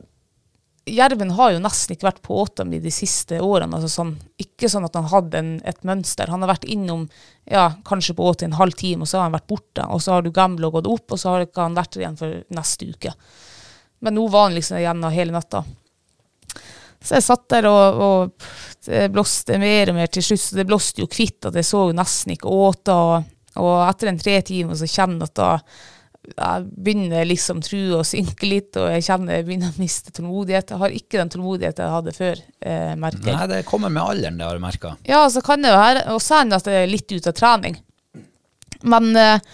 Jerven 0.89 1.29
har 1.37 1.51
jo 1.53 1.61
nesten 1.61 1.93
ikke 1.93 2.07
vært 2.07 2.23
på 2.25 2.39
åta 2.41 2.65
i 2.65 2.79
de 2.81 2.91
siste 2.93 3.37
årene. 3.37 3.77
Altså 3.77 3.89
sånn, 3.91 4.15
ikke 4.41 4.69
sånn 4.71 4.87
at 4.87 4.95
han 4.97 5.09
hadde 5.11 5.37
en, 5.37 5.51
et 5.67 5.83
mønster. 5.85 6.31
Han 6.33 6.41
har 6.41 6.55
vært 6.55 6.65
innom 6.65 7.03
ja, 7.45 7.67
kanskje 7.85 8.15
på 8.17 8.25
åtte, 8.25 8.47
en 8.49 8.57
halv 8.57 8.73
time, 8.79 9.05
og 9.05 9.11
så 9.11 9.19
har 9.19 9.29
han 9.29 9.35
vært 9.35 9.49
borte. 9.51 9.85
Og 9.93 10.01
så 10.01 10.15
har 10.15 10.25
du 10.25 10.31
gamle 10.33 10.67
og 10.67 10.79
gått 10.79 10.89
opp, 10.89 11.13
og 11.13 11.21
så 11.21 11.35
har 11.35 11.45
ikke 11.45 11.67
han 11.67 11.77
vært 11.77 11.93
der 11.93 12.05
igjen 12.05 12.17
for 12.17 12.39
neste 12.57 12.89
uke. 12.89 13.13
Men 14.01 14.17
nå 14.17 14.25
var 14.33 14.49
han 14.49 14.57
liksom 14.57 14.79
igjen 14.79 15.05
hele 15.13 15.37
natta. 15.37 15.61
Så 17.01 17.17
jeg 17.17 17.25
satt 17.25 17.47
der, 17.53 17.69
og, 17.69 18.01
og 18.01 18.49
det 18.89 19.07
blåste 19.13 19.61
mer 19.61 19.93
og 19.93 19.97
mer 20.01 20.09
til 20.09 20.25
slutt. 20.25 20.43
Så 20.47 20.57
det 20.57 20.67
blåste 20.69 21.05
jo 21.05 21.09
kvitt 21.11 21.49
at 21.49 21.61
jeg 21.61 21.69
så 21.69 21.87
jo 21.89 21.97
nesten 21.97 22.33
ikke 22.33 22.49
åta. 22.49 22.97
Og, 22.97 23.31
og 23.61 23.73
etter 23.85 24.09
en 24.09 24.21
tre 24.21 24.39
timer 24.49 24.81
så 24.81 24.89
kjenner 24.89 25.27
jeg 25.27 25.29
at 25.29 25.41
da 25.41 25.51
jeg 26.21 26.67
begynner 26.85 27.25
liksom 27.25 27.63
trua 27.65 28.01
å 28.01 28.05
synke 28.07 28.45
litt, 28.45 28.77
og 28.77 28.91
jeg 28.93 29.05
kjenner 29.07 29.39
jeg 29.39 29.47
begynner 29.47 29.73
å 29.73 29.81
miste 29.81 30.13
tålmodighet. 30.13 30.73
Jeg 30.73 30.81
har 30.83 30.95
ikke 30.97 31.19
den 31.19 31.33
tålmodigheten 31.33 31.87
jeg 31.87 31.95
hadde 31.95 32.15
før, 32.15 32.41
eh, 32.61 32.93
merker 32.99 33.31
jeg. 33.31 33.39
Nei, 33.39 33.49
det 33.51 33.65
kommer 33.69 33.93
med 33.93 34.03
alderen, 34.03 34.37
det 34.37 34.47
har 34.47 34.59
du 34.59 34.63
merka. 34.63 34.95
Ja, 35.09 35.25
så 35.33 35.43
kan 35.45 35.65
det 35.65 35.73
jo 35.73 35.81
være, 35.81 36.07
og 36.13 36.21
særlig 36.23 36.59
at 36.59 36.69
jeg 36.69 36.85
er 36.85 36.91
litt 36.93 37.15
ute 37.15 37.33
av 37.33 37.37
trening. 37.41 37.79
Men 38.81 39.11
eh, 39.17 39.51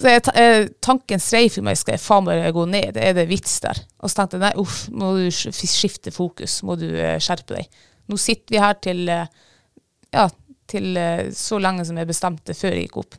så 0.00 0.10
jeg, 0.10 0.22
eh, 0.34 0.68
tanken 0.82 1.22
streif 1.22 1.58
i 1.60 1.64
meg, 1.64 1.78
skal 1.78 1.94
jeg 1.94 2.02
faen 2.02 2.26
bare 2.26 2.50
gå 2.54 2.64
ned, 2.66 2.98
er 2.98 3.14
det 3.14 3.28
vits 3.30 3.60
der? 3.62 3.78
Og 4.02 4.10
så 4.10 4.20
tenkte 4.20 4.40
jeg, 4.40 4.44
nei, 4.46 4.54
uff, 4.60 4.78
må 4.90 5.12
du 5.18 5.28
skifte 5.30 6.12
fokus, 6.14 6.58
må 6.66 6.78
du 6.80 6.88
eh, 6.90 7.18
skjerpe 7.22 7.60
deg. 7.60 7.82
Nå 8.10 8.18
sitter 8.20 8.56
vi 8.56 8.62
her 8.62 8.80
til, 8.82 9.04
eh, 9.08 9.28
ja, 10.14 10.26
til 10.70 10.98
så 11.36 11.60
lenge 11.60 11.84
som 11.86 11.98
jeg 12.00 12.08
bestemte 12.08 12.56
før 12.56 12.74
jeg 12.74 12.88
gikk 12.88 12.98
opp. 13.04 13.18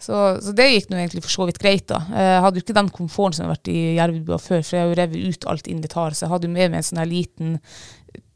Så, 0.00 0.16
så 0.42 0.52
det 0.52 0.66
gikk 0.68 0.90
nå 0.90 0.98
egentlig 0.98 1.22
for 1.24 1.32
så 1.32 1.46
vidt 1.48 1.60
greit, 1.62 1.86
da. 1.88 2.00
Jeg 2.12 2.40
hadde 2.44 2.58
jo 2.60 2.64
ikke 2.66 2.76
den 2.76 2.90
komforten 2.92 3.36
som 3.38 3.44
jeg 3.44 3.48
har 3.48 3.54
vært 3.56 3.70
i 3.72 3.80
Jervebua 3.96 4.38
før, 4.42 4.64
for 4.66 4.76
jeg 4.76 4.82
har 4.84 4.90
jo 4.90 4.98
revet 5.00 5.28
ut 5.34 5.46
alt 5.52 5.70
invitar, 5.70 6.16
så 6.16 6.26
jeg 6.26 6.32
hadde 6.34 6.48
jo 6.50 6.54
med 6.56 6.72
meg 6.74 6.80
en 6.82 6.88
sånn 6.90 7.00
her 7.00 7.08
liten 7.08 7.54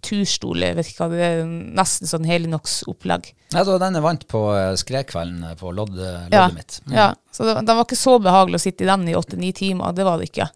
turstol, 0.08 0.62
jeg 0.62 0.76
vet 0.78 0.88
ikke 0.92 1.02
hva 1.02 1.08
det 1.10 1.24
er, 1.26 1.40
nesten 1.74 2.08
sånn 2.08 2.26
Helinox-opplegg. 2.28 3.32
Ja, 3.50 3.64
var 3.66 3.80
den 3.82 3.98
jeg 3.98 4.04
vant 4.04 4.24
på 4.30 4.42
eh, 4.54 4.70
skredkvelden 4.78 5.58
på 5.58 5.72
loddet, 5.74 5.98
loddet 6.28 6.36
Ja, 6.38 6.46
mitt. 6.54 6.78
Mm. 6.86 6.94
ja. 6.94 7.08
Så 7.34 7.48
det 7.50 7.74
var 7.74 7.82
ikke 7.84 7.98
så 7.98 8.16
behagelig 8.22 8.60
å 8.60 8.64
sitte 8.68 8.86
i 8.86 8.90
den 8.90 9.08
i 9.10 9.16
åtte-ni 9.18 9.50
timer, 9.58 9.92
det 9.96 10.06
var 10.06 10.22
det 10.22 10.30
ikke. 10.30 10.48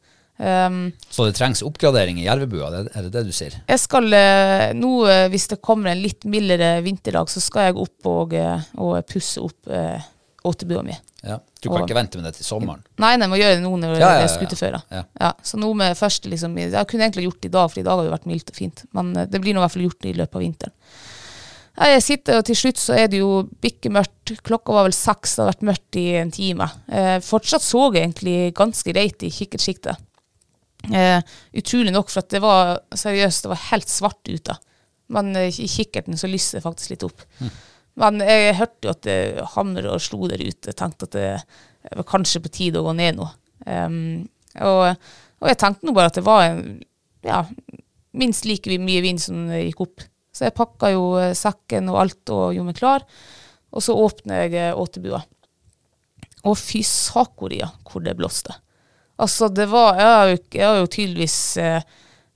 Um, 0.42 0.78
Så 1.12 1.26
det 1.28 1.36
trengs 1.36 1.60
oppgradering 1.62 2.16
i 2.22 2.24
Jervebua, 2.24 2.70
er 2.88 3.04
det 3.04 3.10
det 3.14 3.26
du 3.28 3.34
sier? 3.36 3.58
jeg 3.68 3.82
skal 3.82 4.08
eh, 4.16 4.70
nå, 4.74 4.92
eh, 5.10 5.26
hvis 5.30 5.50
det 5.52 5.60
kommer 5.62 5.92
en 5.92 6.00
litt 6.02 6.24
mildere 6.24 6.76
vinterdag, 6.82 7.28
så 7.30 7.42
skal 7.42 7.68
jeg 7.68 7.76
opp 7.82 8.08
og, 8.10 8.32
eh, 8.38 8.64
og 8.80 8.96
pusse 9.10 9.42
opp 9.44 9.68
eh, 9.70 10.00
åtebua 10.44 10.82
mi. 10.84 10.96
Ja. 11.22 11.38
Du 11.62 11.68
kan 11.68 11.82
Og- 11.82 11.88
ikke 11.88 11.94
vente 11.94 12.16
med 12.18 12.24
det 12.24 12.34
til 12.36 12.44
sommeren? 12.44 12.82
Nei, 12.98 13.16
nei, 13.16 13.26
må 13.30 13.36
gjøre 13.38 13.56
det 13.56 13.62
nå 13.62 13.70
når 13.78 13.98
Ja, 13.98 14.08
det 14.18 14.30
er 14.30 14.34
skuterføre. 14.34 14.82
ja. 14.90 15.32
Så 15.42 15.56
nå 15.58 15.72
med 15.76 15.96
første 15.96 16.28
liksom, 16.28 16.56
Jeg 16.58 16.86
kunne 16.88 17.04
egentlig 17.06 17.24
gjort 17.28 17.40
det 17.40 17.48
i 17.50 17.56
dag, 17.56 17.70
for 17.70 17.80
i 17.80 17.82
dag 17.84 17.96
har 17.96 18.04
det 18.04 18.12
vært 18.20 18.26
mildt 18.26 18.50
og 18.50 18.56
fint. 18.56 18.84
Men 18.92 19.16
eh, 19.16 19.26
det 19.26 19.40
blir 19.40 19.54
nå 19.54 19.60
i 19.60 19.66
hvert 19.66 19.72
fall 19.72 19.82
gjort 19.88 20.04
i 20.04 20.12
løpet 20.14 20.34
av 20.34 20.42
vinteren. 20.42 20.72
Jeg 21.78 22.02
sitter, 22.02 22.38
og 22.38 22.44
til 22.44 22.54
slutt 22.54 22.76
så 22.76 22.94
er 22.98 23.06
det 23.08 23.18
jo 23.22 23.48
bikkemørkt. 23.62 24.34
Klokka 24.44 24.74
var 24.74 24.84
vel 24.84 24.92
seks, 24.92 25.36
det 25.36 25.44
har 25.44 25.52
vært 25.52 25.62
mørkt 25.70 25.96
i 25.96 26.06
en 26.20 26.30
time. 26.30 26.70
Eh, 26.88 27.18
fortsatt 27.24 27.62
så 27.64 27.92
jeg 27.94 28.02
egentlig 28.12 28.52
ganske 28.54 28.92
greit 28.92 29.22
i 29.22 29.30
kikkertsiktet. 29.30 29.96
Eh, 30.92 31.22
utrolig 31.54 31.92
nok, 31.94 32.10
for 32.10 32.18
at 32.20 32.28
det 32.28 32.42
var 32.42 32.80
seriøst, 32.92 33.42
det 33.46 33.52
var 33.54 33.62
helt 33.70 33.88
svart 33.88 34.28
ute. 34.28 34.58
Men 35.08 35.34
eh, 35.36 35.48
i 35.48 35.68
kikkerten 35.70 36.18
så 36.18 36.28
lyser 36.28 36.58
det 36.58 36.64
faktisk 36.66 36.90
litt 36.90 37.04
opp. 37.08 37.22
Men 38.00 38.22
jeg 38.24 38.56
hørte 38.56 38.88
jo 38.88 38.94
at 38.94 39.02
det 39.04 39.18
hamret 39.54 39.90
og 39.90 40.00
slo 40.00 40.28
der 40.30 40.40
ute. 40.40 40.70
Jeg 40.70 40.78
tenkte 40.78 41.08
at 41.10 41.16
det, 41.16 41.26
var 41.98 42.08
kanskje 42.08 42.40
på 42.44 42.52
tide 42.54 42.80
å 42.80 42.86
gå 42.86 42.94
ned 42.96 43.18
nå. 43.18 43.26
Um, 43.66 43.98
og, 44.64 44.96
og 45.42 45.50
jeg 45.50 45.58
tenkte 45.60 45.86
nå 45.86 45.94
bare 45.96 46.10
at 46.10 46.16
det 46.18 46.24
var 46.26 46.46
ja, 47.26 47.42
minst 48.18 48.46
like 48.48 48.78
mye 48.80 49.04
vind 49.04 49.22
som 49.22 49.46
gikk 49.52 49.84
opp. 49.84 50.06
Så 50.32 50.46
jeg 50.48 50.56
pakka 50.56 50.92
jo 50.94 51.04
eh, 51.20 51.34
sekken 51.36 51.90
og 51.92 52.00
alt 52.00 52.32
og 52.32 52.54
gjorde 52.56 52.70
meg 52.70 52.78
klar. 52.78 53.04
Og 53.72 53.84
så 53.84 53.96
åpner 53.96 54.46
jeg 54.46 54.56
eh, 54.60 54.76
åtebua. 54.78 55.20
Og 56.48 56.56
fy 56.58 56.80
sakoria 56.86 57.68
hvor 57.86 58.04
det 58.04 58.16
blåste. 58.18 58.54
Altså, 59.20 59.50
det 59.52 59.68
var 59.70 60.00
Jeg 60.00 60.08
har 60.08 60.30
jo, 60.30 60.38
jeg 60.56 60.66
har 60.66 60.78
jo 60.80 60.88
tydeligvis 60.90 61.38
eh, 61.60 61.82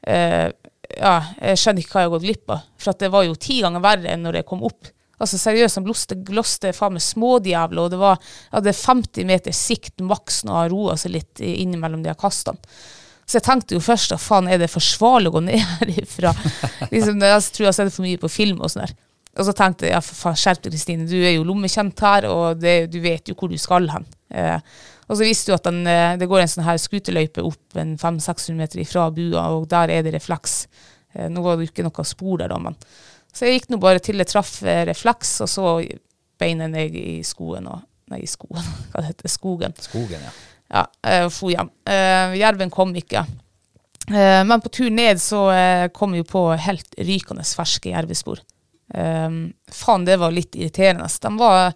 eh, 0.06 0.48
Ja, 0.96 1.14
jeg 1.40 1.58
skjønner 1.58 1.82
ikke 1.82 1.96
hva 1.96 2.02
jeg 2.02 2.10
har 2.10 2.14
gått 2.14 2.26
glipp 2.28 2.52
av. 2.52 2.68
For 2.78 3.00
det 3.00 3.10
var 3.12 3.24
jo 3.26 3.40
ti 3.40 3.58
ganger 3.64 3.82
verre 3.82 4.12
enn 4.12 4.22
når 4.28 4.40
jeg 4.40 4.48
kom 4.52 4.62
opp. 4.68 4.92
Altså 5.22 5.38
seriøst, 5.40 5.78
han 5.78 5.86
blåste, 5.86 6.18
blåste 6.28 6.74
faen 6.76 6.96
meg 6.96 7.04
smådjævla, 7.04 7.86
og 7.86 7.92
det 7.94 8.00
var 8.00 8.18
jeg 8.20 8.58
hadde 8.58 8.76
50 8.76 9.28
meter 9.30 9.56
sikt 9.56 10.04
maks 10.04 10.42
når 10.44 10.58
han 10.60 10.70
roa 10.74 10.96
seg 11.00 11.14
litt 11.16 11.40
innimellom 11.40 12.04
de 12.04 12.14
kastene. 12.20 12.60
Så 13.26 13.40
jeg 13.40 13.46
tenkte 13.48 13.74
jo 13.74 13.82
først 13.82 14.12
at 14.14 14.22
faen, 14.22 14.46
er 14.46 14.60
det 14.62 14.70
forsvarlig 14.70 15.32
å 15.32 15.38
gå 15.38 15.42
ned 15.48 15.62
herifra? 15.80 16.30
liksom, 16.92 17.18
jeg 17.18 17.46
tror 17.56 17.64
jeg 17.64 17.72
har 17.72 17.78
sett 17.80 17.94
for 17.96 18.06
mye 18.06 18.20
på 18.22 18.30
film 18.30 18.60
og 18.60 18.70
sånn 18.70 18.84
der. 18.84 18.94
Og 19.36 19.44
så 19.44 19.52
tenkte 19.56 19.88
jeg 19.88 19.96
ja, 19.96 20.02
for 20.04 20.16
faen, 20.16 20.38
skjerp 20.40 20.62
deg, 20.64 20.72
Kristine, 20.72 21.08
du 21.08 21.16
er 21.18 21.34
jo 21.34 21.44
lommekjent 21.44 22.04
her, 22.06 22.28
og 22.30 22.60
det, 22.60 22.76
du 22.92 23.00
vet 23.04 23.28
jo 23.28 23.36
hvor 23.36 23.50
du 23.52 23.58
skal 23.60 23.90
hen. 23.92 24.06
Eh, 24.32 24.76
og 25.06 25.18
så 25.18 25.26
visste 25.26 25.52
du 25.52 25.56
at 25.56 25.66
den, 25.66 25.82
eh, 25.90 26.14
det 26.20 26.28
går 26.30 26.42
en 26.42 26.52
sånn 26.54 26.66
her 26.66 26.78
skuterløype 26.80 27.44
opp 27.44 27.76
en 27.82 27.96
500-600 28.00 28.56
meter 28.56 28.82
ifra 28.82 29.10
bua, 29.14 29.44
og 29.58 29.68
der 29.70 29.92
er 29.92 30.06
det 30.06 30.14
refleks. 30.16 30.64
Eh, 31.12 31.28
nå 31.32 31.44
var 31.44 31.58
det 31.58 31.66
jo 31.66 31.72
ikke 31.74 31.84
noe 31.86 32.06
spor 32.08 32.40
der 32.40 32.54
da, 32.54 32.58
men 32.62 32.78
Så 33.36 33.44
jeg 33.46 33.60
gikk 33.60 33.70
nå 33.74 33.80
bare 33.82 34.00
til 34.00 34.22
det 34.22 34.30
traff 34.30 34.62
eh, 34.64 34.86
refleks, 34.88 35.34
og 35.44 35.50
så 35.52 35.74
beina 36.40 36.70
jeg 36.72 36.96
i 36.96 37.20
skoen 37.26 37.68
og 37.72 37.84
Nei, 38.06 38.20
i 38.22 38.28
skoen, 38.30 38.62
hva 38.92 39.02
det 39.02 39.08
heter 39.08 39.32
skogen. 39.32 39.72
Skogen, 39.82 40.22
ja. 40.22 40.34
Ja, 40.70 40.84
eh, 41.02 41.24
og 41.26 41.32
for 41.34 41.50
hjem. 41.50 41.72
Uh, 41.86 42.36
jerven 42.38 42.70
kom 42.70 42.92
ikke. 42.98 43.24
Uh, 44.06 44.42
men 44.46 44.62
på 44.62 44.70
tur 44.74 44.92
ned 44.94 45.18
så 45.22 45.40
uh, 45.50 45.86
kom 45.94 46.14
vi 46.14 46.22
på 46.26 46.48
helt 46.54 46.94
rykende 46.98 47.46
ferske 47.46 47.90
jervespor. 47.90 48.42
Faen, 48.86 50.04
det 50.06 50.14
var 50.22 50.30
litt 50.30 50.54
irriterende. 50.54 51.08
De 51.10 51.30
var, 51.40 51.72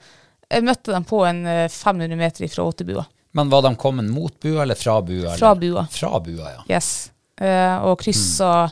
jeg 0.46 0.62
møtte 0.62 0.92
dem 0.94 1.02
på 1.04 1.24
en 1.26 1.40
eh, 1.42 1.64
500 1.66 2.14
meter 2.16 2.46
fra 2.52 2.68
åtebua. 2.70 3.02
Men 3.34 3.50
var 3.50 3.64
de 3.66 3.72
kommet 3.74 4.06
mot 4.06 4.30
bua 4.38 4.62
eller 4.62 4.78
fra 4.78 5.00
bua? 5.02 5.34
Fra 5.34 5.50
bua. 5.58 5.82
Fra 5.90 6.20
bua, 6.22 6.52
ja. 6.54 6.62
Yes. 6.70 7.10
Og 7.82 7.98
kryssa, 7.98 8.68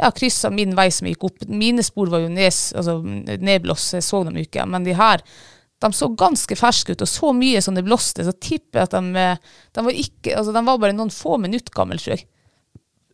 ja, 0.00 0.10
kryssa 0.16 0.50
min 0.54 0.74
vei 0.78 0.88
som 0.94 1.08
gikk 1.10 1.24
opp. 1.28 1.46
Mine 1.48 1.84
spor 1.86 2.10
var 2.12 2.24
jo 2.24 2.32
nes, 2.32 2.70
altså, 2.76 2.98
nedblåst, 3.04 3.96
jeg 3.98 4.06
så 4.06 4.22
dem 4.26 4.38
ikke. 4.40 4.66
Men 4.68 4.86
de 4.86 4.96
her 4.96 5.24
de 5.80 5.92
så 5.96 6.10
ganske 6.12 6.56
ferske 6.60 6.92
ut, 6.92 7.02
og 7.04 7.08
så 7.08 7.30
mye 7.32 7.60
som 7.64 7.76
det 7.76 7.86
blåste, 7.86 8.24
så 8.26 8.34
tipper 8.36 8.82
jeg 8.82 8.88
at 8.88 8.96
de, 8.98 9.16
eh, 9.16 9.54
de, 9.72 9.84
var 9.86 10.02
ikke, 10.02 10.34
altså, 10.36 10.52
de 10.52 10.62
var 10.66 10.80
bare 10.82 10.96
noen 10.96 11.12
få 11.14 11.38
minutter 11.40 11.72
gamle, 11.72 11.96
tror 12.00 12.18
jeg. 12.18 12.26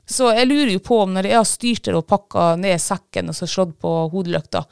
Så 0.06 0.30
jeg 0.34 0.48
lurer 0.48 0.72
jo 0.74 0.82
på 0.86 1.00
om 1.02 1.14
når 1.14 1.28
jeg 1.30 1.38
har 1.38 1.48
styrt 1.50 1.86
der 1.88 1.98
og 1.98 2.06
pakka 2.10 2.52
ned 2.62 2.78
sekken 2.82 3.30
og 3.30 3.38
så 3.38 3.48
slått 3.50 3.74
på 3.82 3.92
hodelykta, 4.12 4.62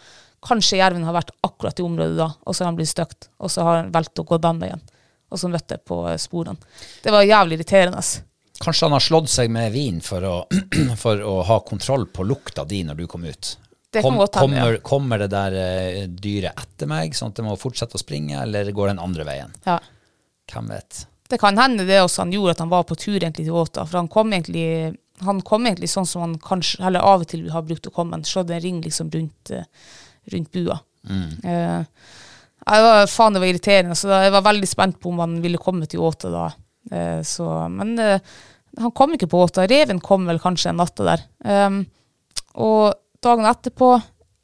kanskje 0.45 0.79
jerven 0.79 1.07
har 1.07 1.17
vært 1.17 1.33
akkurat 1.47 1.79
i 1.81 1.87
området 1.87 2.19
da, 2.19 2.29
og 2.43 2.55
så 2.55 2.65
har 2.65 2.71
han 2.73 2.79
blitt 2.79 2.93
støkt, 2.93 3.31
og 3.39 3.51
så 3.51 3.67
har 3.67 3.81
han 3.81 3.95
valgt 3.95 4.21
å 4.21 4.27
gå 4.29 4.39
den 4.43 4.63
veien. 4.63 4.85
Og 5.31 5.41
så 5.41 5.51
møtte 5.51 5.79
jeg 5.79 5.87
på 5.87 6.03
eh, 6.11 6.21
sporene. 6.21 6.75
Det 7.03 7.15
var 7.15 7.27
jævlig 7.27 7.61
irriterende. 7.61 8.03
Kanskje 8.63 8.87
han 8.87 8.95
har 8.95 9.03
slått 9.03 9.31
seg 9.33 9.51
med 9.51 9.73
vin 9.75 10.01
for 10.05 10.25
å, 10.25 10.35
for 11.03 11.23
å 11.23 11.41
ha 11.49 11.61
kontroll 11.67 12.07
på 12.07 12.27
lukta 12.27 12.65
di 12.69 12.85
når 12.87 13.03
du 13.03 13.07
kom 13.11 13.25
ut? 13.27 13.57
Det 13.95 14.03
kan 14.03 14.17
godt 14.19 14.37
hende, 14.41 14.59
kommer, 14.59 14.73
ja. 14.73 14.83
kommer 14.83 15.23
det 15.23 15.29
der 15.31 15.57
eh, 15.59 15.99
dyret 16.11 16.59
etter 16.59 16.89
meg, 16.91 17.15
sånn 17.15 17.31
at 17.31 17.39
det 17.39 17.45
må 17.47 17.55
fortsette 17.59 17.95
å 17.95 18.03
springe, 18.03 18.41
eller 18.43 18.71
går 18.75 18.91
den 18.91 19.03
andre 19.03 19.27
veien? 19.29 19.53
Ja. 19.67 19.79
Hvem 20.51 20.73
vet? 20.75 21.05
Det 21.31 21.39
kan 21.41 21.59
hende 21.59 21.87
det 21.87 22.01
også 22.03 22.25
han 22.25 22.35
gjorde 22.35 22.57
at 22.57 22.63
han 22.65 22.73
var 22.73 22.89
på 22.89 22.99
tur 22.99 23.17
egentlig 23.17 23.47
til 23.47 23.55
Åta, 23.59 23.87
for 23.87 24.01
han 24.01 24.11
kom 24.11 24.35
egentlig, 24.35 24.97
han 25.23 25.41
kom 25.47 25.69
egentlig 25.71 25.93
sånn 25.93 26.09
som 26.11 26.27
han 26.27 26.35
kanskje, 26.43 26.83
eller 26.89 27.07
av 27.07 27.23
og 27.23 27.31
til 27.31 27.47
har 27.55 27.65
brukt 27.67 27.87
å 27.87 27.95
komme, 27.95 28.19
han 28.19 28.27
slått 28.27 28.51
en 28.51 28.63
ring 28.65 28.83
liksom 28.83 29.13
rundt, 29.15 29.55
eh, 29.55 29.71
rundt 30.35 30.51
bua. 30.55 30.81
Eh, 31.07 31.81
jeg 32.65 32.85
var, 32.89 33.07
faen, 33.11 33.35
det 33.37 33.45
var 33.45 33.53
irriterende, 33.53 33.97
så 33.99 34.11
da, 34.11 34.21
jeg 34.25 34.35
var 34.35 34.47
veldig 34.47 34.69
spent 34.69 35.01
på 35.01 35.11
om 35.13 35.23
han 35.23 35.39
ville 35.45 35.63
komme 35.63 35.87
til 35.91 36.03
Åta 36.03 36.31
da. 36.33 36.49
Eh, 36.93 37.21
så, 37.27 37.47
men 37.73 37.95
eh, 37.99 38.35
han 38.81 38.95
kom 38.97 39.15
ikke 39.15 39.31
på 39.31 39.45
Åta, 39.45 39.67
reven 39.71 40.03
kom 40.05 40.27
vel 40.29 40.41
kanskje 40.43 40.73
en 40.73 40.81
natta 40.83 41.07
der. 41.07 41.25
Um, 41.47 41.85
og 42.59 42.95
dagen 43.23 43.47
etterpå, 43.49 43.93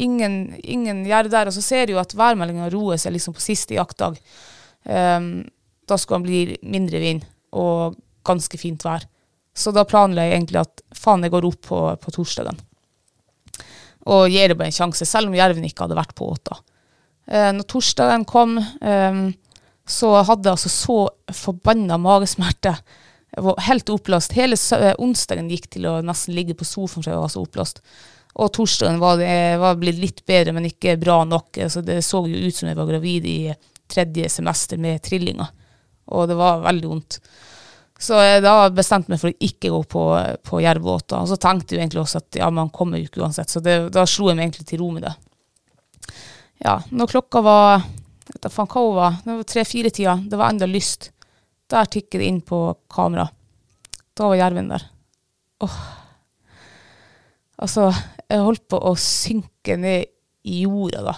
ingen, 0.01 0.37
ingen 0.63 1.03
jerv 1.09 1.33
der, 1.33 1.51
og 1.51 1.57
så 1.57 1.63
ser 1.65 1.87
du 1.87 1.97
jo 1.97 2.03
at 2.03 2.15
værmeldingen 2.17 2.71
roer 2.73 3.01
seg 3.01 3.17
liksom 3.17 3.35
på 3.37 3.43
siste 3.43 3.77
jaktdag. 3.77 4.21
Um, 4.85 5.43
da 5.91 5.99
skulle 5.99 6.21
han 6.21 6.29
bli 6.29 6.41
mindre 6.71 7.03
vind 7.03 7.27
og 7.59 7.99
ganske 8.27 8.61
fint 8.61 8.85
vær. 8.87 9.05
Så 9.57 9.75
da 9.75 9.85
planla 9.89 10.29
jeg 10.29 10.39
egentlig 10.39 10.63
at 10.63 10.83
faen, 10.97 11.25
jeg 11.27 11.35
går 11.35 11.49
opp 11.49 11.63
på, 11.67 11.81
på 12.01 12.15
torsdagen. 12.15 12.59
Og 14.11 14.31
gir 14.33 14.49
det 14.49 14.57
bare 14.57 14.71
en 14.71 14.77
sjanse, 14.77 15.05
selv 15.09 15.29
om 15.29 15.37
jerven 15.37 15.67
ikke 15.67 15.85
hadde 15.85 15.99
vært 15.99 16.15
på 16.17 16.31
åta. 16.33 16.61
Eh, 17.27 17.51
når 17.57 17.67
torsdagen 17.69 18.25
kom, 18.29 18.57
eh, 18.59 19.21
så 19.91 20.13
hadde 20.23 20.47
jeg 20.47 20.57
altså 20.57 20.71
så 20.73 20.99
forbanna 21.35 21.99
magesmerte. 22.01 22.77
Jeg 23.31 23.45
var 23.47 23.63
helt 23.67 23.91
oppløst. 23.91 24.35
Hele 24.39 24.59
onsdagen 25.03 25.51
gikk 25.51 25.69
til 25.75 25.89
å 25.91 25.99
nesten 26.05 26.35
ligge 26.37 26.57
på 26.59 26.67
sofaen 26.67 27.03
for 27.03 27.13
jeg 27.13 27.23
var 27.23 27.33
så 27.33 27.43
oppløst. 27.45 27.83
Og 28.41 28.53
torsdagen 28.55 29.01
var, 29.03 29.19
det, 29.19 29.59
var 29.59 29.79
blitt 29.79 29.99
litt 29.99 30.25
bedre, 30.27 30.55
men 30.55 30.69
ikke 30.69 30.99
bra 31.01 31.23
nok. 31.27 31.59
Altså, 31.67 31.83
det 31.83 32.01
så 32.07 32.23
jo 32.31 32.43
ut 32.47 32.57
som 32.57 32.71
jeg 32.71 32.79
var 32.79 32.89
gravid 32.91 33.27
i 33.27 33.39
tredje 33.91 34.31
semester 34.31 34.79
med 34.79 35.03
trillinger. 35.03 35.51
Og 36.15 36.29
det 36.31 36.37
var 36.39 36.63
veldig 36.63 36.91
vondt. 36.91 37.19
Så 38.01 38.17
jeg 38.23 38.45
da 38.47 38.55
bestemte 38.73 39.13
meg 39.13 39.21
for 39.21 39.29
å 39.29 39.45
ikke 39.45 39.73
gå 39.75 39.81
på, 39.93 40.05
på 40.47 40.61
jervbåter. 40.63 41.19
Og 41.19 41.29
så 41.29 41.37
tenkte 41.43 41.77
jeg 41.77 41.83
egentlig 41.83 42.05
også 42.05 42.23
at 42.23 42.39
ja, 42.41 42.49
man 42.55 42.71
kommer 42.73 42.99
jo 42.99 43.11
ikke 43.11 43.25
uansett. 43.27 43.51
Så 43.53 43.61
det, 43.63 43.77
da 43.93 44.07
slo 44.09 44.31
jeg 44.31 44.39
meg 44.39 44.49
egentlig 44.49 44.71
til 44.71 44.81
ro 44.81 44.89
med 44.95 45.05
det. 45.05 45.13
Ja, 46.65 46.79
når 46.95 47.13
klokka 47.13 47.43
var 47.45 47.85
hun 48.33 48.95
var, 48.97 49.17
det 49.25 49.37
var 49.37 49.43
tre-fire-tida, 49.43 50.17
det 50.31 50.37
var 50.37 50.51
enda 50.51 50.67
lyst. 50.67 51.11
Der 51.71 51.85
tikket 51.85 52.21
det 52.21 52.27
inn 52.27 52.41
på 52.41 52.75
kamera. 52.91 53.29
Da 54.15 54.29
var 54.29 54.39
jerven 54.39 54.69
der. 54.69 54.85
Åh. 55.61 55.81
Altså, 57.61 57.91
jeg 58.29 58.41
holdt 58.41 58.69
på 58.73 58.79
å 58.81 58.95
synke 58.97 59.77
ned 59.77 60.09
i 60.49 60.63
jorda 60.65 61.03
da. 61.05 61.15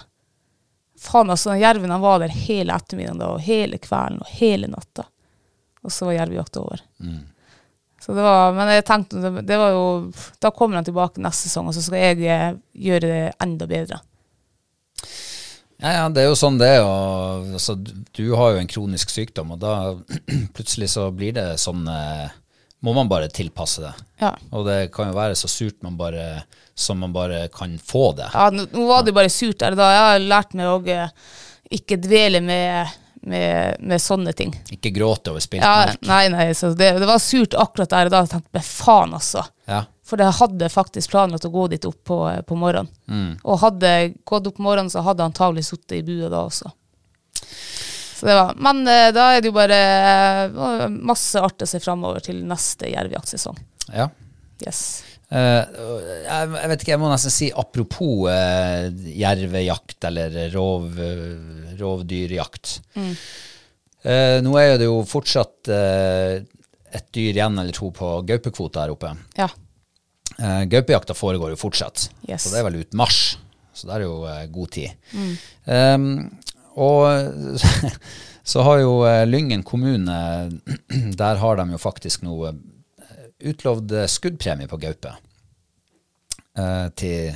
Faen, 0.99 1.31
altså, 1.31 1.51
den 1.51 1.61
jerven 1.63 1.91
han 1.91 2.03
var 2.03 2.19
der 2.23 2.33
hele 2.35 2.75
ettermiddagen 2.75 3.21
da, 3.21 3.33
og 3.35 3.43
hele 3.43 3.79
kvelden 3.81 4.21
og 4.23 4.33
hele 4.39 4.69
natta. 4.71 5.07
og 5.83 5.91
så 5.91 6.05
var 6.07 6.13
jervejakt 6.15 6.57
over. 6.57 6.83
Så 7.99 8.13
det 8.13 8.23
var, 8.23 8.53
men 8.55 8.69
jeg 8.71 8.85
tenkte, 8.87 9.19
det, 9.23 9.41
det 9.47 9.57
var 9.59 9.71
jo, 9.71 9.83
da 10.39 10.51
kommer 10.51 10.75
han 10.79 10.87
tilbake 10.87 11.21
neste 11.23 11.47
sesong, 11.47 11.69
og 11.71 11.75
så 11.75 11.83
skal 11.85 12.01
jeg 12.01 12.25
eh, 12.27 12.55
gjøre 12.87 13.07
det 13.07 13.21
enda 13.43 13.67
bedre. 13.67 13.99
Ja, 15.81 15.93
ja, 15.93 16.05
det 16.13 16.23
er 16.23 16.29
jo 16.29 16.37
sånn 16.37 16.59
det 16.61 16.69
er. 16.77 16.85
Altså, 16.85 17.75
du, 17.75 18.23
har 18.37 18.53
jo 18.53 18.61
en 18.61 18.71
kronisk 18.71 19.11
sykdom, 19.13 19.55
og 19.55 19.61
da 19.63 19.75
plutselig 20.55 20.93
så 20.93 21.09
blir 21.15 21.35
det 21.35 21.47
sånn 21.61 21.87
eh, 21.89 22.31
Må 22.83 22.93
man 22.95 23.07
bare 23.11 23.29
tilpasse 23.31 23.81
det. 23.83 23.93
Ja. 24.19 24.33
Og 24.51 24.67
det 24.67 24.91
kan 24.95 25.11
jo 25.11 25.15
være 25.15 25.37
så 25.39 25.47
surt 25.47 25.79
man 25.85 25.95
bare, 25.99 26.43
som 26.75 26.99
man 26.99 27.13
bare 27.15 27.47
kan 27.53 27.77
få 27.79 28.11
det. 28.17 28.27
Ja, 28.33 28.49
nå, 28.51 28.67
nå 28.71 28.87
var 28.89 29.03
det 29.03 29.13
jo 29.13 29.19
bare 29.21 29.31
surt 29.31 29.61
der 29.63 29.77
da. 29.79 29.87
Jeg 29.93 30.03
har 30.09 30.27
lært 30.33 30.57
meg 30.59 30.67
å 30.67 30.81
eh, 30.91 31.15
ikke 31.79 31.97
dvele 32.03 32.43
med, 32.43 32.91
med, 33.23 33.79
med 33.79 34.03
sånne 34.03 34.35
ting. 34.35 34.51
Ikke 34.75 34.91
gråte 34.95 35.31
over 35.31 35.43
spilt 35.43 35.63
Ja, 35.63 35.93
nei, 36.03 36.27
nei, 36.33 36.49
så 36.57 36.73
det, 36.75 36.91
det 36.99 37.09
var 37.09 37.23
surt 37.23 37.55
akkurat 37.55 37.91
der 37.95 38.11
og 38.11 38.15
da. 38.15 38.23
Jeg 38.27 38.35
tenkte, 38.35 38.65
faen 38.67 39.15
altså. 39.15 39.47
Ja. 39.69 39.85
For 40.03 40.19
jeg 40.19 40.35
hadde 40.35 40.67
faktisk 40.71 41.13
planlagt 41.13 41.45
å 41.47 41.51
gå 41.53 41.67
dit 41.71 41.85
opp 41.87 41.99
på, 42.09 42.17
på 42.47 42.57
morgenen. 42.59 42.91
Mm. 43.07 43.29
Og 43.43 43.61
hadde 43.61 43.91
gått 44.27 44.49
opp 44.49 44.57
på 44.57 44.65
morgenen, 44.65 44.91
så 44.91 45.03
hadde 45.05 45.23
jeg 45.23 45.31
antagelig 45.31 45.63
sittet 45.69 46.01
i 46.01 46.03
bua 46.07 46.31
da 46.31 46.41
også. 46.49 46.73
Så 48.17 48.27
det 48.27 48.35
var, 48.37 48.51
men 48.59 48.83
eh, 48.87 49.09
da 49.15 49.29
er 49.33 49.41
det 49.41 49.49
jo 49.49 49.55
bare 49.55 49.79
eh, 49.79 50.83
masse 50.91 51.39
artig 51.39 51.67
å 51.67 51.71
se 51.71 51.81
framover 51.83 52.23
til 52.23 52.43
neste 52.47 52.91
jervejaktsesong. 52.93 53.57
ja. 53.93 54.11
Yes. 54.63 55.03
Uh, 55.33 55.65
jeg, 56.23 56.49
jeg 56.53 56.69
vet 56.69 56.83
ikke, 56.83 56.91
jeg 56.93 56.99
må 57.01 57.07
nesten 57.09 57.33
si 57.33 57.47
apropos 57.57 58.27
uh, 58.29 58.85
jervejakt 59.17 60.05
eller 60.07 60.37
rov, 60.53 60.85
uh, 60.93 61.71
rovdyrjakt. 61.79 62.75
Eh, 64.03 64.37
nå 64.43 64.55
er 64.59 64.75
det 64.79 64.89
jo 64.89 64.97
fortsatt 65.07 65.69
eh, 65.71 66.41
et 66.93 67.05
dyr 67.15 67.37
igjen 67.37 67.59
eller 67.59 67.75
to 67.75 67.87
på 67.95 68.17
gaupekvota 68.27 68.83
her 68.83 68.91
oppe. 68.93 69.13
Ja. 69.39 69.47
Uh, 70.39 70.63
Gaupejakta 70.71 71.13
foregår 71.17 71.53
jo 71.53 71.59
fortsatt, 71.61 72.07
Yes. 72.27 72.43
så 72.45 72.53
det 72.53 72.61
er 72.61 72.67
vel 72.69 72.79
ut 72.81 72.93
mars. 72.97 73.37
Så 73.73 73.87
det 73.89 73.95
er 73.99 74.05
jo 74.05 74.19
uh, 74.25 74.43
god 74.53 74.71
tid. 74.75 74.91
Um, 75.65 76.07
og 76.75 77.05
så 78.43 78.63
har 78.65 78.79
jo 78.81 78.95
eh, 79.07 79.23
Lyngen 79.29 79.61
kommune, 79.63 80.15
der 81.21 81.35
har 81.39 81.55
de 81.59 81.65
jo 81.71 81.77
faktisk 81.79 82.23
eh, 82.49 82.57
utlovd 83.51 83.93
skuddpremie 84.09 84.67
på 84.67 84.79
gaupe. 84.81 85.13
uh, 86.57 86.89
til 86.97 87.33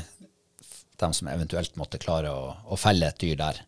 dem 0.98 1.14
som 1.14 1.30
eventuelt 1.30 1.76
måtte 1.78 2.00
klare 2.02 2.32
å, 2.34 2.50
å 2.74 2.78
felle 2.78 3.08
et 3.12 3.20
dyr 3.22 3.38
der. 3.40 3.62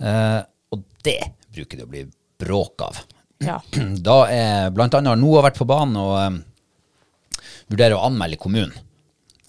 Uh, 0.00 0.40
og 0.72 0.84
det 1.04 1.18
bruker 1.52 1.80
det 1.80 1.84
å 1.88 1.90
bli 1.90 2.04
bråk 2.40 2.84
av. 2.84 3.00
ja. 3.44 3.58
Da 4.10 4.18
er 4.28 4.70
har 5.10 5.16
NOAH 5.16 5.42
vært 5.48 5.58
på 5.60 5.68
banen 5.68 5.96
og 6.00 6.14
um, 6.20 6.38
vurderer 7.70 7.96
å 7.96 8.04
anmelde 8.08 8.40
kommunen 8.40 8.74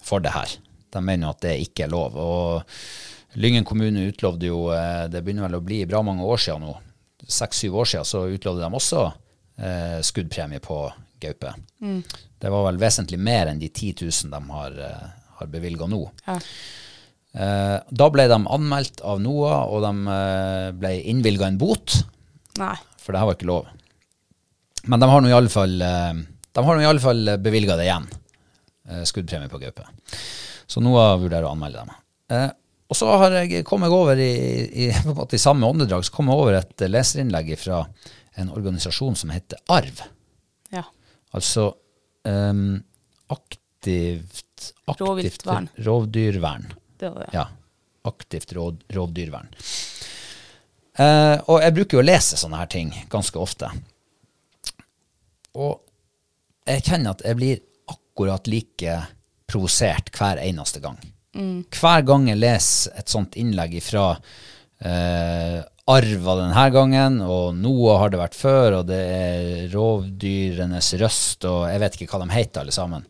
for 0.02 0.22
det 0.22 0.34
her. 0.34 0.54
De 0.92 1.02
mener 1.02 1.26
jo 1.28 1.32
at 1.34 1.42
det 1.44 1.56
ikke 1.64 1.86
er 1.86 1.92
lov. 1.92 2.16
Og 2.18 3.38
Lyngen 3.40 3.64
kommune 3.64 4.08
utlovde 4.10 4.50
jo, 4.50 4.66
eh, 4.74 5.06
det 5.08 5.22
begynner 5.24 5.48
vel 5.48 5.60
å 5.60 5.64
bli 5.64 5.82
bra 5.88 6.02
mange 6.04 6.26
år 6.26 6.40
siden 6.42 6.66
nå, 6.66 6.74
seks-syv 7.22 7.78
år 7.80 7.88
siden, 7.88 8.08
så 8.08 8.26
utlovde 8.28 8.64
de 8.64 8.76
også 8.76 9.06
eh, 9.08 9.98
skuddpremie 10.04 10.60
på 10.64 10.84
gaupe. 11.22 11.54
Det 12.42 12.50
var 12.50 12.66
vel 12.66 12.80
vesentlig 12.82 13.18
mer 13.22 13.48
enn 13.48 13.60
de 13.62 13.70
10 13.70 14.04
000 14.04 14.32
de 14.34 14.40
har, 14.52 14.78
eh, 14.88 15.10
har 15.38 15.50
bevilga 15.52 15.88
nå. 15.88 16.02
Ja. 16.26 16.38
Eh, 17.32 17.78
da 17.88 18.08
ble 18.12 18.26
de 18.28 18.36
anmeldt 18.36 19.00
av 19.08 19.22
NOAH, 19.24 19.60
og 19.72 19.84
de 19.86 20.16
eh, 20.16 20.66
ble 20.76 20.92
innvilga 21.14 21.48
en 21.48 21.60
bot 21.60 22.02
Nei. 22.60 22.74
for 23.00 23.14
det 23.14 23.22
her 23.22 23.30
var 23.30 23.38
ikke 23.38 23.48
lov. 23.48 23.70
Men 24.90 25.00
de 25.00 25.08
har 25.08 25.22
nå 25.22 25.30
i 25.30 25.36
alle 25.36 25.52
fall, 25.52 25.78
eh, 25.86 26.20
de 26.52 26.64
har 26.66 26.76
nå 26.76 26.82
i 26.84 26.88
alle 26.88 27.00
fall 27.02 27.36
bevilga 27.42 27.76
det 27.80 27.86
igjen. 27.88 28.08
eh, 28.88 29.02
Skuddpremie 29.08 29.48
på 29.52 29.60
gaupe. 29.62 29.86
Så 30.66 30.80
NOAH 30.84 31.16
vurderer 31.22 31.46
å 31.48 31.52
anmelde 31.54 31.82
dem. 31.84 31.94
Eh, 32.32 32.50
Og 32.92 32.96
så 32.98 33.08
har 33.16 33.32
jeg 33.38 33.62
kommet 33.64 33.88
over 33.94 34.18
i, 34.20 34.32
i, 34.84 34.88
i 35.36 35.38
samme 35.40 35.64
åndedrag 35.68 36.04
så 36.04 36.12
kom 36.12 36.28
jeg 36.28 36.36
over 36.42 36.58
et 36.58 36.82
leserinnlegg 36.92 37.54
fra 37.56 37.86
en 38.36 38.50
organisasjon 38.52 39.16
som 39.16 39.32
heter 39.32 39.60
ARV. 39.72 40.02
Ja. 40.72 40.82
Altså 41.32 41.70
um, 42.28 42.82
aktivt, 43.32 44.72
aktivt 44.84 45.46
rovdyrvern. 45.88 46.66
Det 47.00 47.10
var 47.14 47.24
det. 47.24 47.30
Ja. 47.36 47.46
Aktivt 48.12 48.52
råd, 48.56 48.84
rovdyrvern. 48.92 49.48
Uh, 51.00 51.38
og 51.48 51.62
jeg 51.64 51.72
bruker 51.78 51.96
jo 51.96 52.02
å 52.02 52.04
lese 52.04 52.36
sånne 52.36 52.60
her 52.60 52.68
ting 52.72 52.92
ganske 53.12 53.40
ofte. 53.40 53.70
Og 55.56 55.80
jeg 56.68 56.84
kjenner 56.86 57.16
at 57.16 57.24
jeg 57.26 57.38
blir 57.38 57.60
akkurat 57.90 58.48
like 58.50 58.96
provosert 59.50 60.12
hver 60.16 60.40
eneste 60.42 60.82
gang. 60.84 60.98
Hver 61.72 62.02
gang 62.08 62.28
jeg 62.28 62.40
leser 62.40 62.96
et 63.00 63.12
sånt 63.12 63.36
innlegg 63.40 63.78
fra 63.84 64.10
eh, 64.84 65.60
Arva 65.92 66.34
denne 66.38 66.64
gangen, 66.70 67.18
og 67.24 67.56
noe 67.58 67.96
har 67.98 68.12
det 68.12 68.20
vært 68.20 68.38
før, 68.38 68.78
og 68.80 68.90
det 68.90 69.00
er 69.00 69.72
rovdyrenes 69.72 70.92
røst, 71.00 71.46
og 71.48 71.64
jeg 71.72 71.82
vet 71.82 71.96
ikke 71.98 72.12
hva 72.12 72.22
de 72.22 72.36
heter 72.36 72.62
alle 72.62 72.74
sammen. 72.74 73.06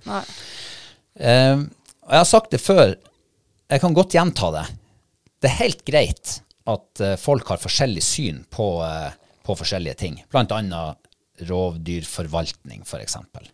Eh, 1.18 1.58
og 1.58 2.14
jeg 2.14 2.22
har 2.22 2.30
sagt 2.30 2.54
det 2.54 2.62
før, 2.62 2.94
jeg 3.72 3.82
kan 3.82 3.96
godt 3.96 4.16
gjenta 4.16 4.50
det. 4.56 4.64
Det 5.42 5.50
er 5.50 5.60
helt 5.60 5.84
greit 5.84 6.38
at 6.70 7.02
eh, 7.02 7.18
folk 7.20 7.52
har 7.52 7.60
forskjellig 7.60 8.02
syn 8.06 8.42
på, 8.50 8.68
eh, 8.86 9.12
på 9.42 9.56
forskjellige 9.58 9.98
ting. 9.98 10.18
Blant 10.32 10.54
annet 10.54 11.01
rovdyrforvaltning, 11.48 12.84
for 12.88 13.02
eksempel. 13.02 13.46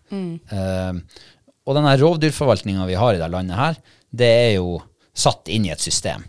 Uh, 0.53 1.01
og 1.69 1.77
denne 1.77 1.95
rovdyrforvaltninga 2.01 2.87
vi 2.89 2.99
har 2.99 3.15
i 3.15 3.21
det 3.21 3.31
landet 3.33 3.59
her, 3.59 3.79
det 4.11 4.33
er 4.49 4.53
jo 4.57 4.79
satt 5.13 5.51
inn 5.53 5.67
i 5.69 5.73
et 5.75 5.85
system. 5.85 6.25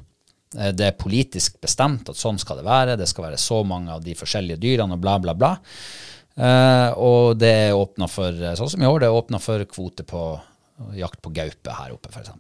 Uh, 0.58 0.72
Det 0.76 0.88
er 0.90 1.00
politisk 1.00 1.60
bestemt 1.64 2.10
at 2.12 2.20
sånn 2.20 2.40
skal 2.42 2.62
det 2.62 2.68
være. 2.68 2.98
Det 3.00 3.10
skal 3.10 3.30
være 3.30 3.42
så 3.42 3.64
mange 3.68 3.94
av 3.96 4.06
de 4.06 4.16
forskjellige 4.18 4.62
dyrene 4.62 4.98
og 4.98 5.04
bla, 5.04 5.18
bla, 5.24 5.36
bla. 5.38 5.56
Uh, 6.40 6.90
og 6.96 7.40
det 7.42 7.52
er 7.68 7.76
åpna 7.76 8.08
for, 8.08 8.36
sånn 8.56 8.76
som 8.76 8.84
i 8.84 8.88
år, 8.88 9.02
det 9.02 9.10
er 9.10 9.20
åpna 9.20 9.42
for 9.44 9.64
kvote 9.68 10.06
på 10.08 10.24
jakt 10.96 11.20
på 11.24 11.32
gaupe 11.36 11.74
her 11.76 11.92
oppe, 11.92 12.12
f.eks. 12.14 12.32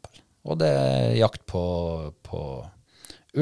Og 0.47 0.59
det 0.61 0.69
er 0.71 1.17
jakt 1.19 1.43
på, 1.49 1.61
på 2.23 2.41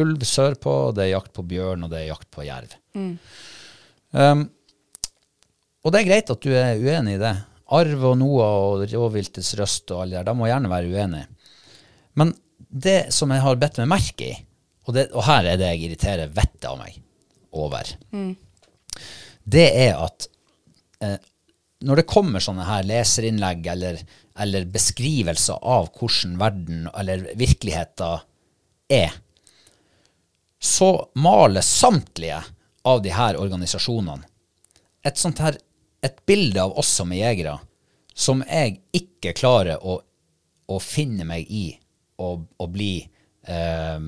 ulv 0.01 0.23
sørpå, 0.27 0.75
det 0.97 1.05
er 1.05 1.13
jakt 1.13 1.33
på 1.35 1.45
bjørn, 1.47 1.85
og 1.85 1.93
det 1.93 2.01
er 2.01 2.09
jakt 2.09 2.29
på 2.33 2.45
jerv. 2.47 2.73
Um, 4.11 4.47
og 5.87 5.93
det 5.93 6.01
er 6.01 6.09
greit 6.09 6.31
at 6.33 6.43
du 6.43 6.51
er 6.51 6.81
uenig 6.83 7.13
i 7.15 7.21
det. 7.21 7.31
Arv 7.77 8.01
og 8.09 8.17
Noah 8.19 8.55
og 8.65 8.81
rovviltets 8.91 9.53
røst 9.59 9.93
og 9.95 10.03
alle 10.03 10.17
der, 10.17 10.27
de 10.27 10.35
må 10.35 10.49
gjerne 10.49 10.71
være 10.71 10.91
uenige. 10.91 11.29
Men 12.19 12.33
det 12.67 13.13
som 13.15 13.31
jeg 13.31 13.43
har 13.45 13.59
bedt 13.61 13.79
meg 13.79 13.89
merke 13.93 14.27
i, 14.27 14.35
og, 14.83 14.93
det, 14.97 15.07
og 15.15 15.23
her 15.27 15.47
er 15.47 15.59
det 15.59 15.71
jeg 15.71 15.85
irriterer 15.85 16.35
vettet 16.35 16.67
av 16.67 16.75
meg 16.81 16.99
over, 17.55 17.93
det 19.47 19.65
er 19.79 19.95
at 20.03 20.27
eh, 21.03 21.17
når 21.87 22.01
det 22.01 22.09
kommer 22.11 22.43
sånne 22.43 22.67
her 22.67 22.87
leserinnlegg 22.87 23.71
eller, 23.71 24.03
eller 24.43 24.67
beskrivelser 24.71 25.63
av 25.63 25.91
hvordan 25.95 26.35
verden 26.41 26.87
eller 26.91 27.29
virkeligheten 27.39 28.27
er, 28.91 29.15
så 30.59 30.91
maler 31.15 31.63
samtlige 31.63 32.41
av 32.87 33.03
de 33.05 33.15
her 33.15 33.39
organisasjonene 33.39 34.27
et 35.07 35.19
sånt 35.19 35.41
her 35.43 35.57
et 36.01 36.25
bilde 36.25 36.61
av 36.61 36.77
oss 36.77 36.89
som 36.99 37.11
er 37.11 37.23
jegere 37.23 37.57
som 38.17 38.41
jeg 38.49 38.79
ikke 38.97 39.35
klarer 39.37 39.83
å, 39.85 39.99
å 40.67 40.79
finne 40.81 41.27
meg 41.27 41.45
i 41.53 41.67
å 42.17 42.67
bli 42.73 42.95
eh, 43.45 44.07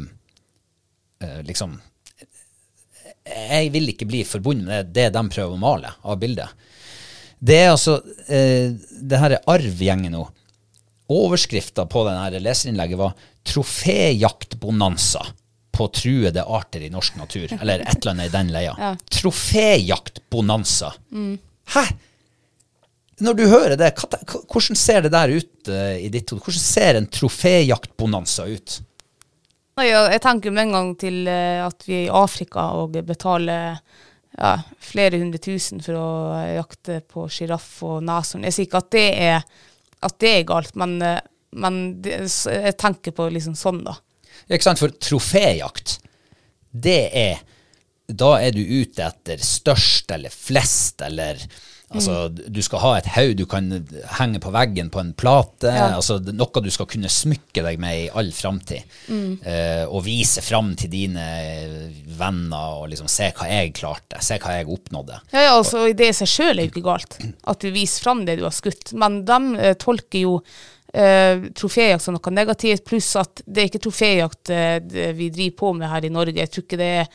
eh, 1.21 1.41
liksom 1.45 1.75
Jeg 3.29 3.69
vil 3.69 3.91
ikke 3.91 4.07
bli 4.09 4.23
forbundet 4.25 4.65
med 4.65 4.89
det 4.95 5.11
de 5.13 5.21
prøver 5.29 5.53
å 5.53 5.61
male 5.61 5.91
av 6.01 6.17
bildet. 6.17 6.49
Det 7.37 7.59
er 7.61 7.69
altså 7.75 7.99
eh, 8.25 8.73
det 8.73 9.19
her 9.21 9.35
er 9.37 9.51
arvgjengen 9.53 10.15
nå. 10.17 10.23
Overskrifta 11.13 11.85
på 11.89 12.01
denne 12.07 12.41
leserinnlegget 12.41 12.97
var 12.97 13.13
'Troféjaktbonanza 13.45 15.21
på 15.77 15.87
truede 15.93 16.43
arter 16.43 16.81
i 16.87 16.89
norsk 16.89 17.21
natur'. 17.21 17.53
Eller 17.61 17.85
et 17.85 18.01
eller 18.01 18.11
annet 18.11 18.31
i 18.31 18.33
den 18.33 18.51
leia. 18.53 18.73
Ja. 18.77 18.91
Troféjaktbonanza. 19.19 20.91
Hæ? 21.73 21.85
Når 23.19 23.35
du 23.35 23.45
hører 23.51 23.75
det, 23.75 23.91
hvordan 24.47 24.77
ser 24.79 25.03
det 25.03 25.11
der 25.11 25.31
ut 25.35 25.71
eh, 25.71 25.97
i 26.05 26.11
ditt 26.11 26.31
hode? 26.31 26.43
Hvordan 26.45 26.63
ser 26.63 26.99
en 26.99 27.09
troféjaktbonanza 27.11 28.45
ut? 28.47 28.77
Jeg 29.79 30.19
tenker 30.23 30.51
med 30.51 30.67
en 30.67 30.75
gang 30.75 30.93
til 30.99 31.27
eh, 31.27 31.59
at 31.63 31.83
vi 31.87 32.01
er 32.01 32.05
i 32.07 32.13
Afrika 32.15 32.69
og 32.79 32.95
betaler 33.07 33.79
ja, 34.39 34.53
flere 34.83 35.19
hundre 35.19 35.39
tusen 35.43 35.83
for 35.83 35.99
å 35.99 36.09
eh, 36.37 36.55
jakte 36.57 37.01
på 37.07 37.27
sjiraff 37.31 37.81
og 37.87 37.99
neshorn. 38.07 38.47
Jeg 38.47 38.55
sier 38.55 38.69
ikke 38.69 38.83
at 38.85 38.91
det 38.95 39.07
er, 39.27 39.43
at 40.07 40.19
det 40.23 40.33
er 40.37 40.47
galt, 40.47 40.75
men, 40.79 40.95
men 41.59 41.79
det, 42.03 42.21
jeg 42.23 42.75
tenker 42.79 43.15
på 43.15 43.27
liksom 43.35 43.55
sånn, 43.59 43.83
da. 43.87 43.97
Ikke 44.47 44.63
sant? 44.63 44.79
For 44.79 44.95
troféjakt, 44.95 45.99
det 46.71 47.01
er 47.11 47.43
da 48.09 48.35
er 48.41 48.55
du 48.55 48.61
ute 48.61 49.05
etter 49.05 49.41
størst 49.43 50.11
eller 50.15 50.33
flest, 50.33 51.01
eller 51.05 51.41
Altså, 51.89 52.27
du 52.29 52.59
skal 52.61 52.81
ha 52.83 52.89
et 52.99 53.07
haug 53.15 53.31
du 53.39 53.45
kan 53.49 53.69
henge 54.19 54.39
på 54.43 54.51
veggen 54.53 54.91
på 54.93 55.01
en 55.01 55.11
plate. 55.17 55.71
Ja. 55.73 55.87
altså 55.97 56.19
Noe 56.21 56.61
du 56.61 56.69
skal 56.73 56.87
kunne 56.89 57.09
smykke 57.09 57.63
deg 57.65 57.79
med 57.81 58.03
i 58.03 58.09
all 58.13 58.29
framtid. 58.35 58.85
Eh, 59.09 59.85
og 59.87 60.03
vise 60.05 60.43
fram 60.45 60.75
til 60.77 60.91
dine 60.93 61.25
venner 62.19 62.83
og 62.83 62.91
liksom 62.91 63.09
se 63.09 63.31
hva 63.33 63.49
jeg 63.49 63.73
klarte, 63.79 64.21
se 64.21 64.37
hva 64.41 64.59
jeg 64.59 64.69
oppnådde. 64.69 65.21
Ja, 65.33 65.47
ja, 65.47 65.55
altså 65.55 65.87
det 65.89 66.11
i 66.11 66.17
seg 66.19 66.29
sjøl 66.29 66.53
er 66.53 66.67
jo 66.67 66.73
ikke 66.75 66.85
galt, 66.85 67.17
at 67.23 67.63
du 67.63 67.71
viser 67.73 68.05
fram 68.05 68.21
det 68.27 68.37
du 68.37 68.45
har 68.45 68.53
skutt. 68.53 68.93
Men 68.93 69.23
de 69.29 69.39
uh, 69.57 69.71
tolker 69.79 70.27
jo 70.27 70.41
Uh, 70.89 71.51
troféjakt 71.53 72.01
som 72.01 72.15
noe 72.15 72.31
negativt, 72.33 72.81
pluss 72.81 73.11
at 73.19 73.43
det 73.45 73.61
er 73.61 73.67
ikke 73.69 73.81
troféjakt 73.83 74.49
uh, 74.49 75.11
vi 75.13 75.27
driver 75.29 75.53
på 75.59 75.69
med 75.77 75.85
her 75.91 76.07
i 76.07 76.09
Norge. 76.09 76.33
Jeg 76.41 76.49
tror 76.49 76.65
ikke 76.65 76.79
det 76.81 76.87
er 77.03 77.11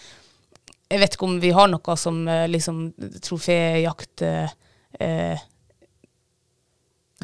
Jeg 0.94 1.02
vet 1.02 1.16
ikke 1.18 1.26
om 1.26 1.40
vi 1.42 1.50
har 1.56 1.66
noe 1.72 1.96
som 1.98 2.22
eh, 2.30 2.44
liksom 2.54 2.84
troféjakt 3.26 4.22
eh, 4.22 4.54
eh, 5.02 5.42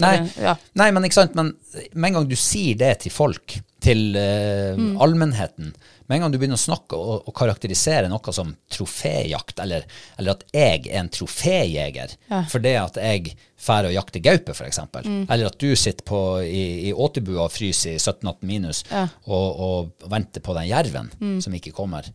Nei, 0.01 0.15
Ja. 0.41 0.55
nei, 0.79 0.87
men 0.97 1.05
ikke 1.05 1.19
sant, 1.19 1.35
men 1.37 1.51
med 1.93 2.09
en 2.09 2.15
gang 2.21 2.29
du 2.31 2.37
sier 2.39 2.77
det 2.79 2.93
til 3.03 3.13
folk, 3.13 3.59
til 3.85 4.15
eh, 4.17 4.79
allmennheten, 5.03 5.75
med 6.09 6.15
en 6.17 6.23
gang 6.25 6.33
du 6.33 6.39
begynner 6.41 6.57
å 6.57 6.63
snakke 6.63 6.97
og, 6.97 7.27
og 7.29 7.35
karakterisere 7.37 8.09
noe 8.09 8.33
som 8.33 8.55
troféjakt, 8.73 9.61
eller, 9.61 9.85
eller 10.17 10.39
at 10.39 10.47
jeg 10.57 10.87
er 10.89 11.03
en 11.03 11.11
troféjeger, 11.13 12.15
Ja. 12.33 12.41
det 12.65 12.75
at 12.81 12.97
jeg 13.03 13.35
drar 13.61 13.91
og 13.91 13.93
jakter 13.99 14.25
gaupe, 14.25 14.55
for 14.57 14.71
eksempel, 14.71 15.05
eller 15.29 15.51
at 15.51 15.59
du 15.61 15.69
sitter 15.77 16.07
på, 16.09 16.23
i, 16.49 16.65
i 16.89 16.95
åtebua 16.97 17.45
og 17.51 17.53
fryser 17.59 17.99
i 17.99 18.01
17-18 18.01 18.49
minus, 18.49 18.85
Ja. 18.89 19.05
og, 19.27 19.61
og 19.69 20.11
venter 20.17 20.41
på 20.41 20.57
den 20.57 20.71
jerven 20.71 21.13
som 21.45 21.53
ikke 21.61 21.75
kommer, 21.77 22.09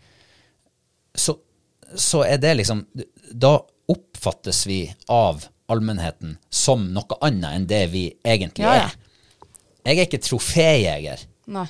så, 1.16 1.38
så 1.96 2.24
er 2.26 2.38
det 2.42 2.56
liksom 2.58 2.86
Da 3.34 3.60
oppfattes 3.92 4.64
vi 4.68 4.80
av 5.12 5.44
allmennheten 5.70 6.38
som 6.50 6.88
noe 6.94 7.18
annet 7.26 7.56
enn 7.56 7.68
det 7.70 7.84
vi 7.92 8.04
egentlig 8.26 8.66
Ja, 8.66 8.74
ja. 8.76 8.86
er. 8.86 8.96
Jeg 9.86 9.98
er 10.00 10.06
ikke 10.08 10.22
troféjeger. 10.26 11.24
Nei. 11.54 11.66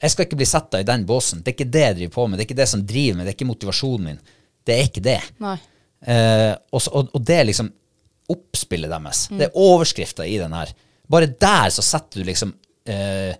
Jeg 0.00 0.10
skal 0.14 0.24
ikke 0.28 0.36
bli 0.40 0.46
setta 0.48 0.80
i 0.80 0.86
den 0.88 1.04
båsen. 1.08 1.42
Det 1.42 1.52
er 1.52 1.56
ikke 1.58 1.72
det 1.74 1.82
jeg 1.84 1.96
driver 1.98 2.14
på 2.14 2.26
med. 2.28 2.38
Det 2.38 2.44
er 2.44 2.48
ikke 2.48 2.60
det 2.62 2.68
som 2.70 2.84
driver 2.86 3.16
meg. 3.18 3.26
Det 3.26 3.32
er 3.32 3.36
ikke 3.36 3.48
motivasjonen 3.50 4.04
min. 4.08 4.20
Det 4.64 4.74
er 4.78 4.84
ikke 4.88 5.02
det. 5.04 5.20
Eh, 6.06 6.52
og, 6.72 6.80
så- 6.84 6.92
og, 6.94 7.10
og 7.16 7.24
det 7.26 7.36
er 7.40 7.48
liksom 7.48 7.72
oppspillet 8.30 8.88
deres. 8.92 9.26
Det 9.32 9.48
er 9.48 9.56
overskrifta 9.58 10.24
i 10.28 10.38
den 10.40 10.52
her. 10.56 10.72
Bare 11.08 11.26
der 11.26 11.70
så 11.74 11.82
setter 11.84 12.20
du 12.22 12.28
liksom 12.28 12.54
eh, 12.88 13.34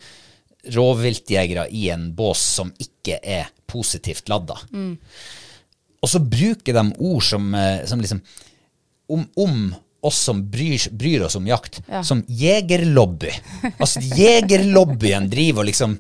rovviltjegere 0.75 1.69
i 1.71 1.89
en 1.95 2.11
bås 2.17 2.41
som 2.59 2.73
ikke 2.81 3.21
er 3.23 3.49
positivt 3.69 4.29
ladda. 4.33 4.57
Og 6.03 6.09
så 6.13 6.21
bruker 6.23 6.77
de 6.77 6.87
ord 6.99 7.25
som, 7.27 7.51
eh, 7.59 7.85
som 7.91 8.01
liksom 8.01 8.21
om, 9.09 9.25
om 9.37 9.61
oss 10.07 10.19
som 10.29 10.45
bryr, 10.51 10.79
bryr 10.95 11.25
oss 11.27 11.35
om 11.35 11.47
jakt, 11.49 11.81
Ja. 11.91 12.05
som 12.07 12.21
jegerlobby. 12.29 13.33
Altså 13.81 13.99
jegerlobbyen 14.01 15.27
driver 15.31 15.65
og 15.65 15.67
liksom 15.67 15.97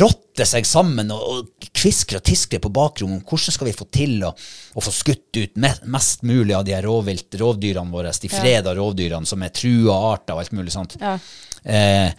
rotter 0.00 0.48
seg 0.48 0.64
sammen 0.66 1.10
og, 1.12 1.26
og 1.28 1.68
kvisker 1.76 2.18
og 2.22 2.24
tisker 2.24 2.62
på 2.64 2.70
bakrommet 2.72 3.20
om 3.20 3.26
hvordan 3.28 3.52
skal 3.58 3.68
vi 3.68 3.74
få 3.76 3.86
til 3.92 4.24
å, 4.24 4.30
å 4.74 4.84
få 4.86 4.94
skutt 4.96 5.36
ut 5.42 5.60
mest 5.92 6.24
mulig 6.24 6.56
av 6.56 6.64
de 6.64 6.72
her 6.72 6.86
rovvilt, 6.88 7.36
rovdyrene 7.40 7.92
våre, 7.92 8.14
de 8.16 8.32
freda 8.32 8.72
rovdyrene 8.78 9.28
som 9.28 9.44
er 9.44 9.52
trua 9.54 9.98
arter 10.14 10.38
og 10.38 10.40
alt 10.46 10.56
mulig 10.56 10.72
sånt. 10.72 10.96
Ja. 11.02 11.18
Eh, 11.64 12.16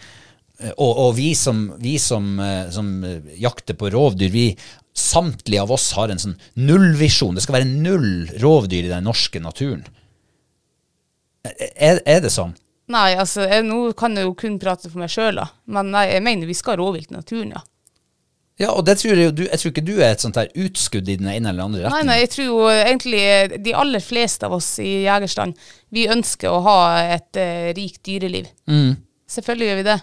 og, 0.76 0.92
og 1.06 1.10
vi 1.18 1.30
som, 1.36 1.66
vi 1.82 1.96
som, 2.00 2.28
eh, 2.40 2.68
som 2.72 2.90
eh, 3.04 3.34
jakter 3.42 3.76
på 3.78 3.90
rovdyr, 3.92 4.30
vi 4.32 4.46
samtlige 4.96 5.60
av 5.62 5.74
oss 5.76 5.90
har 5.98 6.08
en 6.08 6.20
sånn 6.22 6.38
nullvisjon. 6.56 7.36
Det 7.36 7.44
skal 7.44 7.58
være 7.58 7.68
null 7.68 8.30
rovdyr 8.40 8.86
i 8.86 8.92
den 8.94 9.04
norske 9.04 9.42
naturen. 9.44 9.84
Er, 11.76 12.00
er 12.08 12.22
det 12.24 12.32
sånn? 12.34 12.56
Nei, 12.90 13.12
altså, 13.18 13.44
jeg, 13.50 13.64
nå 13.66 13.90
kan 13.98 14.14
jeg 14.16 14.26
jo 14.28 14.34
kun 14.38 14.56
prate 14.62 14.88
for 14.88 15.02
meg 15.02 15.10
sjøl. 15.12 15.42
Men 15.70 15.90
nei, 15.94 16.06
jeg 16.14 16.24
mener 16.24 16.48
vi 16.48 16.56
skal 16.56 16.76
ha 16.76 16.80
rovvilt 16.80 17.12
i 17.12 17.18
naturen, 17.18 17.52
ja. 17.58 17.62
Ja, 18.56 18.70
og 18.72 18.86
det 18.88 18.94
tror 19.02 19.18
jeg, 19.20 19.34
du, 19.36 19.42
jeg 19.44 19.60
tror 19.60 19.72
ikke 19.74 19.84
du 19.84 19.96
er 19.98 20.14
et 20.14 20.22
sånt 20.24 20.38
der 20.38 20.48
utskudd 20.56 21.10
i 21.12 21.18
den 21.20 21.28
ene 21.28 21.50
eller 21.52 21.66
andre 21.66 21.82
Nei, 21.82 21.88
retningen. 21.90 22.08
nei, 22.08 22.14
jeg 22.22 22.30
tror 22.32 22.46
jo 22.46 22.60
egentlig 22.72 23.18
eh, 23.20 23.56
de 23.66 23.74
aller 23.76 24.00
fleste 24.00 24.48
av 24.48 24.54
oss 24.56 24.70
i 24.80 25.02
jegerstand, 25.04 25.58
vi 25.92 26.06
ønsker 26.08 26.48
å 26.56 26.62
ha 26.64 26.76
et 27.18 27.36
eh, 27.42 27.66
rikt 27.76 28.00
dyreliv. 28.08 28.48
Selvfølgelig 29.28 29.68
gjør 29.68 29.80
vi 29.82 29.84
det. 29.90 29.98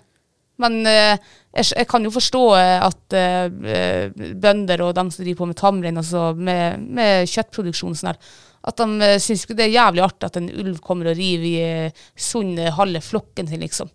Men 0.61 0.83
eh, 0.85 1.15
jeg, 1.53 1.69
jeg 1.71 1.89
kan 1.89 2.05
jo 2.05 2.13
forstå 2.13 2.43
eh, 2.59 2.77
at 2.85 3.17
eh, 3.17 3.45
eh, 3.73 4.33
bønder 4.41 4.85
og 4.85 4.95
dem 4.97 5.09
som 5.13 5.23
driver 5.23 5.41
på 5.43 5.49
med 5.49 5.59
tamrein, 5.59 5.99
altså 6.01 6.31
med, 6.37 6.83
med 6.97 7.29
kjøttproduksjon 7.31 7.97
sånn 7.97 8.13
her, 8.13 8.21
at 8.63 8.79
de 8.79 8.85
uh, 9.03 9.17
syns 9.19 9.41
det 9.49 9.65
er 9.65 9.73
jævlig 9.73 10.05
artig 10.05 10.29
at 10.29 10.37
en 10.39 10.45
ulv 10.47 10.77
kommer 10.85 11.09
og 11.11 11.17
river 11.19 11.47
i 11.49 11.89
sunne 12.15 12.69
halve 12.77 13.01
flokken 13.03 13.49
sin, 13.49 13.59
liksom. 13.65 13.89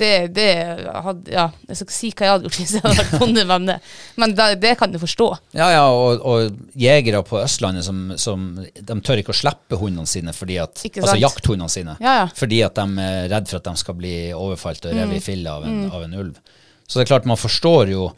Det, 0.00 0.32
det 0.32 0.46
hadde, 1.04 1.30
ja, 1.30 1.50
Jeg 1.68 1.76
skal 1.76 1.84
ikke 1.86 1.94
si 1.94 2.08
hva 2.16 2.24
jeg 2.24 2.32
hadde 2.32 2.46
gjort 2.46 2.56
hvis 2.58 2.70
jeg 2.72 2.80
hadde 2.82 2.96
vært 3.02 3.18
bonde, 3.20 3.42
men, 3.50 3.66
det- 3.68 3.76
men 4.16 4.32
det, 4.38 4.46
det 4.62 4.70
kan 4.80 4.90
du 4.94 4.96
forstå. 4.98 5.26
Ja, 5.58 5.66
ja, 5.74 5.82
og, 5.92 6.24
og 6.24 6.56
jegere 6.80 7.20
på 7.28 7.36
Østlandet 7.42 7.84
som, 7.84 8.00
som 8.16 8.46
De 8.56 8.96
tør 9.04 9.20
ikke 9.20 9.34
å 9.34 9.36
slippe 9.36 9.76
hundene 9.78 10.08
sine 10.08 10.32
fordi 10.32 10.56
at 10.64 10.80
Altså 10.88 11.18
jakthundene 11.20 11.68
sine. 11.70 11.98
Ja, 12.00 12.14
ja. 12.22 12.26
Fordi 12.34 12.62
at 12.64 12.74
de 12.80 12.86
er 13.04 13.28
redd 13.34 13.52
for 13.52 13.60
at 13.60 13.68
de 13.68 13.76
skal 13.84 13.98
bli 14.00 14.14
overfalt 14.32 14.88
og 14.88 14.96
revet 14.96 15.20
i 15.20 15.24
filla 15.28 15.58
av, 15.60 15.68
Mm. 15.68 15.84
av 15.92 16.02
en 16.08 16.14
ulv. 16.24 16.40
Så 16.88 16.98
det 16.98 17.04
er 17.04 17.12
klart, 17.12 17.28
man 17.28 17.36
forstår 17.40 17.92
jo 17.92 18.08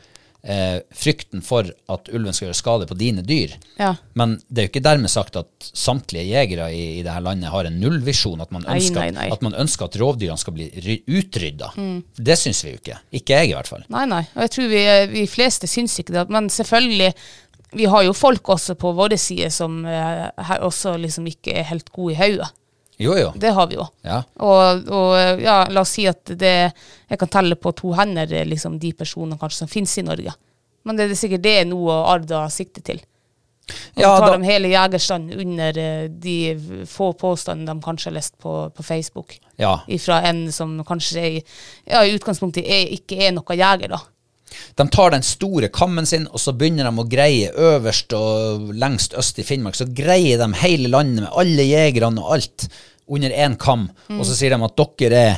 eh, 0.45 0.78
frykten 0.95 1.42
for 1.45 1.68
at 1.90 2.11
ulven 2.12 2.34
skal 2.36 2.49
gjøre 2.49 2.59
skade 2.59 2.88
på 2.88 2.97
dine 2.99 3.24
dyr. 3.26 3.55
Ja. 3.80 3.95
Men 4.18 4.36
det 4.49 4.61
er 4.61 4.68
jo 4.68 4.72
ikke 4.72 4.84
dermed 4.84 5.12
sagt 5.12 5.38
at 5.40 5.68
samtlige 5.70 6.26
jegere 6.28 6.70
i, 6.74 6.82
i 6.99 7.05
dette 7.05 7.22
landet 7.24 7.53
har 7.53 7.68
en 7.68 7.78
nullvisjon. 7.80 8.42
At 8.45 8.53
man 8.55 8.66
ønsker, 8.68 9.01
nei, 9.01 9.11
nei. 9.16 9.28
At 9.34 9.45
man 9.45 9.57
ønsker 9.61 9.88
at 9.88 9.99
rovdyrene 10.01 10.40
skal 10.40 10.57
bli 10.57 10.99
utrydda. 11.05 11.72
Mm. 11.76 11.97
Det 12.30 12.38
syns 12.40 12.64
vi 12.64 12.74
jo 12.74 12.82
ikke. 12.82 12.99
Ikke 13.20 13.40
jeg, 13.40 13.53
i 13.53 13.57
hvert 13.57 13.70
fall. 13.70 13.86
Nei, 13.92 14.05
nei. 14.11 14.24
Og 14.34 14.45
jeg 14.47 14.55
tror 14.57 14.70
vi, 14.74 14.84
vi 15.14 15.24
fleste 15.30 15.70
syns 15.70 15.97
ikke 16.03 16.16
det. 16.18 16.26
Men 16.34 16.51
selvfølgelig, 16.53 17.12
vi 17.74 17.88
har 17.90 18.05
jo 18.07 18.16
folk 18.16 18.55
også 18.55 18.76
på 18.78 18.92
vår 18.97 19.16
side 19.20 19.51
som 19.55 19.82
eh, 19.88 20.28
også 20.61 20.97
liksom 21.01 21.26
ikke 21.30 21.57
er 21.59 21.72
helt 21.72 21.90
gode 21.95 22.14
i 22.14 22.20
hodet. 22.20 22.53
Jo, 22.99 23.16
jo. 23.18 23.32
Det 23.34 23.51
har 23.57 23.66
vi 23.66 23.74
jo. 23.74 23.86
Ja. 24.07 24.20
Og, 24.38 24.84
og 24.95 25.40
ja, 25.42 25.64
la 25.70 25.82
oss 25.82 25.95
si 25.97 26.05
at 26.07 26.30
det, 26.38 26.53
jeg 27.11 27.18
kan 27.18 27.28
telle 27.32 27.57
på 27.59 27.72
to 27.74 27.90
hender 27.99 28.30
eh, 28.32 28.45
liksom, 28.47 28.76
de 28.78 28.92
personene 28.95 29.38
kanskje 29.40 29.64
som 29.64 29.70
finnes 29.72 29.97
i 29.99 30.05
Norge. 30.07 30.34
Men 30.84 30.97
det 31.01 31.09
er 31.11 31.18
sikkert 31.18 31.42
det 31.42 31.57
noe 31.70 31.97
Arda 32.12 32.45
sikter 32.53 32.84
til. 32.86 33.01
Og 33.97 34.03
Ja, 34.03 34.11
tar 34.20 34.26
da- 34.34 34.36
de 34.36 34.45
hele 34.45 34.68
jegerstanden 34.68 35.40
under 35.40 35.78
eh, 35.80 36.09
de 36.09 36.36
få 36.86 37.12
påstandene 37.18 37.72
de 37.74 37.82
kanskje 37.86 38.11
har 38.11 38.16
lest 38.18 38.36
på, 38.38 38.53
på 38.76 38.82
Facebook. 38.84 39.38
Ja. 39.59 39.78
Fra 40.05 40.20
en 40.28 40.45
som 40.53 40.76
kanskje 40.84 41.22
er, 41.24 41.38
ja, 41.88 42.03
i 42.05 42.12
utgangspunktet 42.18 42.62
er, 42.66 42.90
ikke 42.99 43.18
er 43.26 43.32
noe 43.32 43.57
jeger, 43.57 43.88
da. 43.97 44.03
De 44.78 44.88
tar 44.92 45.14
den 45.14 45.26
store 45.26 45.68
kammen 45.74 46.07
sin, 46.07 46.26
og 46.30 46.40
så 46.42 46.55
begynner 46.57 46.88
de 46.88 47.02
å 47.02 47.09
greie 47.11 47.52
øverst 47.55 48.12
og 48.18 48.72
lengst 48.74 49.14
øst 49.18 49.38
i 49.38 49.46
Finnmark. 49.46 49.78
Så 49.78 49.90
greier 49.94 50.40
de 50.42 50.50
hele 50.64 50.90
landet 50.92 51.26
med 51.26 51.32
alle 51.34 51.68
jegerne 51.68 52.22
og 52.24 52.36
alt 52.38 52.68
under 53.05 53.28
én 53.36 53.52
kam. 53.61 53.82
Og 54.16 54.22
så 54.24 54.32
sier 54.32 54.55
de 54.55 54.64
at 54.64 54.78
dere 54.96 55.18
er 55.20 55.34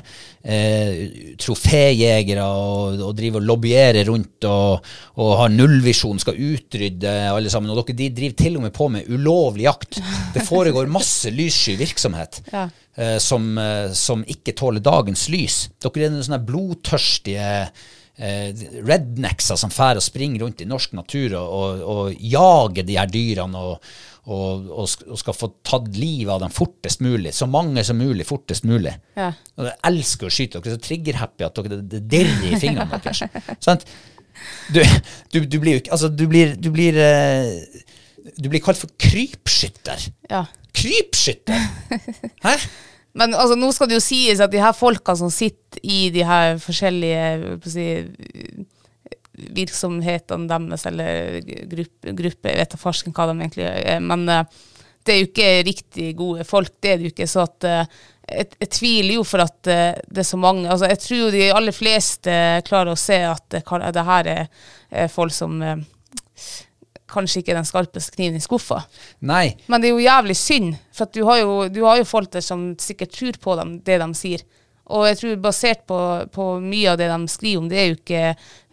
eh, 0.46 0.98
troféjegere 1.42 2.44
og, 2.46 3.00
og 3.08 3.14
driver 3.18 3.42
og 3.42 3.48
lobbyerer 3.48 4.06
rundt 4.06 4.46
og, 4.46 4.86
og 5.18 5.32
har 5.40 5.50
nullvisjon, 5.50 6.20
skal 6.22 6.38
utrydde 6.38 7.14
alle 7.32 7.50
sammen. 7.50 7.72
Og 7.74 7.80
dere 7.82 7.98
de 7.98 8.08
driver 8.14 8.38
til 8.38 8.60
og 8.60 8.66
med 8.68 8.74
på 8.76 8.86
med 8.94 9.10
ulovlig 9.10 9.66
jakt. 9.66 9.98
Det 10.36 10.44
foregår 10.46 10.86
masse 10.94 11.32
lyssky 11.34 11.74
virksomhet 11.80 12.38
Ja. 12.54 12.68
eh, 12.94 13.16
som, 13.22 13.50
eh, 13.58 13.90
som 13.98 14.22
ikke 14.30 14.54
tåler 14.56 14.84
dagens 14.86 15.26
lys. 15.34 15.58
Dere 15.82 16.06
er 16.06 16.14
noen 16.14 16.22
sånne 16.26 16.44
blodtørstige 16.46 17.50
redneckser 18.16 19.58
som 19.60 19.72
fær 19.72 19.98
og 20.00 20.04
springer 20.04 20.40
rundt 20.40 20.62
i 20.64 20.68
norsk 20.68 20.94
natur 20.96 21.34
og, 21.36 21.50
og, 21.52 21.82
og 21.92 22.22
jager 22.24 22.86
de 22.88 22.96
her 22.96 23.10
dyrene 23.12 23.60
og, 23.60 23.90
og, 24.26 25.18
skal 25.20 25.36
få 25.36 25.50
tatt 25.66 25.90
livet 25.94 26.32
av 26.34 26.40
dem 26.42 26.54
fortest 26.54 27.02
mulig. 27.04 27.34
Så 27.36 27.46
mange 27.50 27.84
som 27.86 27.98
mulig, 28.00 28.26
fortest 28.26 28.64
mulig. 28.66 28.94
Ja. 29.18 29.30
Og 29.56 29.68
jeg 29.68 29.76
elsker 29.90 30.28
å 30.28 30.32
skyte 30.32 30.62
dere. 30.62 30.74
er 30.74 30.80
Så 30.80 30.88
trigger-happy 30.88 31.46
at 31.46 31.60
dere, 31.60 31.80
det, 31.82 32.02
dirrer 32.10 32.48
i 32.48 32.60
fingrene 32.62 33.00
deres. 33.04 33.22
Sant? 33.66 33.86
Du, 34.72 34.80
du, 35.32 35.38
du 35.44 35.56
blir 35.62 35.76
jo 35.76 35.80
ikke 35.80 35.94
Altså, 35.94 36.10
du 36.12 36.26
blir, 36.28 36.50
du 36.60 36.66
blir 36.68 36.98
eh, 37.00 37.54
Du 38.36 38.50
blir 38.52 38.60
kalt 38.60 38.76
for 38.76 38.92
krypskytter. 39.00 40.10
Ja. 40.28 40.42
Krypskytter! 40.76 41.70
Hæ? 42.46 42.58
Men 43.16 43.34
altså, 43.34 43.56
nå 43.58 43.70
skal 43.72 43.88
det 43.90 43.96
jo 43.96 44.04
sies 44.04 44.40
at 44.44 44.52
de 44.52 44.60
her 44.60 44.74
folka 44.76 45.14
som 45.16 45.32
sitter 45.32 45.80
i 45.82 46.08
de 46.12 46.24
her 46.26 46.58
forskjellige 46.60 47.58
si, 47.64 47.86
virksomhetene 49.56 50.48
deres, 50.48 50.86
eller 50.88 51.38
gruppe, 51.70 52.16
gruppe, 52.16 52.50
jeg 52.50 52.60
vet 52.60 52.74
da 52.74 52.80
farsken 52.80 53.14
hva 53.16 53.28
de 53.30 53.36
egentlig 53.38 53.66
er, 53.68 54.02
men 54.04 54.26
eh, 54.32 54.44
det 55.06 55.14
er 55.14 55.20
jo 55.20 55.28
ikke 55.28 55.50
riktig 55.68 56.10
gode 56.18 56.46
folk, 56.48 56.72
det 56.82 56.92
er 56.92 56.98
det 56.98 57.06
jo 57.06 57.14
ikke. 57.14 57.28
Så 57.30 57.44
at 57.44 57.66
eh, 57.68 57.98
jeg, 58.26 58.48
jeg 58.58 58.70
tviler 58.74 59.18
jo 59.18 59.26
for 59.28 59.44
at 59.44 59.70
eh, 59.70 59.98
det 60.08 60.24
er 60.24 60.26
så 60.26 60.38
mange 60.40 60.66
altså 60.72 60.88
Jeg 60.90 60.98
tror 61.04 61.20
jo 61.20 61.34
de 61.34 61.44
aller 61.54 61.76
fleste 61.76 62.38
klarer 62.66 62.90
å 62.90 62.98
se 62.98 63.20
at 63.28 63.60
det, 63.94 64.06
her 64.08 64.32
er, 64.32 64.48
folk 65.12 65.34
som 65.34 65.60
kanskje 67.16 67.42
ikke 67.42 67.56
den 67.56 67.66
skarpeste 67.68 68.14
kniven 68.14 68.38
i 68.38 68.44
skuffa. 68.44 68.82
Nei, 69.26 69.56
Men 69.66 69.82
det 69.82 69.90
er 69.90 69.96
jo 69.96 70.04
jævlig 70.04 70.36
synd, 70.38 70.76
for 70.94 71.10
du 71.12 71.24
har 71.28 71.40
jo, 71.42 71.56
du 71.72 71.82
har 71.86 71.98
jo 72.00 72.06
folk 72.08 72.30
der 72.36 72.44
som 72.44 72.68
sikkert 72.80 73.16
tror 73.16 73.40
på 73.42 73.56
dem, 73.60 73.78
det 73.86 73.98
de 74.02 74.08
sier. 74.18 74.44
Og 74.94 75.06
jeg 75.08 75.18
tror 75.18 75.40
basert 75.42 75.82
på, 75.90 75.98
på 76.30 76.44
mye 76.62 76.92
av 76.92 76.98
det 77.00 77.08
de 77.10 77.30
skriver 77.30 77.62
om, 77.62 77.70
det 77.70 77.78
er, 77.80 77.88
jo 77.90 77.96
ikke, 77.96 78.20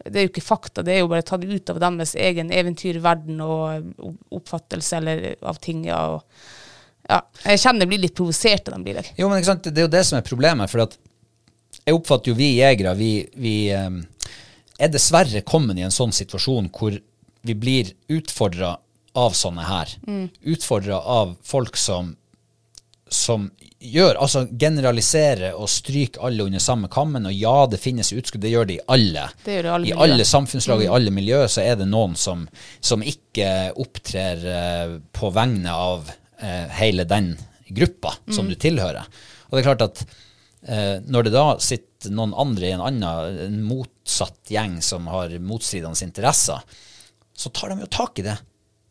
det 0.06 0.20
er 0.20 0.28
jo 0.28 0.32
ikke 0.32 0.46
fakta, 0.46 0.84
det 0.86 0.94
er 0.94 1.02
jo 1.02 1.10
bare 1.10 1.26
tatt 1.26 1.46
ut 1.46 1.72
av 1.74 1.80
deres 1.82 2.14
egen 2.14 2.52
eventyrverden 2.54 3.42
og 3.42 4.12
oppfattelse 4.38 5.00
eller 5.00 5.26
av 5.42 5.58
ting. 5.64 5.88
Ja, 5.90 6.04
og, 6.14 6.52
ja. 7.10 7.24
Jeg 7.48 7.64
kjenner 7.64 7.88
jeg 7.88 7.94
blir 7.96 8.04
litt 8.06 8.16
provosert 8.20 8.70
av 8.70 8.78
dem, 8.78 8.86
blir. 8.86 9.10
Jo, 9.18 9.32
men 9.32 9.42
det 9.42 9.74
er 9.74 9.88
jo 9.88 9.96
det 9.96 10.04
som 10.06 10.20
er 10.20 10.28
problemet. 10.28 10.70
For 10.70 10.86
at 10.86 11.00
jeg 11.82 11.98
oppfatter 11.98 12.32
jo 12.32 12.38
vi 12.38 12.52
jegere 12.60 12.94
vi, 13.00 13.12
vi 13.34 13.56
eh, 13.74 13.98
er 14.78 14.94
dessverre 14.94 15.42
kommet 15.48 15.82
i 15.82 15.88
en 15.88 15.94
sånn 15.94 16.14
situasjon 16.14 16.70
hvor 16.78 16.96
vi 17.44 17.56
blir 17.56 17.94
utfordra 18.12 18.78
av 19.14 19.36
sånne 19.38 19.64
her. 19.68 19.94
Mm. 20.08 20.28
Utfordra 20.56 21.00
av 21.00 21.36
folk 21.46 21.78
som 21.78 22.16
som 23.14 23.52
gjør, 23.84 24.18
altså 24.18 24.46
generaliserer 24.60 25.54
og 25.54 25.70
stryker 25.70 26.24
alle 26.26 26.48
under 26.48 26.62
samme 26.64 26.90
kammen. 26.92 27.28
Og 27.30 27.36
ja, 27.36 27.56
det 27.70 27.80
finnes 27.84 28.10
utskudd, 28.16 28.42
det 28.44 28.54
gjør 28.54 28.70
det 28.70 28.78
i 28.80 28.84
alle. 28.96 29.28
Det 29.44 29.60
det 29.62 29.70
i 29.70 29.74
alle 29.76 29.90
I 29.92 29.96
alle 30.06 30.26
samfunnslag 30.28 30.82
og 30.82 30.86
i 30.88 30.92
alle 30.98 31.14
miljøer 31.14 31.52
så 31.52 31.64
er 31.64 31.78
det 31.80 31.88
noen 31.90 32.16
som, 32.20 32.46
som 32.82 33.04
ikke 33.06 33.74
opptrer 33.84 34.46
eh, 34.56 34.96
på 35.14 35.32
vegne 35.36 35.76
av 35.76 36.10
eh, 36.10 36.68
hele 36.80 37.06
den 37.10 37.34
gruppa 37.74 38.16
som 38.34 38.50
du 38.50 38.56
tilhører. 38.60 39.06
Og 39.50 39.56
det 39.56 39.62
er 39.62 39.70
klart 39.70 39.86
at 39.86 40.04
eh, 40.68 40.98
når 41.06 41.28
det 41.28 41.36
da 41.36 41.46
sitter 41.64 42.16
noen 42.16 42.34
andre 42.40 42.70
i 42.70 42.74
en 42.76 42.84
annen, 42.84 43.40
en 43.48 43.62
motsatt 43.68 44.52
gjeng 44.52 44.80
som 44.84 45.08
har 45.12 45.38
motstridende 45.44 46.08
interesser, 46.08 46.64
så 47.36 47.50
tar 47.50 47.74
de 47.74 47.84
jo 47.84 47.92
tak 47.92 48.20
i 48.20 48.26
det. 48.28 48.38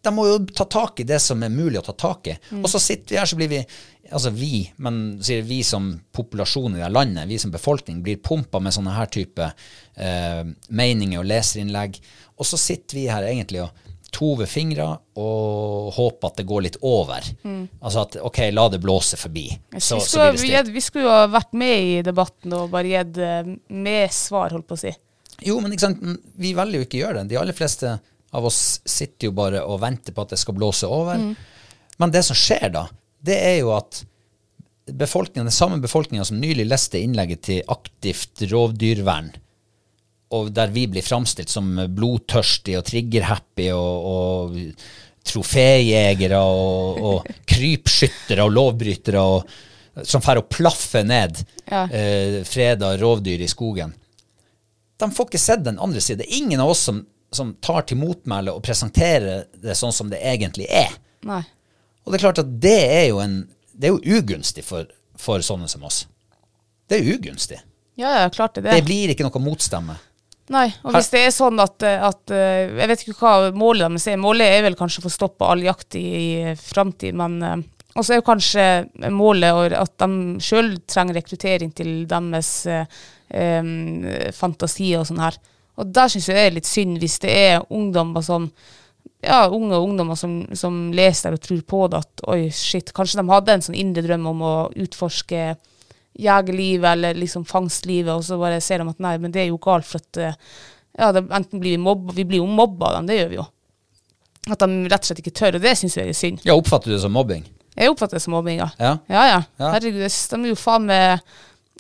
De 0.03 0.11
må 0.11 0.27
jo 0.27 0.39
ta 0.51 0.67
tak 0.67 1.01
i 1.01 1.07
det 1.07 1.21
som 1.23 1.43
er 1.47 1.53
mulig 1.53 1.79
å 1.79 1.85
ta 1.87 1.95
tak 1.95 2.27
i. 2.33 2.37
Og 2.59 2.67
så 2.71 2.81
sitter 2.83 3.15
vi 3.15 3.21
her, 3.21 3.29
så 3.31 3.39
blir 3.39 3.53
vi 3.53 3.65
Altså 4.13 4.29
vi, 4.35 4.67
men 4.83 5.23
sier 5.25 5.45
vi 5.47 5.63
som 5.65 5.87
populasjon 6.13 6.75
i 6.77 6.81
det 6.83 6.89
landet, 6.93 7.25
vi 7.31 7.39
som 7.41 7.53
befolkning, 7.55 8.03
blir 8.05 8.19
pumpa 8.21 8.61
med 8.61 8.75
sånne 8.75 8.93
her 8.93 9.09
type 9.09 9.47
eh, 9.97 10.43
meninger 10.69 11.23
og 11.23 11.29
leserinnlegg. 11.31 11.97
Og 12.37 12.45
så 12.45 12.59
sitter 12.61 12.99
vi 12.99 13.07
her 13.09 13.25
egentlig 13.25 13.63
og 13.65 13.71
tover 14.13 14.51
fingre 14.51 14.91
og 15.17 15.95
håper 15.97 16.29
at 16.29 16.43
det 16.43 16.47
går 16.51 16.67
litt 16.67 16.77
over. 16.85 17.25
Altså 17.81 18.03
at 18.05 18.19
OK, 18.21 18.43
la 18.53 18.67
det 18.75 18.83
blåse 18.85 19.17
forbi. 19.17 19.47
Så, 19.79 19.97
vi, 19.97 20.05
skulle, 20.11 20.29
vi, 20.43 20.75
vi 20.77 20.85
skulle 20.85 21.07
jo 21.07 21.15
ha 21.15 21.25
vært 21.33 21.57
med 21.57 21.89
i 21.95 21.97
debatten 22.05 22.53
og 22.59 22.69
bare 22.75 22.93
gitt 22.93 23.23
eh, 23.23 23.55
med 23.73 24.13
svar, 24.13 24.53
holdt 24.53 24.69
på 24.69 24.77
å 24.77 24.83
si. 24.85 24.93
Jo, 25.43 25.57
men 25.65 25.73
vi 26.39 26.53
velger 26.55 26.83
jo 26.83 26.87
ikke 26.87 27.01
å 27.01 27.05
gjøre 27.07 27.23
det. 27.23 27.31
De 27.33 27.41
aller 27.41 27.57
fleste 27.57 27.97
av 28.33 28.47
oss 28.49 28.81
sitter 28.89 29.29
jo 29.29 29.35
bare 29.37 29.61
og 29.65 29.81
venter 29.83 30.15
på 30.17 30.25
at 30.25 30.33
det 30.33 30.41
skal 30.41 30.57
blåse 30.57 30.89
over. 30.89 31.21
Men 32.01 32.15
det 32.15 32.23
som 32.25 32.37
skjer 32.39 32.71
da, 32.73 32.87
det 33.23 33.37
er 33.37 33.59
jo 33.61 33.75
at 33.77 34.03
befolkningen, 34.89 35.47
den 35.47 35.55
samme 35.55 35.79
befolkninga 35.85 36.25
som 36.27 36.41
nylig 36.43 36.65
leste 36.67 36.99
innlegget 36.99 37.43
til 37.47 37.63
aktivt 37.71 38.43
rovdyrvern, 38.51 39.31
og 40.33 40.49
der 40.57 40.73
vi 40.73 40.87
blir 40.89 41.05
framstilt 41.05 41.53
som 41.53 41.75
blodtørstige 41.93 42.81
og 42.81 42.87
triggerhappy 42.89 43.69
og, 43.77 44.07
og 44.09 44.57
troféjegere 45.29 46.41
og, 46.41 47.03
og 47.05 47.29
krypskyttere 47.53 48.47
og 48.47 48.55
lovbrytere 48.57 49.23
og, 49.23 49.53
som 50.09 50.25
får 50.25 50.41
å 50.41 50.49
plaffe 50.51 51.05
ned 51.07 51.45
Ja. 51.69 51.85
eh, 51.89 52.41
freda 52.49 52.95
rovdyr 53.01 53.41
i 53.45 53.49
skogen. 53.49 53.93
De 55.01 55.09
får 55.15 55.29
ikke 55.29 55.41
sett 55.41 55.63
den 55.65 55.79
andre. 55.81 56.01
Er 56.01 56.25
ingen 56.37 56.61
av 56.61 56.73
oss 56.75 56.83
som, 56.89 56.99
som 57.35 57.55
tar 57.65 57.87
til 57.89 58.01
motmæle 58.01 58.53
og 58.55 58.63
presenterer 58.65 59.47
det 59.63 59.77
sånn 59.79 59.95
som 59.95 60.11
det 60.13 60.21
egentlig 60.21 60.69
er. 60.69 60.95
Nei. 61.29 61.43
Og 62.05 62.13
det 62.13 62.19
er 62.19 62.25
klart 62.27 62.41
at 62.43 62.55
det 62.63 62.79
er 62.87 63.05
jo, 63.11 63.21
en, 63.23 63.43
det 63.73 63.89
er 63.89 63.95
jo 63.95 64.19
ugunstig 64.19 64.65
for, 64.67 64.89
for 65.19 65.45
sånne 65.45 65.69
som 65.71 65.85
oss. 65.87 66.05
Det 66.91 66.99
er 66.99 67.13
ugunstig. 67.15 67.61
Ja, 68.01 68.23
ja, 68.23 68.31
klart 68.33 68.57
det. 68.57 68.67
Det 68.67 68.81
det. 68.81 68.87
blir 68.89 69.13
ikke 69.13 69.27
noe 69.27 69.43
motstemme. 69.45 69.99
Nei, 70.53 70.67
og 70.83 70.97
hvis 70.97 71.13
det 71.13 71.21
er 71.25 71.33
sånn 71.33 71.61
at, 71.63 71.85
eh, 71.87 72.03
at 72.03 72.33
eh, 72.35 72.73
Jeg 72.75 72.89
vet 72.91 73.05
ikke 73.05 73.15
hva 73.21 73.53
målet 73.57 73.87
deres 73.87 74.09
er. 74.11 74.19
Målet 74.21 74.57
er 74.57 74.65
vel 74.67 74.77
kanskje 74.77 75.01
å 75.01 75.07
få 75.07 75.13
stoppa 75.15 75.53
all 75.53 75.63
jakt 75.65 75.97
i, 75.97 76.03
i 76.51 76.55
framtid, 76.59 77.15
men 77.17 77.39
eh, 77.47 77.63
Og 77.95 78.05
så 78.05 78.15
er 78.15 78.21
jo 78.21 78.27
kanskje 78.27 78.67
målet 79.15 79.77
at 79.79 79.95
de 80.03 80.43
sjøl 80.43 80.75
trenger 80.89 81.21
rekruttering 81.21 81.73
til 81.77 82.03
deres 82.11 82.51
eh, 82.67 83.01
em, 83.29 84.05
fantasier 84.37 85.01
og 85.03 85.09
sånn 85.09 85.23
her. 85.23 85.39
Og 85.83 85.91
der 85.95 86.13
syns 86.13 86.29
jeg 86.31 86.39
det 86.39 86.47
er 86.47 86.57
litt 86.57 86.69
synd 86.69 87.03
hvis 87.03 87.19
det 87.25 87.35
er 87.35 87.67
ungdommer 87.75 88.25
som 88.25 88.49
ja, 89.23 89.47
unge 89.51 89.79
ungdommer 89.79 90.19
som, 90.19 90.41
som 90.59 90.91
leser 90.95 91.35
og 91.35 91.43
tror 91.43 91.61
på 91.67 91.83
det 91.91 92.01
at 92.03 92.25
oi, 92.31 92.41
shit, 92.55 92.91
kanskje 92.95 93.21
de 93.21 93.31
hadde 93.31 93.55
en 93.55 93.65
sånn 93.69 93.79
indre 93.79 94.03
drøm 94.07 94.27
om 94.33 94.43
å 94.47 94.55
utforske 94.83 95.53
jegerlivet 96.19 96.91
eller 96.91 97.17
liksom 97.17 97.45
fangstlivet, 97.49 98.13
og 98.13 98.25
så 98.27 98.37
bare 98.41 98.61
ser 98.61 98.83
de 98.83 98.91
at 98.91 99.03
nei, 99.03 99.15
men 99.23 99.33
det 99.33 99.45
er 99.45 99.49
jo 99.49 99.61
galt, 99.63 99.87
for 99.89 100.03
at 100.03 100.21
eh, 100.21 100.35
ja, 100.99 101.09
det, 101.15 101.25
enten 101.33 101.63
blir 101.63 101.77
vi 101.77 101.81
mobba, 101.81 102.13
vi 102.17 102.27
blir 102.29 102.43
jo 102.43 102.49
mobba 102.51 102.91
av 102.91 102.99
dem, 102.99 103.09
det 103.09 103.21
gjør 103.21 103.31
vi 103.31 103.39
jo. 103.39 103.47
At 104.51 104.65
de 104.65 104.91
rett 104.91 104.99
og 104.99 105.09
slett 105.09 105.23
ikke 105.23 105.35
tør, 105.39 105.57
og 105.57 105.65
det 105.65 105.77
syns 105.79 105.97
jeg 105.97 106.11
er 106.11 106.19
synd. 106.19 106.43
Ja, 106.45 106.59
oppfatter 106.59 106.91
du 106.91 106.97
det 106.97 107.05
som 107.05 107.15
mobbing? 107.17 107.47
Jeg 107.79 107.95
oppfatter 107.95 108.19
det 108.19 108.25
som 108.27 108.35
mobbing, 108.37 108.61
ja. 108.61 108.69
Ja. 108.77 108.93
Ja, 109.09 109.23
ja. 109.31 109.41
Ja. 109.63 109.71
Herregud, 109.77 110.03
de 110.03 110.41
er 110.43 110.51
jo 110.51 110.59
faen 110.59 110.91
meg 110.91 111.23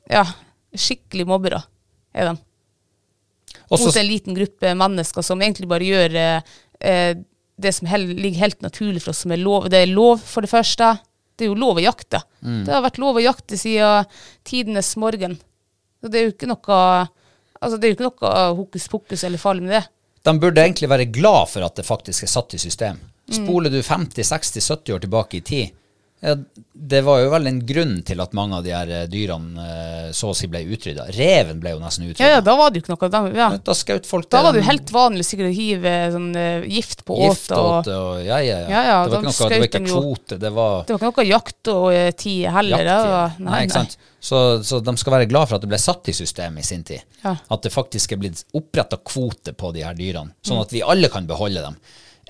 ja, 0.09 0.25
skikkelig 0.73 1.29
mobbere, 1.29 1.61
er 2.17 2.31
de. 2.31 2.39
Og 3.73 3.81
så- 3.81 3.89
Mot 3.89 3.97
en 3.97 4.07
liten 4.09 4.37
gruppe 4.37 4.75
mennesker 4.77 5.25
som 5.25 5.41
egentlig 5.41 5.69
bare 5.71 5.87
gjør 5.89 6.17
eh, 6.83 7.15
det 7.63 7.73
som 7.75 7.89
hel, 7.89 8.05
ligger 8.13 8.43
helt 8.43 8.61
naturlig 8.65 9.01
for 9.03 9.13
oss, 9.15 9.23
som 9.25 9.33
er 9.33 9.41
lov. 9.41 9.69
Det 9.73 9.81
er 9.83 9.93
lov, 9.93 10.21
for 10.21 10.45
det 10.45 10.51
første. 10.51 10.99
Det 11.37 11.47
er 11.47 11.51
jo 11.53 11.59
lov 11.59 11.79
å 11.81 11.85
jakte. 11.85 12.21
Mm. 12.45 12.65
Det 12.67 12.75
har 12.75 12.83
vært 12.85 13.01
lov 13.01 13.17
å 13.17 13.25
jakte 13.25 13.57
siden 13.57 14.07
tidenes 14.45 14.93
morgen. 15.01 15.39
Så 16.03 16.11
det 16.11 16.21
er 16.21 16.29
jo 16.29 16.35
ikke 16.37 16.51
noe 16.51 17.09
Altså, 17.63 17.79
det 17.79 17.87
er 17.87 17.93
jo 17.93 17.95
ikke 17.95 18.09
noe 18.11 18.55
hokus 18.59 18.89
pokus 18.91 19.23
eller 19.23 19.39
farlig 19.39 19.63
med 19.63 19.71
det. 19.77 19.85
De 20.27 20.33
burde 20.43 20.59
egentlig 20.65 20.89
være 20.91 21.07
glad 21.15 21.49
for 21.49 21.63
at 21.63 21.77
det 21.79 21.85
faktisk 21.87 22.25
er 22.27 22.31
satt 22.33 22.55
i 22.55 22.59
system. 22.59 22.99
Spoler 23.31 23.71
du 23.71 23.79
50-60-70 23.87 24.97
år 24.97 25.05
tilbake 25.05 25.39
i 25.39 25.45
tid, 25.47 25.71
ja, 26.23 26.37
det 26.73 27.01
var 27.03 27.19
jo 27.19 27.31
vel 27.33 27.49
en 27.51 27.57
grunn 27.67 27.97
til 28.07 28.21
at 28.23 28.35
mange 28.39 28.55
av 28.61 28.63
de 28.63 28.71
her 28.71 28.91
eh, 28.95 29.07
dyrene 29.11 29.65
eh, 29.67 30.05
så 30.15 30.29
å 30.31 30.37
si 30.39 30.47
ble 30.51 30.61
utrydda. 30.71 31.09
Reven 31.17 31.59
ble 31.59 31.73
jo 31.73 31.81
nesten 31.83 32.05
Ja, 32.07 32.13
utrydda. 32.13 32.29
ja, 32.37 32.45
da 32.47 32.55
var 32.61 32.71
det 32.71 32.79
jo 32.79 32.85
ikke 32.85 32.93
noe 32.95 33.09
da, 33.11 33.23
ja. 33.35 33.49
Da 33.67 33.75
skjøt 33.75 34.07
folk 34.07 34.29
da 34.31 34.45
var 34.47 34.55
det 34.55 34.63
jo 34.63 34.69
helt 34.69 34.93
vanlig 34.95 35.27
sikkert 35.27 35.51
å 35.51 35.57
hive 35.57 35.95
sånn, 36.15 36.29
eh, 36.39 36.69
gift 36.71 37.03
på 37.09 37.17
åte. 37.27 37.59
Og, 37.59 37.91
og 37.91 38.23
ja, 38.23 38.39
ja, 38.39 38.61
ja. 38.63 38.69
Ja, 38.71 38.83
ja, 38.87 39.01
det 39.09 39.19
var 39.19 39.27
noe, 39.27 39.35
det 39.35 39.59
var 39.65 39.67
ikke 39.67 39.83
noe, 39.83 40.05
kvote, 40.05 40.39
det 40.45 40.53
var 40.55 40.77
det 40.87 40.95
var 40.95 41.03
ikke 41.03 41.11
noe 41.11 41.27
jakt 41.27 41.73
og 41.75 41.89
uh, 41.91 42.07
tid 42.23 42.47
heller. 42.59 42.87
jakt. 42.87 43.11
ja. 43.11 43.25
nei. 43.41 43.49
Nei, 43.51 43.65
ikke 43.67 43.79
sant? 43.81 43.99
Så, 44.23 44.39
så 44.63 44.79
de 44.87 44.95
skal 45.03 45.17
være 45.17 45.27
glad 45.27 45.51
for 45.51 45.59
at 45.59 45.67
det 45.67 45.73
ble 45.75 45.83
satt 45.83 46.07
i 46.07 46.15
system 46.15 46.63
i 46.63 46.67
sin 46.67 46.87
tid. 46.87 47.03
Ja. 47.25 47.35
At 47.51 47.67
det 47.67 47.75
faktisk 47.75 48.15
er 48.15 48.23
blitt 48.23 48.45
oppretta 48.55 49.03
kvote 49.03 49.59
på 49.59 49.75
de 49.75 49.83
her 49.83 49.99
dyrene, 49.99 50.37
sånn 50.47 50.63
at 50.63 50.71
vi 50.71 50.87
alle 50.87 51.11
kan 51.11 51.27
beholde 51.27 51.67
dem. 51.67 51.83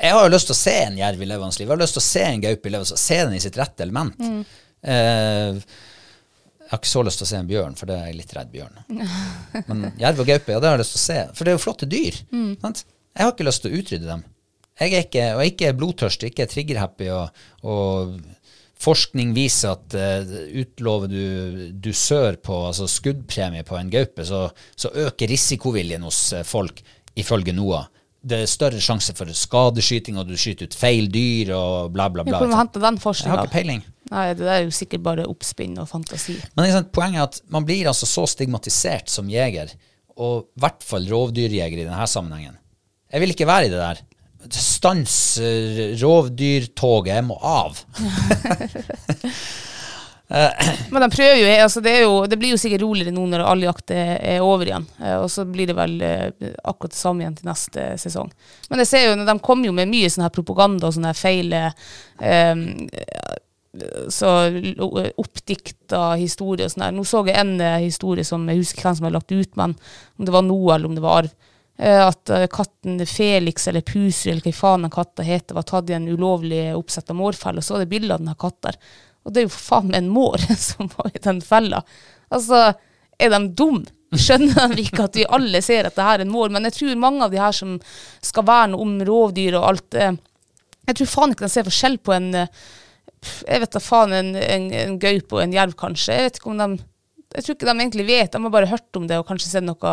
Jeg 0.03 0.17
har 0.17 0.27
jo 0.27 0.33
lyst 0.35 0.49
til 0.51 0.57
å 0.57 0.59
se 0.59 0.75
en 0.83 0.99
jerv 0.99 1.23
i 1.23 1.27
levende 1.31 1.55
liv. 1.55 1.69
Jeg 1.69 1.71
har 1.71 1.81
lyst 1.85 1.95
til 1.95 2.03
å 2.03 2.09
se 2.09 2.23
en 2.27 2.43
gaupe 2.43 2.69
i 2.69 2.73
levende 2.75 2.91
liv. 2.97 3.03
Se 3.05 3.19
den 3.23 3.37
i 3.37 3.43
sitt 3.45 3.59
rette 3.61 3.85
element. 3.85 4.19
Mm. 4.19 4.41
Eh, 4.83 5.61
jeg 6.63 6.73
har 6.73 6.81
ikke 6.81 6.91
så 6.91 7.05
lyst 7.07 7.21
til 7.21 7.27
å 7.27 7.31
se 7.31 7.39
en 7.39 7.51
bjørn, 7.51 7.77
for 7.79 7.91
det 7.91 7.99
er 7.99 8.09
jeg 8.09 8.19
litt 8.19 8.35
redd 8.35 8.51
bjørn. 8.51 8.83
Men 9.69 9.87
jerv 10.01 10.25
og 10.25 10.29
gaupe, 10.33 10.55
ja, 10.55 10.63
det 10.63 10.71
har 10.71 10.79
jeg 10.79 10.83
lyst 10.83 10.97
til 10.97 11.03
å 11.03 11.05
se. 11.05 11.19
For 11.37 11.45
det 11.45 11.53
er 11.53 11.59
jo 11.59 11.63
flotte 11.63 11.89
dyr. 11.93 12.19
Mm. 12.33 12.53
Sant? 12.65 12.85
Jeg 13.13 13.27
har 13.27 13.35
ikke 13.35 13.47
lyst 13.47 13.63
til 13.63 13.71
å 13.75 13.83
utrydde 13.83 14.09
dem. 14.09 14.23
Jeg 14.81 14.97
er 14.97 15.05
ikke, 15.05 15.27
og 15.37 15.43
jeg 15.45 15.53
ikke 15.53 15.69
er 15.69 15.77
blodtørstig, 15.79 16.33
ikke 16.33 16.47
er 16.47 16.51
triggerhappy, 16.51 17.11
og, 17.13 17.43
og 17.69 18.17
forskning 18.83 19.35
viser 19.37 19.77
at 19.77 19.97
uh, 20.01 20.35
utlover 20.63 21.13
du 21.13 21.67
dusør 21.85 22.41
på, 22.43 22.57
altså 22.71 22.89
skuddpremie 22.91 23.67
på 23.69 23.77
en 23.79 23.93
gaupe, 23.93 24.25
så, 24.27 24.47
så 24.75 24.91
øker 25.05 25.31
risikoviljen 25.31 26.09
hos 26.09 26.25
eh, 26.35 26.47
folk, 26.49 26.81
ifølge 27.21 27.55
NOAH. 27.55 27.85
Det 28.23 28.39
er 28.45 28.51
større 28.51 28.81
sjanse 28.83 29.14
for 29.18 29.31
skadeskyting, 29.35 30.18
og 30.20 30.29
du 30.29 30.37
skyter 30.39 30.70
ut 30.70 30.77
feil 30.79 31.09
dyr, 31.11 31.51
og 31.57 31.91
bla, 31.95 32.07
bla, 32.12 32.25
bla. 32.27 32.39
Hvor 32.43 32.55
henta 32.55 32.83
den 32.83 33.01
Jeg 33.03 33.33
har 33.33 33.43
ikke 33.43 33.57
peiling. 33.57 33.83
Nei, 34.12 34.27
det 34.37 34.45
der 34.45 34.53
er 34.59 34.62
jo 34.66 34.75
sikkert 34.77 35.03
bare 35.03 35.27
oppspinn 35.27 35.75
og 35.81 35.89
fantasi. 35.91 36.37
Men 36.59 36.70
sant, 36.75 36.93
poenget 36.95 37.18
er 37.18 37.29
at 37.31 37.41
man 37.55 37.66
blir 37.66 37.89
altså 37.91 38.07
så 38.07 38.27
stigmatisert 38.31 39.11
som 39.11 39.31
jeger, 39.33 39.73
og 40.20 40.45
i 40.45 40.62
hvert 40.62 40.87
fall 40.87 41.09
rovdyrjeger 41.09 41.83
i 41.83 41.87
denne 41.89 42.07
sammenhengen. 42.11 42.59
Jeg 43.12 43.25
vil 43.25 43.35
ikke 43.35 43.49
være 43.49 43.68
i 43.68 43.73
det 43.73 43.81
der. 43.81 44.03
Stans 44.53 45.16
eh, 45.41 45.93
rovdyrtoget, 46.03 47.14
jeg 47.16 47.27
må 47.27 47.39
av. 47.41 47.79
Men 50.93 51.05
de 51.05 51.09
prøver 51.12 51.41
jo, 51.43 51.49
altså 51.64 51.83
det, 51.85 51.93
er 51.93 52.05
jo, 52.07 52.14
det 52.30 52.39
blir 52.41 52.55
jo 52.55 52.61
sikkert 52.61 52.85
roligere 52.87 53.12
nå 53.14 53.26
når 53.28 53.45
all 53.45 53.64
jakt 53.66 53.93
er, 53.93 54.14
er 54.35 54.45
over 54.45 54.68
igjen. 54.68 54.87
Eh, 55.03 55.16
Og 55.20 55.28
så 55.33 55.45
blir 55.49 55.68
det 55.68 55.76
vel 55.76 55.99
eh, 56.07 56.28
akkurat 56.64 56.95
det 56.95 57.01
samme 57.01 57.24
igjen 57.24 57.37
til 57.39 57.51
neste 57.51 57.87
sesong. 58.01 58.33
Men 58.70 58.83
jeg 58.83 58.93
ser 58.93 59.07
jo, 59.09 59.16
de 59.20 59.39
kommer 59.45 59.68
jo 59.68 59.76
med 59.76 59.93
mye 59.93 60.11
sånn 60.12 60.26
her 60.26 60.35
propaganda 60.35 60.89
og 60.89 60.97
sånne 60.97 61.12
her 61.12 61.20
feil 61.20 61.57
um, 61.57 62.64
så 64.12 64.30
oppdikta 65.20 66.03
historier 66.20 66.68
og 66.68 66.74
sånn 66.74 66.87
her. 66.87 66.97
Nå 66.97 67.07
så 67.09 67.24
jeg 67.28 67.39
en 67.41 67.55
eh, 67.61 67.80
historie 67.87 68.24
som 68.24 68.45
jeg 68.49 68.64
husker 68.64 68.89
hvem 68.89 69.01
som 69.01 69.09
har 69.09 69.16
lagt 69.18 69.33
ut, 69.33 69.57
men 69.61 69.76
om 70.18 70.28
det 70.28 70.35
var 70.35 70.45
noe 70.49 70.76
eller 70.76 70.89
om 70.89 70.97
det 70.97 71.05
var 71.05 71.22
Arv, 71.22 71.33
Eh, 71.83 72.07
at 72.07 72.30
eh, 72.30 72.47
katten 72.47 73.07
Felix 73.07 73.68
eller 73.68 73.80
Puser 73.80 74.30
eller 74.30 74.45
hva 74.45 74.53
faen 74.53 74.85
den 74.85 74.93
katta 74.93 75.24
heter, 75.24 75.57
var 75.57 75.64
tatt 75.66 75.89
i 75.91 75.97
en 75.97 76.09
ulovlig 76.09 76.66
oppsett 76.76 77.11
av 77.11 77.16
mårfelle, 77.18 77.62
og 77.62 77.66
så 77.66 77.74
var 77.74 77.83
det 77.83 77.93
bilde 77.95 78.14
av 78.14 78.20
denne 78.20 78.37
katta 78.39 78.70
der. 78.70 78.78
Og 79.23 79.33
det 79.33 79.43
er 79.43 79.47
jo 79.47 79.55
for 79.55 79.66
faen 79.68 79.91
meg 79.91 80.03
en 80.03 80.12
mår 80.12 80.47
som 80.68 80.91
var 80.97 81.12
i 81.14 81.23
den 81.23 81.41
fella. 81.45 81.83
Altså, 82.33 82.73
er 83.18 83.35
de 83.35 83.43
dumme? 83.59 83.87
Skjønner 84.12 84.75
de 84.75 84.83
ikke 84.83 85.07
at 85.07 85.14
vi 85.16 85.25
alle 85.25 85.62
ser 85.64 85.87
at 85.89 85.97
det 85.97 86.05
her 86.05 86.18
er 86.20 86.27
en 86.27 86.33
mår? 86.33 86.51
Men 86.53 86.68
jeg 86.68 86.77
tror 86.77 86.99
mange 87.01 87.25
av 87.25 87.33
de 87.33 87.41
her 87.41 87.55
som 87.57 87.79
skal 88.20 88.45
verne 88.45 88.77
om 88.77 88.99
rovdyr 89.09 89.57
og 89.57 89.68
alt 89.70 89.97
eh, 89.97 90.18
Jeg 90.91 90.99
tror 90.99 91.09
faen 91.14 91.33
ikke 91.33 91.47
de 91.47 91.55
ser 91.55 91.64
forskjell 91.64 91.97
på 92.05 92.12
en 92.18 92.27
eh, 92.43 92.51
Jeg 93.49 93.62
vet 93.62 93.73
da 93.73 93.81
faen, 93.81 94.12
en, 94.12 94.35
en, 94.37 94.66
en 94.83 94.99
gaupe 95.01 95.39
og 95.39 95.47
en 95.47 95.57
jerv, 95.57 95.73
kanskje. 95.81 96.18
Jeg 96.18 96.29
vet 96.29 96.41
ikke 96.43 96.53
om 96.53 96.61
de 96.61 96.68
jeg 97.35 97.45
tror 97.45 97.57
ikke 97.57 97.68
de 97.68 97.74
egentlig 97.74 98.05
vet, 98.09 98.33
de 98.33 98.41
har 98.45 98.53
bare 98.53 98.68
hørt 98.70 98.99
om 98.99 99.07
det 99.09 99.18
og 99.20 99.26
kanskje 99.28 99.49
sett 99.51 99.64
noe 99.64 99.93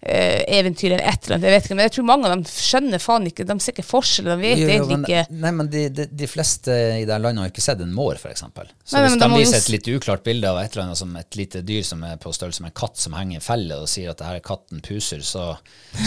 eh, 0.00 0.42
eventyr 0.58 0.92
eller 0.92 1.04
et 1.06 1.26
eller 1.26 1.36
annet. 1.36 1.46
jeg 1.46 1.54
vet 1.54 1.68
ikke, 1.68 1.76
Men 1.78 1.86
jeg 1.86 1.94
tror 1.96 2.06
mange 2.10 2.28
av 2.28 2.34
dem 2.34 2.42
skjønner 2.50 3.02
faen 3.02 3.28
ikke, 3.30 3.46
de 3.48 3.56
ser 3.62 3.76
ikke 3.76 3.86
forskjell. 3.86 4.30
De 4.32 4.36
vet 4.40 4.60
Jo, 4.62 4.68
egentlig 4.72 4.98
men, 4.98 5.06
ikke 5.06 5.38
Nei, 5.44 5.52
men 5.60 5.70
de, 5.72 5.84
de, 5.94 6.08
de 6.22 6.30
fleste 6.30 6.76
i 7.00 7.06
det 7.08 7.20
landet 7.22 7.44
har 7.44 7.54
ikke 7.54 7.64
sett 7.64 7.84
en 7.84 7.94
mår, 7.96 8.20
f.eks. 8.20 8.44
Så 8.44 8.50
Nei, 8.50 9.04
hvis 9.06 9.16
nei, 9.16 9.22
de 9.22 9.40
viser 9.40 9.58
et 9.60 9.72
litt 9.76 9.92
uklart 9.96 10.26
bilde 10.26 10.50
av 10.50 10.60
et 10.62 10.74
eller 10.74 10.88
annet 10.88 11.02
som 11.02 11.16
et 11.20 11.40
lite 11.40 11.62
dyr 11.66 11.86
som 11.86 12.04
er 12.06 12.20
på 12.22 12.34
størrelse 12.34 12.64
med 12.64 12.74
en 12.74 12.78
katt 12.82 13.00
som 13.00 13.16
henger 13.18 13.40
i 13.40 13.46
felle, 13.46 13.80
og 13.82 13.90
sier 13.90 14.12
at 14.12 14.20
det 14.20 14.28
her 14.30 14.40
er 14.40 14.46
katten 14.46 14.84
Puser, 14.86 15.24
så, 15.26 15.48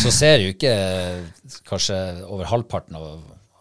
så 0.04 0.14
ser 0.14 0.44
jo 0.44 0.54
ikke 0.54 0.76
kanskje 1.68 1.98
over 2.28 2.48
halvparten 2.52 2.96
av, 3.00 3.10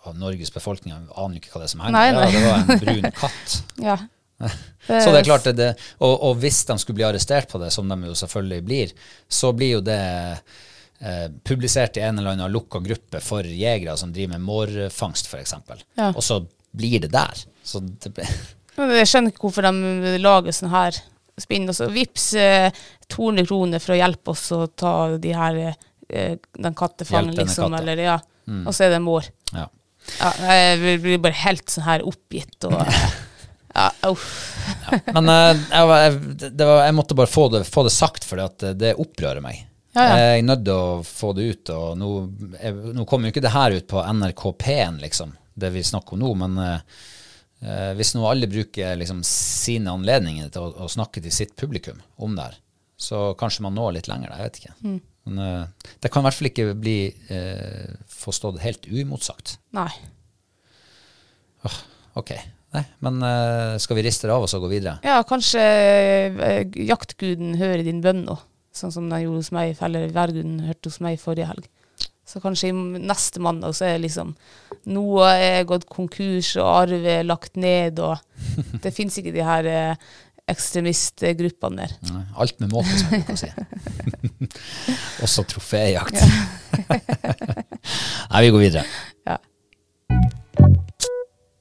av 0.06 0.18
Norges 0.18 0.52
befolkning 0.54 0.94
aner 0.94 1.40
ikke 1.40 1.54
hva 1.54 1.62
det 1.62 1.70
er 1.70 1.74
som 1.74 1.82
henger. 1.86 1.98
Nei, 1.98 2.06
nei. 2.14 2.28
Ja, 2.28 2.38
det 2.38 2.46
var 2.46 2.62
en 2.62 2.80
brun 2.84 3.12
katt. 3.18 3.58
ja. 3.82 3.98
Så 4.86 5.10
det 5.12 5.18
er 5.20 5.26
klart 5.26 5.48
det, 5.58 5.72
og, 5.98 6.12
og 6.30 6.36
hvis 6.40 6.62
de 6.68 6.76
skulle 6.78 6.96
bli 7.00 7.04
arrestert 7.08 7.48
på 7.50 7.58
det, 7.60 7.72
som 7.74 7.88
de 7.90 7.96
jo 8.06 8.14
selvfølgelig 8.16 8.62
blir, 8.64 8.92
så 9.28 9.50
blir 9.52 9.72
jo 9.76 9.80
det 9.84 9.98
eh, 11.00 11.26
publisert 11.44 11.98
i 11.98 12.04
en 12.06 12.18
eller 12.20 12.36
annen 12.36 12.52
lukka 12.54 12.80
gruppe 12.84 13.20
for 13.24 13.44
jegere 13.46 13.96
som 14.00 14.12
driver 14.14 14.36
med 14.36 14.46
mårfangst, 14.46 15.28
f.eks. 15.32 15.54
Ja. 15.98 16.12
Og 16.14 16.22
så 16.24 16.40
blir 16.70 17.00
det 17.04 17.10
der. 17.12 17.42
Så 17.66 17.82
det, 17.84 18.14
blir- 18.16 18.32
Jeg 19.00 19.10
skjønner 19.10 19.34
ikke 19.34 19.48
hvorfor 19.48 19.66
de 19.68 20.16
lager 20.22 20.54
sånn 20.54 20.70
her 20.72 20.96
spinn. 21.38 21.66
Og 21.70 21.74
så 21.76 21.88
vips 21.92 22.30
eh, 22.38 22.70
200 23.10 23.46
kroner 23.50 23.82
for 23.82 23.94
å 23.96 24.00
hjelpe 24.00 24.32
oss 24.36 24.46
å 24.54 24.64
ta 24.70 24.94
de 25.20 25.34
her 25.34 25.58
eh, 25.66 26.36
den 26.38 26.78
kattefangen, 26.78 27.34
liksom. 27.36 27.74
Eller, 27.78 28.04
ja. 28.06 28.16
Og 28.64 28.70
så 28.72 28.86
er 28.86 28.94
det 28.96 29.02
mår. 29.04 29.26
ja. 29.56 29.66
Ja, 30.22 30.28
jeg 30.40 31.00
blir 31.02 31.18
bare 31.20 31.36
helt 31.36 31.68
sånn 31.68 31.84
her 31.84 32.00
oppgitt 32.08 32.64
og 32.64 32.78
Ja, 33.78 34.10
uff. 34.10 34.28
Men 35.14 35.30
eh, 35.30 35.52
jeg, 35.54 35.88
jeg, 36.02 36.52
det 36.58 36.66
var, 36.66 36.84
jeg 36.86 36.96
måtte 36.98 37.16
bare 37.18 37.30
få 37.30 37.46
det, 37.52 37.62
få 37.68 37.84
det 37.86 37.94
sagt, 37.94 38.26
for 38.26 38.40
det, 38.40 38.72
det 38.80 38.96
opprører 38.98 39.42
meg. 39.44 39.60
Ja, 39.94 40.04
ja. 40.04 40.16
Jeg 40.18 40.40
er 40.40 40.46
nødt 40.46 40.64
til 40.66 40.74
å 40.74 41.02
få 41.06 41.32
det 41.36 41.46
ut. 41.48 41.70
og 41.74 41.98
Nå, 42.00 42.08
jeg, 42.58 42.74
nå 42.96 43.06
kommer 43.08 43.28
jo 43.28 43.36
ikke 43.36 43.44
det 43.44 43.54
her 43.54 43.76
ut 43.78 43.86
på 43.90 44.02
NRK 44.02 44.44
P1, 44.64 44.98
liksom, 45.04 45.36
det 45.58 45.72
vi 45.74 45.84
snakker 45.86 46.16
om 46.16 46.24
nå, 46.24 46.32
men 46.42 46.58
eh, 46.64 47.04
eh, 47.62 47.92
hvis 47.98 48.14
nå 48.16 48.26
alle 48.28 48.50
bruker 48.50 48.98
liksom, 48.98 49.22
sine 49.26 49.94
anledninger 49.94 50.50
til 50.54 50.66
å, 50.66 50.72
å 50.86 50.90
snakke 50.90 51.22
til 51.24 51.34
sitt 51.34 51.54
publikum 51.58 52.02
om 52.16 52.34
det 52.38 52.50
her, 52.50 52.58
så 52.98 53.30
kanskje 53.38 53.64
man 53.66 53.78
når 53.78 53.98
litt 53.98 54.10
lenger. 54.10 54.34
Jeg 54.34 54.48
vet 54.48 54.60
ikke. 54.62 54.76
Mm. 54.82 54.98
Men 55.28 55.40
uh, 55.44 55.90
det 56.00 56.08
kan 56.10 56.24
i 56.24 56.26
hvert 56.26 56.34
fall 56.38 56.48
ikke 56.48 56.70
bli 56.80 56.98
uh, 57.28 57.90
forstått 58.10 58.62
helt 58.62 58.88
uimotsagt. 58.88 59.58
Nei. 59.76 59.90
Ok, 62.18 62.32
Nei, 62.76 62.84
men 63.04 63.22
uh, 63.24 63.78
skal 63.80 63.96
vi 63.96 64.04
riste 64.04 64.28
det 64.28 64.34
av 64.34 64.44
og 64.44 64.50
så 64.50 64.60
gå 64.60 64.68
videre? 64.68 64.98
Ja, 65.06 65.22
kanskje 65.26 65.62
uh, 66.36 66.78
jaktguden 66.88 67.56
hører 67.60 67.84
din 67.86 68.02
bønn 68.04 68.26
nå, 68.26 68.36
sånn 68.76 68.92
som 68.92 69.08
den 69.08 69.24
gjorde 69.24 69.40
hos 69.40 69.52
meg, 69.56 69.74
eller 69.84 70.12
værguden 70.12 70.60
hørte 70.66 70.92
hos 70.92 71.00
meg 71.04 71.20
forrige 71.22 71.48
helg. 71.48 71.68
Så 72.28 72.42
kanskje 72.44 72.74
neste 72.76 73.40
mandag 73.40 73.72
så 73.76 73.86
er 73.88 73.96
det 73.96 74.04
liksom 74.10 74.34
Noe 74.92 75.30
er 75.32 75.64
gått 75.68 75.86
konkurs, 75.88 76.54
og 76.60 76.68
arv 76.68 77.06
er 77.08 77.24
lagt 77.24 77.56
ned, 77.60 78.00
og 78.04 78.20
det 78.84 78.92
fins 78.96 79.16
ikke 79.20 79.32
de 79.32 79.44
her 79.44 79.68
eh, 79.68 80.08
ekstremistgruppene 80.48 81.84
der. 81.84 81.96
Nei, 82.12 82.22
Alt 82.40 82.60
med 82.60 82.72
måte, 82.72 82.92
som 83.00 83.16
jeg 83.16 83.24
kan 83.28 83.40
si. 83.40 83.48
Også 85.24 85.44
troféjakt. 85.48 86.20
Nei, 88.28 88.42
vi 88.44 88.52
går 88.52 88.62
videre. 88.62 88.84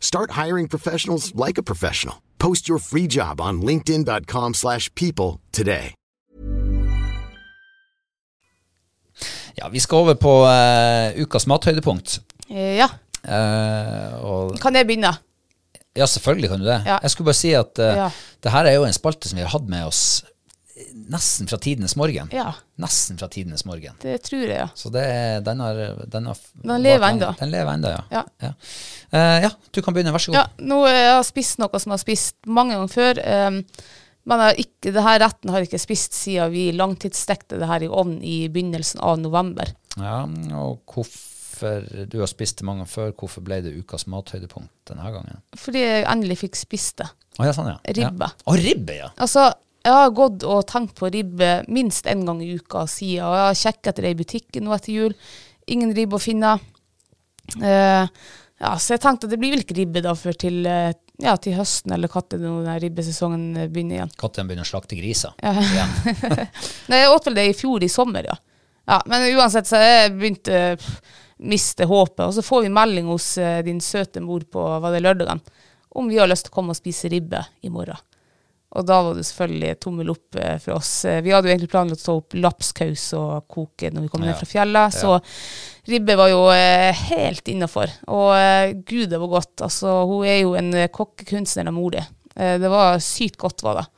Start 0.00 0.30
hiring 0.32 0.68
professionals 0.68 1.32
like 1.34 1.58
a 1.58 1.62
professional. 1.62 2.14
Post 2.38 2.68
your 2.68 2.78
free 2.78 3.06
job 3.06 3.40
on 3.40 3.60
linkedin.com/people 3.62 4.54
slash 4.54 4.88
people 4.94 5.40
today. 5.52 5.92
Ja, 9.58 9.68
Vi 9.68 9.78
skal 9.78 9.96
over 9.98 10.14
på 10.14 10.32
uh, 10.46 11.22
ukas 11.22 11.46
mathøydepunkt. 11.46 12.20
Eh, 12.50 12.76
ja. 12.80 12.88
Uh, 13.20 14.24
og, 14.24 14.58
Kan 14.60 14.74
jeg 14.76 14.86
begynne? 14.86 15.12
ja, 15.96 16.06
selvfølgelig 16.06 16.48
kan 16.50 16.60
du 16.60 16.66
det. 16.66 16.82
Ja. 16.86 16.98
Jeg 17.02 17.10
skulle 17.10 17.26
bare 17.26 17.34
si 17.34 17.52
at 17.52 17.78
uh, 17.78 17.84
Ja. 17.84 18.10
det 18.42 18.52
her 18.52 18.64
er 18.64 18.72
jo 18.78 18.84
en 18.84 18.92
spalte 18.96 19.28
som 19.28 19.36
vi 19.36 19.42
har 19.44 19.50
hatt 19.52 19.68
med 19.68 19.84
oss 19.84 20.24
nesten 21.10 21.48
fra 21.50 21.58
tidenes 21.62 21.96
morgen. 21.96 22.28
Ja, 22.34 22.52
Nesten 22.80 23.18
fra 23.20 23.28
tidenes 23.28 23.64
morgen. 23.68 23.96
det 24.00 24.16
tror 24.24 24.44
jeg, 24.46 24.56
ja. 24.56 24.68
Så 24.74 24.88
det 24.94 25.04
den 25.44 25.60
har, 25.60 25.80
den 26.08 26.26
har 26.30 26.38
Den 26.62 26.82
lever 26.82 27.08
ennå. 27.10 27.32
Den 27.40 27.50
lever 27.52 27.72
ennå, 27.74 27.94
ja. 27.94 28.04
Ja. 28.10 28.24
Ja. 28.40 28.52
Uh, 29.12 29.38
ja, 29.44 29.50
du 29.70 29.82
kan 29.82 29.94
begynne. 29.96 30.12
Vær 30.14 30.22
så 30.22 30.32
god. 30.32 30.38
Ja, 30.40 30.46
nå 30.70 30.84
eh, 30.88 31.00
jeg 31.04 31.16
har 31.18 31.26
spist 31.28 31.60
noe 31.60 31.82
som 31.82 31.92
jeg 31.92 31.98
har 31.98 32.04
spist 32.04 32.36
mange 32.46 32.78
ganger 32.78 32.94
før. 32.94 33.20
Um, 33.48 33.60
men 34.30 34.42
jeg 34.44 34.66
ikke, 34.66 34.92
det 34.94 35.04
her 35.04 35.20
retten 35.22 35.50
har 35.52 35.62
jeg 35.62 35.70
ikke 35.70 35.82
spist 35.82 36.16
siden 36.16 36.52
vi 36.52 36.68
langtidsstekte 36.76 37.58
det 37.60 37.68
her 37.70 37.84
i 37.86 37.88
ovnen 37.88 38.20
i 38.26 38.42
begynnelsen 38.52 39.00
av 39.04 39.18
november. 39.20 39.72
Ja, 39.96 40.22
og 40.60 40.82
hvorfor 40.86 41.26
Du 42.08 42.20
har 42.22 42.28
spist 42.30 42.56
det 42.60 42.64
mange 42.64 42.86
ganger 42.86 42.92
før. 42.94 43.10
Hvorfor 43.20 43.44
ble 43.44 43.58
det 43.60 43.74
ukas 43.76 44.06
mathøydepunkt 44.08 44.72
denne 44.88 45.10
gangen? 45.12 45.42
Fordi 45.60 45.82
jeg 45.82 46.06
endelig 46.08 46.38
fikk 46.40 46.56
spist 46.56 47.02
det. 47.02 47.10
Å 47.36 47.48
ja, 47.48 47.52
sånn, 47.56 47.68
ja. 47.68 47.76
Ribbe. 47.84 48.30
Ja. 48.30 48.46
Å, 48.48 48.54
ribbe, 48.56 48.96
ja. 48.96 49.10
Altså, 49.20 49.50
jeg 49.80 49.96
har 49.96 50.10
gått 50.16 50.44
og 50.44 50.66
tenkt 50.68 50.98
på 50.98 51.08
ribbe 51.12 51.52
minst 51.72 52.08
en 52.10 52.26
gang 52.28 52.42
i 52.44 52.52
uka 52.58 52.84
siden, 52.90 53.24
og 53.28 53.36
jeg 53.36 53.46
har 53.46 53.60
sjekket 53.62 53.92
etter 53.92 54.06
det 54.06 54.12
i 54.12 54.18
butikken 54.18 54.66
nå 54.66 54.74
etter 54.76 54.92
jul. 54.92 55.14
Ingen 55.72 55.94
ribbe 55.96 56.18
å 56.18 56.22
finne. 56.22 56.58
Uh, 57.56 58.04
ja, 58.60 58.74
så 58.76 58.94
jeg 58.94 59.00
tenkte 59.00 59.26
at 59.28 59.32
det 59.32 59.38
blir 59.40 59.54
vel 59.54 59.62
ikke 59.64 59.78
ribbe 59.78 60.02
da 60.04 60.12
før 60.18 60.36
til, 60.36 60.58
eh, 60.68 60.90
ja, 61.24 61.32
til 61.40 61.54
høsten, 61.56 61.94
eller 61.96 62.12
når 62.12 62.66
den 62.66 62.80
ribbesesongen 62.82 63.46
eh, 63.56 63.70
begynner 63.72 63.96
igjen. 63.96 64.12
Når 64.20 64.44
begynner 64.50 64.66
å 64.66 64.68
slakte 64.68 64.98
griser. 64.98 65.32
Ja. 65.40 65.86
Nei, 66.92 67.00
jeg 67.00 67.14
åt 67.14 67.30
vel 67.30 67.38
det 67.38 67.46
i 67.48 67.56
fjor 67.56 67.86
i 67.86 67.88
sommer, 67.88 68.28
ja. 68.28 68.36
ja 68.84 69.00
men 69.08 69.24
uansett, 69.32 69.70
så 69.70 69.80
jeg 69.80 70.12
begynte 70.12 70.60
å 70.74 70.90
miste 71.48 71.88
håpet. 71.88 72.26
Og 72.26 72.36
så 72.36 72.44
får 72.44 72.66
vi 72.66 72.74
melding 72.76 73.08
hos 73.08 73.32
uh, 73.40 73.62
din 73.64 73.80
søte 73.80 74.20
mor 74.20 74.44
på 74.44 74.66
var 74.84 74.92
det 74.92 75.00
lørdagen 75.06 75.40
om 75.96 76.12
vi 76.12 76.20
har 76.20 76.28
lyst 76.28 76.46
til 76.46 76.52
å 76.52 76.58
komme 76.60 76.76
og 76.76 76.78
spise 76.78 77.08
ribbe 77.10 77.40
i 77.64 77.72
morgen. 77.72 77.96
Og 78.70 78.86
da 78.86 79.00
var 79.02 79.16
det 79.18 79.24
selvfølgelig 79.26 79.78
tommel 79.82 80.12
opp 80.12 80.36
eh, 80.38 80.56
for 80.62 80.76
oss. 80.76 80.92
Eh, 81.08 81.18
Vi 81.26 81.32
hadde 81.34 81.48
jo 81.48 81.54
egentlig 81.54 81.72
planlagt 81.72 82.04
å 82.04 82.06
ta 82.06 82.16
opp 82.20 82.36
lapskaus 82.38 83.08
og 83.18 83.48
koke 83.50 83.90
når 83.90 84.06
vi 84.06 84.10
kom 84.12 84.22
ned 84.22 84.38
fra 84.38 84.46
fjellet, 84.46 84.94
så 84.94 85.16
ribbe 85.90 86.14
var 86.20 86.30
jo 86.30 86.44
eh, 86.54 86.94
helt 87.10 87.50
innafor. 87.50 87.90
Og 88.14 88.28
eh, 88.36 88.76
gud, 88.86 89.08
det 89.10 89.18
var 89.18 89.32
godt. 89.32 89.56
Altså, 89.66 89.96
hun 90.06 90.22
er 90.28 90.42
jo 90.44 90.54
en 90.60 90.70
kokkekunstner 90.94 91.66
av 91.66 91.74
mor 91.74 91.96
di. 91.96 92.04
Det 92.40 92.70
var 92.70 93.00
sykt 93.02 93.40
godt, 93.42 93.64
var 93.66 93.80
det. 93.80 93.88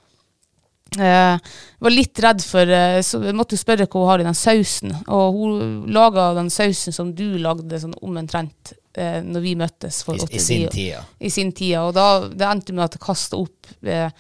Jeg 0.97 1.85
var 1.85 1.93
litt 1.93 2.21
redd 2.21 2.43
for 2.45 2.69
Så 3.05 3.21
jeg 3.25 3.37
måtte 3.37 3.55
jo 3.57 3.61
spørre 3.61 3.87
hva 3.87 4.01
hun 4.01 4.09
har 4.11 4.23
i 4.23 4.27
den 4.27 4.37
sausen. 4.37 4.97
Og 5.05 5.37
hun 5.37 5.93
laga 5.93 6.31
den 6.41 6.49
sausen 6.53 6.97
som 6.97 7.13
du 7.17 7.37
lagde 7.41 7.79
sånn 7.81 7.95
omtrent 8.01 8.73
eh, 8.95 9.21
når 9.25 9.41
vi 9.45 9.55
møttes. 9.59 10.03
For 10.07 10.15
I- 10.15 10.19
i 10.19 10.25
åtte 10.27 10.41
sin 10.41 10.69
tider. 10.69 11.03
tid. 11.09 11.27
I 11.27 11.31
sin 11.31 11.53
tid, 11.53 11.69
ja. 11.77 11.85
Og 11.89 11.95
da, 11.97 12.07
det 12.29 12.49
endte 12.49 12.73
med 12.77 12.85
at 12.85 12.97
jeg 12.99 13.05
kasta 13.07 13.37
opp 13.41 13.71
eh, 13.83 14.11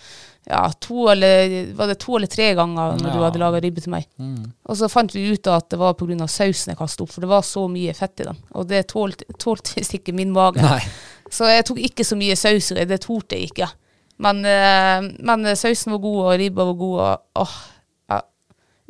ja, 0.50 0.62
to 0.82 1.04
eller, 1.12 1.72
var 1.78 1.86
det 1.92 1.98
to 2.02 2.16
eller 2.18 2.26
tre 2.26 2.48
ganger 2.58 2.96
når 2.98 3.12
du 3.14 3.20
hadde 3.22 3.38
laga 3.38 3.60
ribbe 3.62 3.80
til 3.84 3.92
meg. 3.94 4.08
Og 4.66 4.74
så 4.80 4.88
fant 4.90 5.12
vi 5.14 5.22
ut 5.30 5.46
at 5.46 5.68
det 5.70 5.78
var 5.78 5.94
pga. 5.94 6.26
sausen 6.26 6.72
jeg 6.72 6.78
kasta 6.80 7.04
opp, 7.04 7.12
for 7.14 7.20
det 7.22 7.28
var 7.30 7.44
så 7.46 7.68
mye 7.70 7.94
fett 7.94 8.20
i 8.24 8.26
den. 8.26 8.40
Og 8.58 8.66
det 8.66 8.88
tålte, 8.90 9.24
tålte 9.38 9.74
visst 9.78 9.94
ikke 9.94 10.12
min 10.16 10.32
mage. 10.34 10.60
Nei. 10.62 10.80
Så 11.32 11.46
jeg 11.48 11.64
tok 11.68 11.78
ikke 11.78 12.04
så 12.04 12.18
mye 12.18 12.34
saus 12.36 12.72
i, 12.74 12.84
det 12.84 13.00
torde 13.06 13.38
jeg 13.38 13.52
ikke. 13.52 13.70
Men, 14.22 14.42
eh, 14.44 15.06
men 15.24 15.46
sausen 15.56 15.94
var 15.94 16.02
god, 16.02 16.18
og 16.26 16.34
ribba 16.42 16.66
var 16.68 16.74
god, 16.82 16.98
og 17.00 17.46
åh, 17.46 17.54
ja, 17.54 17.71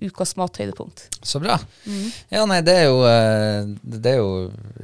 ukas 0.09 0.35
mathøydepunkt. 0.41 1.07
Så 1.23 1.41
bra. 1.43 1.57
Mm. 1.87 2.07
Ja, 2.35 2.45
nei, 2.51 2.61
det 2.67 2.75
er 2.81 2.87
jo 2.91 3.01
eh, 3.07 3.73
Det 3.83 4.13
er 4.15 4.21
jo 4.21 4.31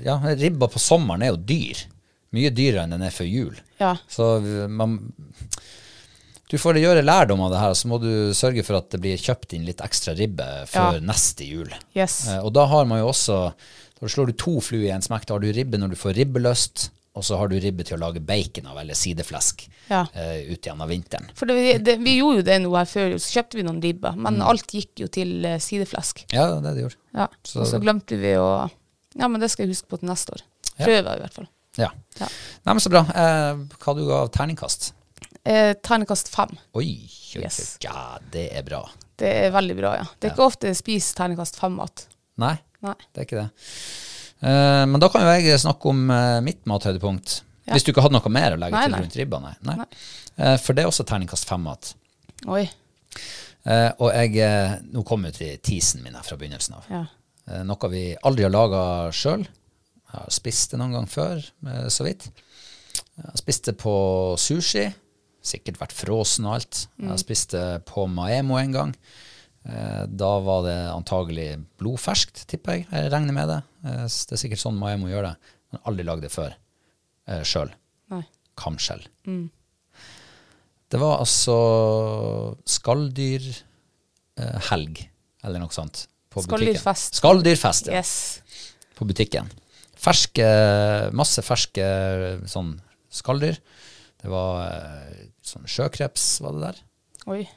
Ja, 0.04 0.18
ribba 0.38 0.68
på 0.70 0.78
sommeren 0.82 1.22
er 1.26 1.32
jo 1.34 1.40
dyr. 1.48 1.84
Mye 2.36 2.50
dyrere 2.52 2.84
enn 2.84 2.92
den 2.96 3.02
er 3.06 3.14
før 3.14 3.28
jul. 3.30 3.60
Ja. 3.80 3.94
Så 4.10 4.38
man 4.68 4.98
Du 6.48 6.56
får 6.60 6.78
gjøre 6.80 7.02
lærdom 7.04 7.42
av 7.44 7.50
det 7.52 7.60
her, 7.60 7.74
så 7.76 7.88
må 7.90 7.98
du 8.00 8.10
sørge 8.36 8.62
for 8.64 8.78
at 8.78 8.88
det 8.94 9.00
blir 9.04 9.20
kjøpt 9.20 9.52
inn 9.56 9.66
litt 9.68 9.82
ekstra 9.84 10.14
ribbe 10.16 10.46
før 10.70 10.96
Ja. 10.96 11.00
neste 11.04 11.44
jul. 11.44 11.68
Yes. 11.96 12.22
Eh, 12.28 12.38
og 12.40 12.52
da 12.56 12.64
har 12.66 12.86
man 12.88 13.00
jo 13.02 13.10
også 13.12 13.52
Da 14.00 14.06
slår 14.06 14.26
du 14.30 14.32
to 14.38 14.60
fluer 14.62 14.86
i 14.86 14.94
en 14.94 15.02
smekk. 15.02 15.26
Da 15.26 15.34
har 15.34 15.40
du 15.42 15.50
ribbe 15.52 15.76
når 15.80 15.90
du 15.90 15.96
får 15.98 16.14
ribbelyst, 16.20 16.90
og 17.18 17.24
så 17.26 17.36
har 17.40 17.50
du 17.50 17.56
ribbe 17.60 17.82
til 17.86 17.96
å 17.98 18.00
lage 18.04 18.22
bacon 18.24 18.68
av, 18.70 18.78
eller 18.80 18.94
sideflesk, 18.98 19.66
Ja. 19.90 20.04
uh, 20.14 20.52
ut 20.52 20.62
gjennom 20.68 20.88
vinteren. 20.90 21.26
For 21.38 21.50
det, 21.50 21.80
det, 21.84 21.96
vi 22.04 22.16
gjorde 22.20 22.40
jo 22.44 22.46
det 22.46 22.58
nå 22.62 22.70
her 22.76 22.86
før, 22.88 23.16
så 23.18 23.38
kjøpte 23.40 23.58
vi 23.58 23.64
noen 23.66 23.80
ribber. 23.82 24.16
Men 24.16 24.38
alt 24.46 24.70
gikk 24.76 25.02
jo 25.02 25.08
til 25.12 25.32
eh, 25.48 25.58
sideflesk. 25.62 26.24
Ja, 26.32 26.46
det 26.62 26.74
det 26.78 26.84
gjorde. 26.86 27.00
Ja. 27.18 27.26
Så- 27.42 27.60
og 27.64 27.66
så 27.72 27.80
glemte 27.82 28.16
vi 28.20 28.36
å 28.38 28.48
Ja, 29.18 29.26
men 29.26 29.40
det 29.42 29.48
skal 29.50 29.66
jeg 29.66 29.74
huske 29.74 29.88
på 29.90 29.98
til 29.98 30.08
neste 30.12 30.30
år. 30.36 30.42
Ja. 30.78 30.84
Prøver 30.84 31.16
i 31.16 31.22
hvert 31.24 31.34
fall. 31.34 31.48
Ja. 31.78 31.88
Ja. 32.20 32.28
Nei, 32.66 32.72
men 32.74 32.80
så 32.84 32.90
bra. 32.92 33.02
Uh, 33.10 33.64
hva 33.82 33.94
du 33.98 34.04
ga 34.06 34.22
av 34.22 34.30
terningkast? 34.34 34.92
Eh, 35.48 35.72
Terningkast 35.82 36.28
fem. 36.30 36.50
Oi, 36.76 36.84
oi, 37.38 37.42
Yes. 37.42 37.78
ja, 37.82 38.18
det 38.30 38.48
er 38.54 38.62
bra. 38.66 38.82
Det 39.18 39.30
er 39.46 39.50
veldig 39.54 39.76
bra, 39.78 39.94
ja. 39.96 40.04
Det 40.20 40.28
er 40.28 40.34
ikke 40.36 40.46
ofte 40.46 40.68
jeg 40.70 40.76
spiser 40.78 41.16
terningkast 41.22 41.56
fem-mat. 41.58 42.04
Nei, 42.38 42.54
Nei. 42.84 42.94
det 43.14 43.22
er 43.22 43.26
ikke 43.26 43.40
det. 43.42 43.50
Eh, 44.40 44.84
men 44.86 45.00
da 45.02 45.08
kan 45.10 45.24
jo 45.26 45.34
jeg 45.34 45.60
snakke 45.62 45.90
om 45.90 46.04
eh, 46.14 46.38
mitt 46.46 46.64
mathøydepunkt. 46.70 47.40
Ja. 47.66 47.74
Hvis 47.74 47.84
du 47.84 47.92
ikke 47.92 48.04
hadde 48.04 48.16
noe 48.16 48.32
mer 48.32 48.54
å 48.54 48.60
legge 48.60 48.76
Nei, 48.76 48.84
til 48.86 48.94
nei. 48.94 49.00
rundt 49.04 49.16
ribba, 49.18 49.40
nei. 49.44 49.54
nei. 49.68 49.86
Eh, 50.38 50.56
for 50.62 50.76
det 50.76 50.84
er 50.84 50.90
også 50.92 51.06
terningkast 51.08 51.48
fem-mat. 51.48 51.92
Oi. 52.48 52.66
Og 53.68 54.08
jeg, 54.14 54.38
nå 54.94 55.02
kommer 55.04 55.28
jo 55.28 55.36
til 55.42 55.58
teasen 55.60 56.00
min 56.00 56.14
her 56.16 56.24
fra 56.24 56.38
begynnelsen 56.40 56.76
av. 56.78 56.86
Ja. 56.88 57.00
Noe 57.68 57.90
vi 57.92 58.02
aldri 58.24 58.46
har 58.46 58.52
laga 58.54 58.80
sjøl. 59.12 59.42
Jeg 59.44 60.14
har 60.14 60.30
spist 60.32 60.72
det 60.72 60.78
noen 60.80 60.94
gang 60.94 61.08
før, 61.10 61.42
så 61.92 62.06
vidt. 62.06 62.30
Jeg 63.18 63.26
har 63.26 63.36
spist 63.36 63.68
det 63.68 63.74
på 63.82 63.92
sushi. 64.40 64.86
Sikkert 65.44 65.82
vært 65.82 65.92
frossen 65.98 66.48
og 66.48 66.54
alt. 66.56 66.80
Jeg 66.96 67.10
har 67.10 67.20
spist 67.20 67.52
det 67.58 67.66
på 67.90 68.06
Maemo 68.08 68.56
en 68.62 68.72
gang. 68.72 68.94
Eh, 69.68 70.06
Da 70.08 70.30
var 70.40 70.62
det 70.64 70.76
antagelig 70.92 71.48
blodferskt, 71.78 72.46
tipper 72.48 72.72
jeg. 72.78 72.86
Jeg 72.90 73.10
regner 73.12 73.32
med 73.36 73.48
det. 73.48 73.58
Eh, 73.84 74.06
Det 74.08 74.32
er 74.32 74.40
sikkert 74.40 74.62
sånn 74.62 74.78
Maemo 74.80 75.08
gjør 75.10 75.22
det. 75.28 75.36
Men 75.72 75.80
aldri 75.84 76.04
lagd 76.08 76.22
det 76.24 76.30
før 76.32 76.54
eh, 77.28 77.42
sjøl. 77.44 77.70
Kamskjell. 78.58 79.04
Kamskjell. 79.26 79.50
Det 80.88 80.96
var 80.98 81.18
altså 81.20 82.56
skalldyrhelg, 84.38 85.00
eller 85.44 85.60
noe 85.62 85.72
sånt. 85.74 86.06
På. 86.32 86.42
Skalldyrfest. 86.44 87.14
Skalldyrfest, 87.20 87.86
ja 87.88 87.98
Yes. 88.00 88.40
på 88.96 89.04
butikken. 89.08 89.48
Ferske, 89.98 90.44
masse 91.12 91.42
ferske 91.42 91.84
sånn 92.48 92.80
skalldyr. 93.10 93.58
Det 94.22 94.28
var 94.30 94.70
eh, 94.70 95.26
sånn 95.42 95.66
sjøkreps, 95.66 96.40
var 96.44 96.52
det 96.56 96.60
der. 96.66 96.76
Oi. 97.26 97.48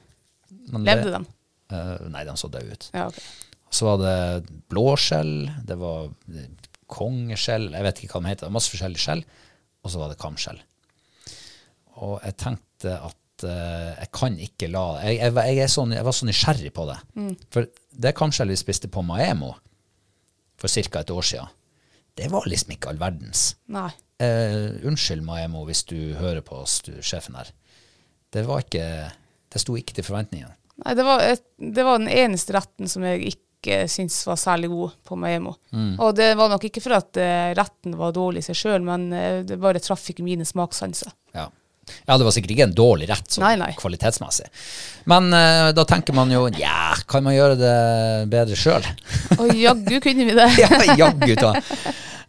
Men 0.71 0.83
Levde 0.85 1.03
det- 1.11 1.13
de? 1.19 1.25
Eh, 1.71 2.09
nei, 2.11 2.25
de 2.27 2.35
så 2.39 2.49
døde 2.51 2.75
ut. 2.75 2.89
Ja, 2.95 3.07
okay. 3.07 3.23
Så 3.71 3.87
var 3.87 4.01
det 4.01 4.51
blåskjell, 4.71 5.35
det 5.67 5.77
var 5.79 6.09
eh, 6.35 6.49
kongeskjell, 6.91 7.69
jeg 7.71 7.87
vet 7.87 8.03
ikke 8.03 8.17
hva 8.17 8.25
de 8.25 8.33
heter, 8.33 8.49
det 8.49 8.57
masse 8.57 8.73
forskjellige 8.73 9.05
skjell, 9.05 9.23
og 9.81 9.93
så 9.93 10.01
var 10.01 10.11
det 10.11 10.19
kamskjell. 10.21 10.59
Og 12.01 12.17
jeg 12.25 12.37
tenkte 12.41 12.97
at 12.97 13.45
uh, 13.45 13.91
jeg 13.93 14.09
kan 14.15 14.37
ikke 14.41 14.69
la 14.71 14.83
Jeg, 15.03 15.17
jeg, 15.19 15.33
jeg, 15.37 15.57
er 15.63 15.69
så, 15.69 15.83
jeg 15.91 16.05
var 16.07 16.15
så 16.17 16.27
nysgjerrig 16.27 16.71
på 16.73 16.85
det. 16.89 16.97
For 17.53 17.67
det 18.05 18.13
kamskjell 18.17 18.51
vi 18.51 18.59
spiste 18.59 18.89
på 18.91 19.03
Maemo 19.05 19.53
for 20.61 20.69
ca. 20.69 21.01
et 21.01 21.13
år 21.13 21.25
siden, 21.25 21.53
det 22.17 22.27
var 22.29 22.45
liksom 22.49 22.73
ikke 22.75 22.91
all 22.91 22.99
verdens. 23.01 23.55
Nei. 23.73 23.89
Uh, 24.21 24.77
unnskyld, 24.85 25.23
Maemo, 25.25 25.63
hvis 25.65 25.85
du 25.89 26.13
hører 26.19 26.43
på 26.45 26.59
oss, 26.61 26.81
du 26.85 26.93
sjefen 27.01 27.37
her. 27.39 27.49
Det 28.31 28.45
var 28.47 28.65
ikke 28.65 28.85
Det 29.51 29.59
sto 29.59 29.75
ikke 29.75 29.95
til 29.97 30.05
forventningene. 30.07 30.53
Nei, 30.81 30.97
det 30.97 31.05
var, 31.05 31.23
et, 31.23 31.45
det 31.57 31.85
var 31.85 32.01
den 32.01 32.09
eneste 32.09 32.55
retten 32.55 32.89
som 32.89 33.05
jeg 33.05 33.35
ikke 33.35 33.85
syntes 33.91 34.23
var 34.25 34.39
særlig 34.41 34.71
god 34.71 34.97
på 35.05 35.15
Maemmo. 35.19 35.53
Mm. 35.69 35.93
Og 36.01 36.15
det 36.17 36.33
var 36.39 36.49
nok 36.49 36.63
ikke 36.65 36.81
for 36.81 36.97
at 36.97 37.17
eh, 37.21 37.53
retten 37.57 37.97
var 37.99 38.15
dårlig 38.15 38.41
i 38.41 38.47
seg 38.49 38.57
sjøl, 38.57 38.85
men 38.85 39.11
eh, 39.13 39.41
det 39.45 39.59
bare 39.61 39.81
traff 39.83 40.07
ikke 40.09 40.25
mine 40.25 40.47
smakssanser. 40.47 41.13
Ja. 41.37 41.45
ja, 42.07 42.17
det 42.17 42.25
var 42.25 42.33
sikkert 42.33 42.55
ikke 42.55 42.65
en 42.71 42.77
dårlig 42.77 43.09
rett 43.11 43.29
sånn 43.29 43.45
Nei, 43.45 43.53
nei. 43.61 43.71
kvalitetsmessig. 43.77 44.49
Men 45.11 45.29
uh, 45.33 45.69
da 45.77 45.85
tenker 45.87 46.17
man 46.17 46.33
jo 46.33 46.47
ja, 46.57 46.95
kan 47.09 47.25
man 47.25 47.37
gjøre 47.37 47.59
det 47.59 47.75
bedre 48.33 48.57
sjøl? 48.57 48.87
Og 49.37 49.53
jaggu 49.53 49.99
kunne 50.01 50.25
vi 50.25 50.37
det. 50.37 50.47
ja, 50.63 50.71
jaggu 50.97 51.35
da. 51.37 51.53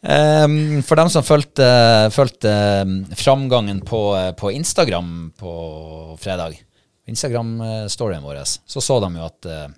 Um, 0.02 0.82
for 0.84 0.98
dem 0.98 1.08
som 1.14 1.24
fulgte, 1.24 1.66
fulgte 2.12 2.52
um, 2.84 2.94
framgangen 3.16 3.80
på, 3.86 4.02
på 4.36 4.52
Instagram 4.52 5.32
på 5.38 5.56
fredag, 6.20 6.60
Instagram-storyen 7.10 8.22
vår, 8.22 8.42
så 8.46 8.80
så 8.84 9.00
de 9.02 9.10
jo 9.18 9.24
at 9.26 9.46
eh, 9.50 9.68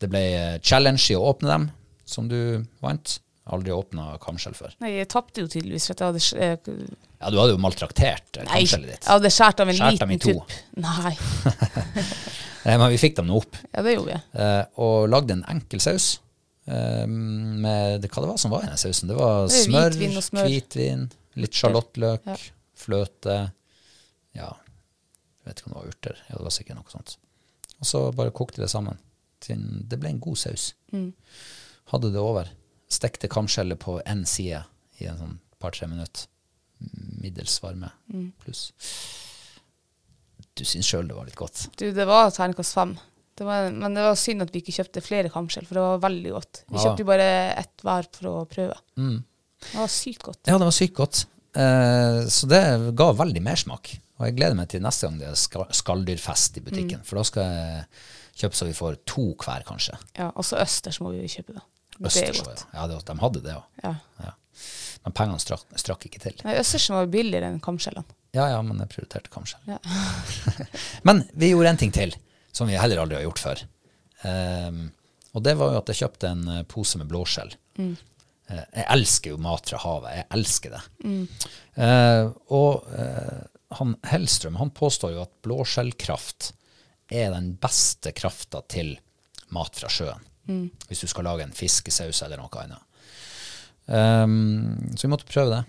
det 0.00 0.08
ble 0.12 0.22
challenge 0.62 1.10
i 1.10 1.16
å 1.18 1.24
åpne 1.32 1.48
dem, 1.50 1.66
som 2.08 2.28
du 2.30 2.64
vant. 2.80 3.18
Aldri 3.50 3.72
åpna 3.74 4.12
kamskjell 4.22 4.54
før. 4.54 4.74
Nei, 4.84 4.92
jeg 5.00 5.08
tapte 5.10 5.42
jo 5.42 5.48
tydeligvis, 5.50 5.88
for 5.88 5.96
at 5.96 6.02
jeg 6.04 6.38
hadde 6.38 6.70
eh, 6.70 6.92
Ja, 7.20 7.30
du 7.34 7.38
hadde 7.40 7.54
jo 7.56 7.58
maltraktert 7.64 8.38
eh, 8.38 8.46
kamskjellet 8.46 8.92
ditt. 8.92 9.02
jeg 9.08 9.10
hadde 9.16 9.32
skåret 9.34 9.62
av 9.64 9.72
en 9.72 9.78
Skjært 9.80 9.96
liten 10.04 10.22
to. 10.22 10.34
tupp. 10.38 10.52
Nei. 10.84 11.14
Eh, 12.60 12.76
Men 12.76 12.90
vi 12.92 12.98
fikk 13.00 13.14
dem 13.16 13.24
nå 13.30 13.38
opp. 13.40 13.56
Ja, 13.72 13.80
det 13.80 13.94
gjorde 13.94 14.12
vi. 14.12 14.40
eh, 14.44 14.64
og 14.84 15.06
lagde 15.08 15.32
en 15.32 15.46
enkel 15.48 15.80
saus. 15.80 16.18
eh, 16.68 17.06
med 17.08 18.02
det, 18.04 18.10
hva 18.12 18.20
det 18.20 18.28
var 18.28 18.36
som 18.42 18.52
var 18.52 18.66
i 18.66 18.68
den 18.68 18.76
sausen. 18.82 19.08
Det 19.08 19.16
var 19.16 19.46
Det 19.48 19.62
smør, 19.64 19.94
hvitvin 19.96 20.20
smør. 20.26 20.44
hvitvin, 20.50 21.06
litt 21.40 21.56
sjalottløk, 21.56 22.26
Ja. 22.28 22.36
fløte 22.76 23.38
Ja, 24.36 24.50
vet 25.50 25.60
ikke 25.62 25.70
om 25.70 25.74
det 25.76 25.80
var 25.82 25.92
urter. 25.92 26.22
Var 26.40 26.54
sikkert 26.54 26.78
noe 26.80 26.92
sånt. 26.92 27.16
Og 27.80 27.86
så 27.88 28.02
bare 28.16 28.32
kokte 28.36 28.62
det 28.62 28.70
sammen. 28.72 28.98
Det 29.40 29.98
ble 30.00 30.10
en 30.14 30.20
god 30.20 30.36
saus. 30.40 30.70
Mm. 30.92 31.12
Hadde 31.92 32.10
det 32.12 32.20
over. 32.22 32.50
Stekte 32.90 33.28
kamskjellet 33.30 33.78
på 33.80 33.98
én 34.04 34.24
side 34.28 34.64
i 35.00 35.06
en 35.08 35.18
sånn 35.20 35.38
par-tre 35.62 35.86
minutter. 35.88 36.26
Middels 37.20 37.58
varme 37.62 37.90
Mm. 38.12 38.32
pluss. 38.40 38.70
Du 40.56 40.64
syns 40.64 40.88
sjøl 40.88 41.08
det 41.08 41.16
var 41.16 41.28
litt 41.28 41.38
godt. 41.38 41.68
Du, 41.80 41.86
det 41.94 42.06
var 42.08 42.30
terningkast 42.34 42.74
fem. 42.76 42.94
Det 43.38 43.46
var, 43.48 43.70
men 43.72 43.94
det 43.96 44.02
var 44.04 44.16
synd 44.20 44.42
at 44.44 44.50
vi 44.52 44.60
ikke 44.60 44.74
kjøpte 44.76 45.00
flere 45.04 45.30
kamskjell, 45.32 45.64
for 45.68 45.78
det 45.78 45.84
var 45.86 46.02
veldig 46.02 46.32
godt. 46.34 46.62
Vi 46.68 46.76
Ja. 46.76 46.82
kjøpte 46.84 47.04
jo 47.04 47.08
bare 47.08 47.28
ett 47.56 47.84
hver 47.86 48.08
for 48.12 48.28
å 48.28 48.46
prøve. 48.50 48.76
Mm. 48.98 49.22
Det 49.60 49.74
var 49.78 49.88
sykt 49.88 50.22
godt. 50.26 50.40
Ja, 50.46 50.58
det 50.58 50.66
var 50.68 50.76
sykt 50.76 50.94
godt. 50.96 51.24
Eh, 51.54 52.20
så 52.28 52.48
det 52.48 52.60
ga 52.96 53.12
veldig 53.12 53.42
mersmak. 53.42 53.94
Og 54.20 54.26
jeg 54.28 54.36
gleder 54.36 54.56
meg 54.58 54.68
til 54.68 54.82
neste 54.84 55.08
gang 55.08 55.16
det 55.18 55.28
er 55.30 55.38
ska- 55.40 55.66
skalldyrfest 55.80 56.58
i 56.60 56.64
butikken. 56.66 57.00
For 57.08 57.16
da 57.16 57.24
skal 57.24 57.46
jeg 57.48 57.84
kjøpe 58.42 58.58
så 58.58 58.68
vi 58.68 58.74
får 58.76 58.98
to 59.08 59.24
hver, 59.40 59.64
kanskje. 59.68 59.96
Ja, 60.18 60.28
Også 60.36 60.60
østers 60.60 61.00
må 61.00 61.14
vi 61.16 61.24
kjøpe, 61.32 61.56
da. 61.56 61.64
Det 61.96 62.04
er 62.06 62.30
Østers. 62.30 62.42
godt. 62.44 62.62
Ja, 62.76 62.86
det, 62.88 63.00
de 63.08 63.16
hadde 63.20 63.42
det 63.44 63.54
òg. 63.56 63.64
Ja. 63.84 63.94
Ja. 64.24 64.30
Men 65.04 65.12
pengene 65.16 65.40
strakk, 65.40 65.64
strakk 65.80 66.04
ikke 66.08 66.20
til. 66.20 66.36
Nei, 66.44 66.54
østersen 66.60 66.96
var 66.96 67.08
billigere 67.12 67.48
enn 67.48 67.60
kamskjellene. 67.64 68.04
Ja, 68.36 68.46
ja, 68.52 68.60
men 68.62 68.78
jeg 68.78 68.88
prioriterte 68.92 69.32
kamskjell. 69.32 69.60
Ja. 69.66 69.78
Men 71.08 71.24
vi 71.34 71.48
gjorde 71.50 71.72
en 71.72 71.80
ting 71.80 71.90
til 71.96 72.12
som 72.54 72.68
vi 72.70 72.76
heller 72.78 73.00
aldri 73.02 73.16
har 73.18 73.24
gjort 73.24 73.40
før. 73.42 73.62
Um, 74.22 74.90
og 75.34 75.42
det 75.46 75.56
var 75.58 75.72
jo 75.72 75.80
at 75.80 75.90
jeg 75.92 76.00
kjøpte 76.02 76.28
en 76.30 76.44
eh, 76.50 76.62
pose 76.68 76.98
med 77.00 77.08
blåskjell. 77.10 77.52
Mm. 77.78 77.92
Eh, 78.50 78.62
jeg 78.76 78.86
elsker 78.96 79.30
jo 79.34 79.40
mat 79.42 79.70
fra 79.70 79.78
havet. 79.82 80.14
Jeg 80.18 80.26
elsker 80.36 80.74
det. 80.76 80.80
Eh, 81.80 82.24
og 82.50 82.88
eh, 82.98 83.40
han 83.78 83.94
Hellstrøm 84.06 84.58
han 84.60 84.72
påstår 84.74 85.14
jo 85.14 85.24
at 85.24 85.32
blåskjellkraft 85.46 86.52
er 87.10 87.30
den 87.34 87.52
beste 87.60 88.12
krafta 88.14 88.62
til 88.70 88.96
mat 89.54 89.76
fra 89.78 89.90
sjøen. 89.90 90.26
Hvis 90.88 91.04
du 91.04 91.10
skal 91.10 91.26
lage 91.28 91.44
en 91.46 91.54
fiskesaus 91.54 92.22
eller 92.26 92.40
noe 92.40 92.62
annet. 92.62 92.82
Um, 93.90 94.94
så 94.94 95.06
vi 95.06 95.12
måtte 95.12 95.28
prøve 95.30 95.60
det. 95.60 95.62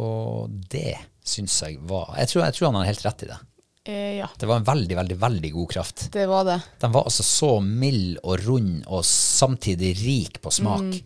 Og 0.00 0.52
det 0.72 0.96
syns 1.26 1.54
jeg 1.64 1.78
var 1.88 2.12
jeg 2.20 2.30
tror, 2.30 2.44
jeg 2.44 2.56
tror 2.56 2.68
han 2.68 2.78
har 2.80 2.90
helt 2.90 3.04
rett 3.06 3.24
i 3.24 3.30
det. 3.30 3.38
Eh, 3.86 4.16
ja, 4.18 4.26
Det 4.38 4.48
var 4.50 4.60
en 4.60 4.66
veldig, 4.66 4.96
veldig, 4.98 5.16
veldig 5.16 5.52
god 5.52 5.70
kraft. 5.70 6.08
det 6.12 6.26
var 6.26 6.44
det. 6.44 6.58
Den 6.82 6.92
var 6.92 7.06
altså 7.06 7.22
så 7.22 7.60
mild 7.60 8.18
og 8.22 8.42
rund 8.46 8.82
og 8.86 9.04
samtidig 9.06 9.92
rik 10.00 10.40
på 10.42 10.50
smak. 10.50 10.96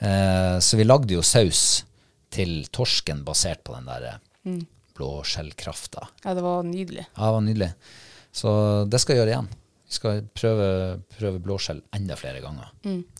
Eh, 0.00 0.58
så 0.58 0.80
vi 0.80 0.86
lagde 0.86 1.14
jo 1.14 1.22
saus 1.22 1.84
til 2.32 2.64
torsken 2.72 3.24
basert 3.26 3.62
på 3.66 3.74
den 3.76 3.90
der 3.90 4.20
mm. 4.48 4.62
Blåskjellkrafta. 5.00 6.06
Ja, 6.26 6.36
det 6.36 6.44
var 6.44 6.62
nydelig. 6.68 7.06
Ja, 7.16 7.24
det 7.24 7.34
var 7.38 7.44
nydelig. 7.48 7.72
Så 8.32 8.52
det 8.86 9.00
skal 9.02 9.16
jeg 9.16 9.24
gjøre 9.24 9.34
igjen. 9.34 9.50
Vi 9.90 9.96
skal 9.96 10.20
prøve, 10.38 10.66
prøve 11.16 11.40
blåskjell 11.42 11.80
enda 11.96 12.14
flere 12.20 12.42
ganger. 12.44 12.68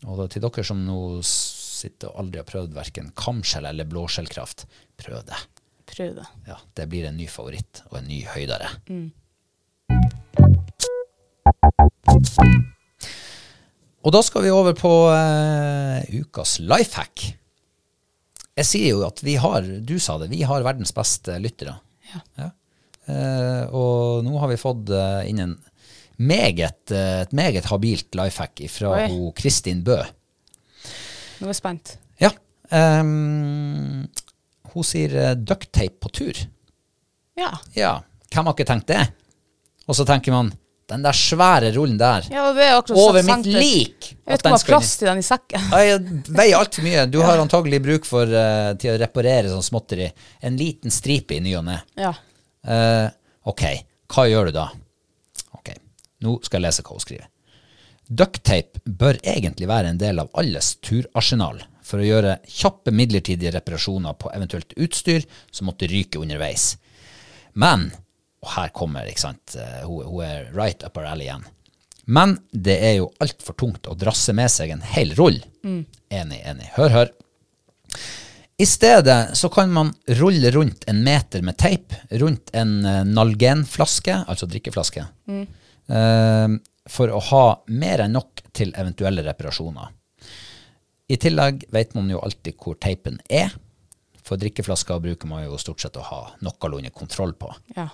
Og 0.06 0.20
til 0.30 0.44
dere 0.44 0.66
som 0.66 0.84
nå 0.86 0.98
sitter 1.26 2.12
og 2.12 2.20
aldri 2.22 2.38
har 2.42 2.46
prøvd 2.46 2.76
verken 2.76 3.08
kamskjell 3.18 3.66
eller 3.72 3.88
blåskjellkraft, 3.90 4.68
prøv 5.00 5.24
det. 5.26 5.40
Prøv 5.90 6.14
det. 6.20 6.28
Ja, 6.46 6.60
det 6.78 6.86
blir 6.92 7.08
en 7.08 7.18
ny 7.18 7.26
favoritt 7.26 7.82
og 7.90 7.98
en 7.98 8.06
ny 8.06 8.20
høydere. 8.30 8.70
Og 14.00 14.14
da 14.14 14.22
skal 14.24 14.46
vi 14.46 14.52
over 14.54 14.76
på 14.78 14.92
eh, 15.12 16.20
ukas 16.22 16.60
life 16.62 16.94
hack. 16.96 17.26
Jeg 18.60 18.68
sier 18.68 18.92
jo 18.92 19.04
at 19.06 19.22
vi 19.24 19.38
har, 19.40 19.64
du 19.64 19.96
sa 20.02 20.18
det, 20.20 20.28
vi 20.32 20.42
har 20.44 20.64
verdens 20.66 20.92
beste 20.92 21.38
lyttere. 21.40 21.78
Ja. 22.36 22.50
Eh, 23.08 23.62
og 23.72 24.20
nå 24.26 24.36
har 24.42 24.50
vi 24.50 24.60
fått 24.60 24.90
eh, 24.92 25.30
inn 25.30 25.40
en 25.40 25.54
meget, 26.20 26.92
eh, 26.92 27.22
et 27.24 27.32
meget 27.32 27.70
habilt 27.70 28.14
life 28.18 28.42
hack 28.42 28.60
fra 28.68 29.06
ho 29.08 29.30
Kristin 29.36 29.80
Bø. 29.86 29.96
Nå 31.40 31.48
er 31.48 31.54
jeg 31.54 31.60
spent. 31.62 31.94
Ja. 32.20 32.34
ehm, 32.76 34.04
hun 34.74 34.86
sier 34.86 35.16
eh, 35.16 35.36
ducktape 35.38 35.96
på 36.02 36.12
tur. 36.20 36.42
Ja. 37.40 37.54
Ja, 37.74 37.94
hvem 38.28 38.50
har 38.50 38.58
ikke 38.58 38.68
tenkt 38.68 38.90
det? 38.92 39.00
Og 39.88 39.96
så 39.96 40.04
tenker 40.04 40.36
man, 40.36 40.52
den 40.90 41.04
der 41.06 41.16
svære 41.16 41.70
rullen 41.76 41.98
der, 42.00 42.26
ja, 42.32 42.48
det 42.56 42.66
er 42.66 42.76
akkurat 42.80 43.00
over 43.00 43.20
mitt 43.22 43.32
senter. 43.32 43.58
lik! 43.62 44.10
Jeg 44.10 44.32
vet 44.32 44.42
ikke 44.42 44.50
om 44.50 44.56
jeg 44.56 44.60
har 44.60 44.66
plass 44.68 44.92
til 44.98 45.10
den 45.10 45.22
i 45.22 45.26
sekken. 45.26 45.68
Jeg 45.80 46.00
veier 46.28 46.58
altfor 46.58 46.86
mye. 46.86 47.06
Du 47.10 47.20
har 47.22 47.42
antagelig 47.42 47.80
bruk 47.84 48.08
for 48.08 48.30
uh, 48.34 48.72
til 48.80 48.94
å 48.94 48.98
reparere 49.00 49.52
sånn 49.52 49.66
småtteri. 49.66 50.10
En 50.46 50.58
liten 50.58 50.94
stripe 50.94 51.36
i 51.36 51.42
ny 51.44 51.54
og 51.58 51.66
ne. 51.70 51.78
Ja. 51.98 52.12
Uh, 52.66 53.06
ok, 53.50 53.66
hva 54.14 54.26
gjør 54.30 54.50
du 54.50 54.56
da? 54.58 54.66
Ok, 55.58 55.72
nå 56.26 56.36
skal 56.46 56.60
jeg 56.60 56.68
lese 56.68 56.86
hva 56.86 56.98
hun 56.98 57.04
skriver. 57.06 57.28
Ducktape 58.10 58.82
bør 58.84 59.20
egentlig 59.22 59.68
være 59.70 59.92
en 59.92 59.98
del 60.00 60.18
av 60.18 60.30
alles 60.40 60.74
turarsenal 60.82 61.62
for 61.86 62.02
å 62.02 62.06
gjøre 62.06 62.40
kjappe 62.50 62.92
midlertidige 62.94 63.52
reparasjoner 63.54 64.16
på 64.18 64.30
eventuelt 64.34 64.74
utstyr 64.78 65.26
som 65.50 65.70
måtte 65.70 65.88
ryke 65.90 66.18
underveis. 66.18 66.72
Men, 67.58 67.88
og 68.40 68.52
her 68.54 68.70
kommer, 68.76 69.08
ikke 69.08 69.26
sant, 69.26 69.56
eh, 69.60 69.82
hun, 69.84 70.06
hun 70.08 70.24
er 70.24 70.50
right 70.56 70.84
up 70.86 70.96
our 70.96 71.08
alley 71.10 71.28
igjen. 71.28 71.44
Men 72.10 72.38
det 72.50 72.78
er 72.82 72.96
jo 72.98 73.10
altfor 73.22 73.54
tungt 73.60 73.86
å 73.86 73.96
drasse 73.98 74.32
med 74.34 74.50
seg 74.50 74.72
en 74.74 74.82
hel 74.94 75.12
rull. 75.18 75.38
Enig, 75.62 76.40
enig. 76.40 76.70
Hør, 76.74 76.94
hør. 76.96 77.12
I 78.60 78.66
stedet 78.68 79.36
så 79.38 79.48
kan 79.52 79.70
man 79.72 79.92
rulle 80.18 80.50
rundt 80.52 80.84
en 80.90 81.04
meter 81.04 81.44
med 81.46 81.56
teip 81.60 81.94
rundt 82.20 82.50
en 82.52 82.80
nalgenflaske, 82.82 83.14
Nalgen-flaske, 83.14 84.16
altså 84.28 84.48
drikkeflaske, 84.50 85.06
eh, 85.30 86.56
for 86.90 87.14
å 87.14 87.22
ha 87.30 87.44
mer 87.72 88.04
enn 88.04 88.18
nok 88.18 88.42
til 88.56 88.74
eventuelle 88.76 89.24
reparasjoner. 89.24 89.94
I 91.10 91.16
tillegg 91.20 91.64
vet 91.72 91.96
man 91.96 92.10
jo 92.12 92.20
alltid 92.22 92.58
hvor 92.60 92.76
teipen 92.80 93.16
er. 93.30 93.54
For 94.26 94.38
drikkeflasker 94.40 95.00
bruker 95.02 95.30
man 95.30 95.46
jo 95.46 95.56
stort 95.58 95.82
sett 95.82 95.96
å 95.98 96.04
ha 96.06 96.20
noenlunde 96.44 96.92
kontroll 96.94 97.32
på. 97.38 97.50
Ja. 97.76 97.88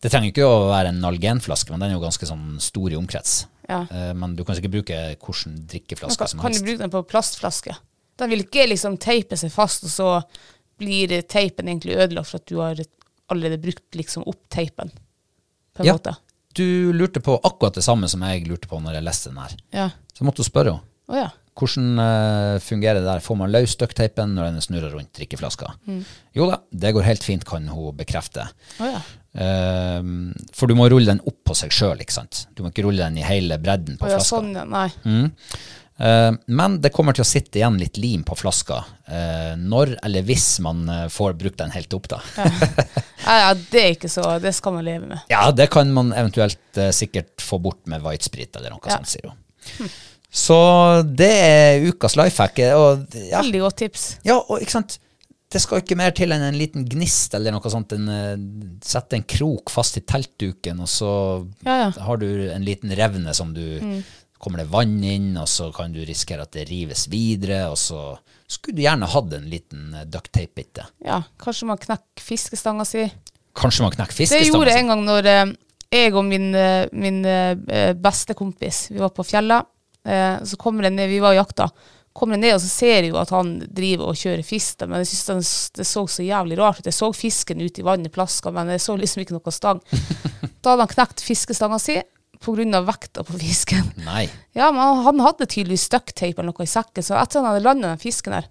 Det 0.00 0.10
trenger 0.12 0.30
ikke 0.32 0.46
å 0.48 0.70
være 0.70 0.92
en 0.94 1.00
Nalgen-flaske, 1.02 1.70
men 1.74 1.82
den 1.82 1.90
er 1.92 1.98
jo 1.98 2.04
ganske 2.04 2.26
sånn 2.28 2.54
stor 2.62 2.92
i 2.92 2.96
omkrets. 2.96 3.46
Ja. 3.68 3.82
Eh, 3.90 4.12
Men 4.16 4.32
du 4.36 4.44
kan 4.44 4.56
sikkert 4.56 4.72
bruke 4.78 4.96
hvilken 5.20 5.58
drikkeflaske 5.70 6.24
Kan, 6.24 6.28
som 6.32 6.40
kan 6.40 6.52
du 6.56 6.62
bruke 6.64 6.80
den 6.82 6.90
på 6.90 7.02
plastflaske? 7.06 7.76
Den 8.18 8.30
vil 8.32 8.42
ikke 8.44 8.66
liksom 8.68 8.96
teipe 9.00 9.36
seg 9.38 9.52
fast, 9.52 9.84
og 9.84 9.92
så 9.92 10.08
blir 10.80 11.12
teipen 11.28 11.68
egentlig 11.68 11.98
ødelagt 12.00 12.30
for 12.32 12.40
at 12.40 12.48
du 12.48 12.56
har 12.60 12.80
allerede 13.30 13.60
brukt 13.62 13.94
liksom 13.94 14.24
opp 14.26 14.40
teipen. 14.52 14.90
På 15.76 15.84
en 15.84 15.86
Ja. 15.86 15.94
måte. 15.94 16.16
Du 16.54 16.92
lurte 16.92 17.20
på 17.22 17.36
akkurat 17.44 17.74
det 17.74 17.84
samme 17.84 18.08
som 18.08 18.20
jeg 18.26 18.48
lurte 18.48 18.66
på 18.68 18.80
når 18.82 18.94
jeg 18.98 19.04
leste 19.06 19.28
den 19.30 19.38
her. 19.38 19.52
Ja. 19.72 19.90
Så 20.16 20.24
måtte 20.24 20.42
du 20.42 20.48
spørre 20.48 20.72
henne. 20.72 20.82
Å 21.10 21.14
ja. 21.20 21.28
Hvordan 21.60 21.98
uh, 21.98 22.58
fungerer 22.58 22.94
det 23.00 23.04
der? 23.06 23.20
Får 23.20 23.36
man 23.36 23.50
løs 23.52 23.76
duckteipen 23.76 24.34
når 24.34 24.52
den 24.54 24.60
snurrer 24.64 24.94
rundt 24.94 25.12
drikkeflaska? 25.14 25.74
Jo 26.34 26.46
da, 26.50 26.60
det 26.72 26.92
går 26.96 27.02
helt 27.04 27.22
fint, 27.26 27.44
kan 27.44 27.66
hun 27.68 27.94
bekrefte. 27.98 28.46
Å 28.80 28.90
ja. 28.94 29.00
Eh, 29.34 30.00
for 30.56 30.66
du 30.70 30.74
må 30.78 30.88
rulle 30.90 31.12
den 31.12 31.22
opp 31.26 31.42
på 31.50 31.54
seg 31.58 31.74
sjøl, 31.74 32.00
ikke 32.02 32.16
sant. 32.20 32.46
Du 32.54 32.64
må 32.64 32.72
ikke 32.72 32.86
rulle 32.88 33.04
den 33.06 33.20
i 33.20 33.26
hele 33.26 33.58
bredden 33.62 34.00
på 34.00 34.08
ja, 34.10 34.18
flaska. 34.18 34.40
sånn. 34.40 34.56
Nei. 34.70 34.88
Eh, 36.00 36.32
men 36.46 36.78
det 36.80 36.92
kommer 36.96 37.12
til 37.16 37.26
å 37.26 37.28
sitte 37.28 37.60
igjen 37.60 37.76
litt 37.80 37.98
lim 38.00 38.22
på 38.24 38.32
flaska 38.40 38.78
uh, 38.80 39.52
når 39.60 39.98
eller 40.06 40.24
hvis 40.24 40.46
man 40.64 40.86
eh, 40.88 41.02
får 41.12 41.34
brukt 41.36 41.58
den 41.60 41.74
helt 41.74 41.92
opp, 41.92 42.08
da. 42.08 42.22
Ja, 43.20 43.34
ja, 43.36 43.50
det 43.52 43.82
er 43.82 43.90
ikke 43.92 44.08
så 44.08 44.22
Det 44.40 44.54
skal 44.56 44.78
man 44.78 44.86
leve 44.86 45.10
med. 45.10 45.26
Ja, 45.34 45.50
det 45.52 45.66
kan 45.74 45.92
man 45.92 46.14
eventuelt 46.16 46.80
uh, 46.80 46.88
sikkert 46.96 47.44
få 47.44 47.58
bort 47.60 47.84
med 47.90 48.00
whitesprit 48.06 48.56
eller 48.56 48.72
noe 48.72 48.80
Ja. 48.88 48.96
sånt, 48.96 49.12
sier 49.12 49.28
hun. 49.28 49.92
Så 50.30 50.56
det 51.04 51.28
er 51.28 51.84
ukas 51.90 52.16
life 52.16 52.40
hack. 52.40 52.56
Og, 52.78 53.04
ja, 53.18 53.42
Veldig 53.42 53.60
godt 53.66 53.80
tips. 53.82 54.04
ja, 54.24 54.38
og 54.40 54.62
ikke 54.62 54.78
sant 54.78 54.96
Det 55.50 55.58
skal 55.58 55.80
ikke 55.82 55.96
mer 55.98 56.12
til 56.14 56.30
enn 56.30 56.44
en 56.46 56.58
liten 56.58 56.84
gnist 56.86 57.34
eller 57.34 57.50
noe 57.50 57.70
sånt. 57.72 57.90
En, 57.96 58.06
eh, 58.08 58.34
sette 58.86 59.18
en 59.18 59.26
krok 59.26 59.72
fast 59.74 59.98
i 59.98 60.04
teltduken, 60.06 60.78
og 60.78 60.90
så 60.90 61.12
Ja, 61.66 61.88
ja. 61.88 61.90
har 62.06 62.16
du 62.22 62.50
en 62.50 62.64
liten 62.64 62.90
revne 62.94 63.34
som 63.34 63.54
du 63.54 64.02
Kommer 64.40 64.62
det 64.62 64.70
vann 64.72 65.04
inn, 65.04 65.36
og 65.36 65.44
så 65.52 65.66
kan 65.70 65.92
du 65.92 65.98
risikere 66.00 66.46
at 66.46 66.52
det 66.52 66.62
rives 66.70 67.02
videre, 67.12 67.68
og 67.68 67.76
så 67.76 68.16
skulle 68.48 68.78
du 68.78 68.86
gjerne 68.86 69.04
hatt 69.04 69.34
en 69.36 69.50
liten 69.50 69.92
eh, 69.92 70.06
ducktape-bitte. 70.08 70.86
Ja, 71.04 71.18
kanskje 71.36 71.66
man 71.68 71.76
knekker 71.76 72.24
fiskestanga 72.24 72.86
si. 72.88 73.04
Kanskje 73.52 73.84
man 73.84 73.92
knekker 73.92 74.16
Det 74.16 74.46
gjorde 74.46 74.72
jeg 74.72 74.80
en 74.80 74.88
gang 74.94 75.04
når 75.04 75.28
eh, 75.28 75.52
jeg 75.92 76.14
og 76.14 76.24
min, 76.24 76.54
min 76.92 77.20
beste 78.00 78.32
kompis 78.38 78.86
Vi 78.94 79.00
var 79.02 79.10
på 79.10 79.26
fjellet. 79.26 79.66
Så 80.46 80.56
kommer 80.56 80.86
det 80.86 80.94
ned, 80.94 81.10
Vi 81.10 81.18
var 81.20 81.34
og 81.34 81.42
jakta. 81.42 81.66
Kommer 82.20 82.36
jeg 82.36 82.42
ned, 82.42 82.54
og 82.58 82.60
så 82.60 82.68
ser 82.68 82.98
jeg 82.98 83.10
jo 83.14 83.16
at 83.16 83.30
han 83.32 83.54
driver 83.64 84.10
og 84.12 84.18
kjører 84.20 84.44
fister, 84.44 84.88
Men 84.90 85.00
jeg 85.00 85.08
synes 85.14 85.70
det 85.78 85.86
så 85.88 86.02
så 86.04 86.24
jævlig 86.26 86.58
rart 86.60 86.82
ut. 86.82 86.88
Jeg 86.90 86.96
så 86.98 87.08
fisken 87.16 87.62
ute 87.64 87.80
i 87.80 87.86
vannet, 87.86 88.12
plaska, 88.12 88.52
men 88.52 88.68
jeg 88.74 88.82
så 88.84 88.96
liksom 89.00 89.22
ikke 89.24 89.38
noe 89.38 89.54
stang. 89.56 89.80
Da 90.60 90.74
hadde 90.74 90.84
han 90.84 90.92
knekt 90.92 91.22
fiskestanga 91.24 91.78
si 91.80 91.94
pga. 92.44 92.80
vekta 92.84 93.24
på 93.24 93.38
fisken. 93.40 93.88
Nei. 94.04 94.28
Ja, 94.52 94.70
men 94.70 95.04
han- 95.04 95.20
hadde 95.24 95.46
tydeligvis 95.46 95.88
ducktape 95.88 96.36
eller 96.40 96.52
noe 96.52 96.64
i 96.64 96.68
sekken, 96.68 97.02
så 97.02 97.16
etter 97.16 97.40
han 97.40 97.48
hadde 97.54 97.64
landet 97.64 97.88
den 97.88 97.98
fisken 98.04 98.32
der, 98.36 98.48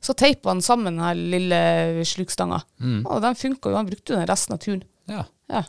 så 0.00 0.14
teipa 0.16 0.48
han 0.48 0.60
sammen 0.62 0.96
den 0.96 1.30
lille 1.30 2.04
slukstanga. 2.04 2.62
Og 3.04 3.20
den 3.24 3.34
funka 3.36 3.70
jo, 3.70 3.76
han 3.76 3.86
brukte 3.88 4.12
jo 4.12 4.18
den 4.20 4.28
resten 4.28 4.56
av 4.56 4.60
turen. 4.64 4.84
Ja. 5.08 5.24
Ja. 5.52 5.64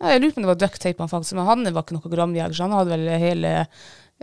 ja 0.00 0.12
jeg 0.14 0.20
lurer 0.22 0.32
på 0.32 0.40
om 0.40 0.44
det 0.48 0.52
var 0.54 0.60
ducktape 0.64 1.00
han 1.04 1.12
faktisk, 1.12 1.36
men 1.36 1.48
han 1.48 1.72
var 1.72 1.84
ikke 1.84 1.96
noe 2.00 2.12
gramjeger, 2.16 2.56
så 2.56 2.68
han 2.68 2.76
hadde 2.78 2.96
vel 2.96 3.08
hele 3.20 3.54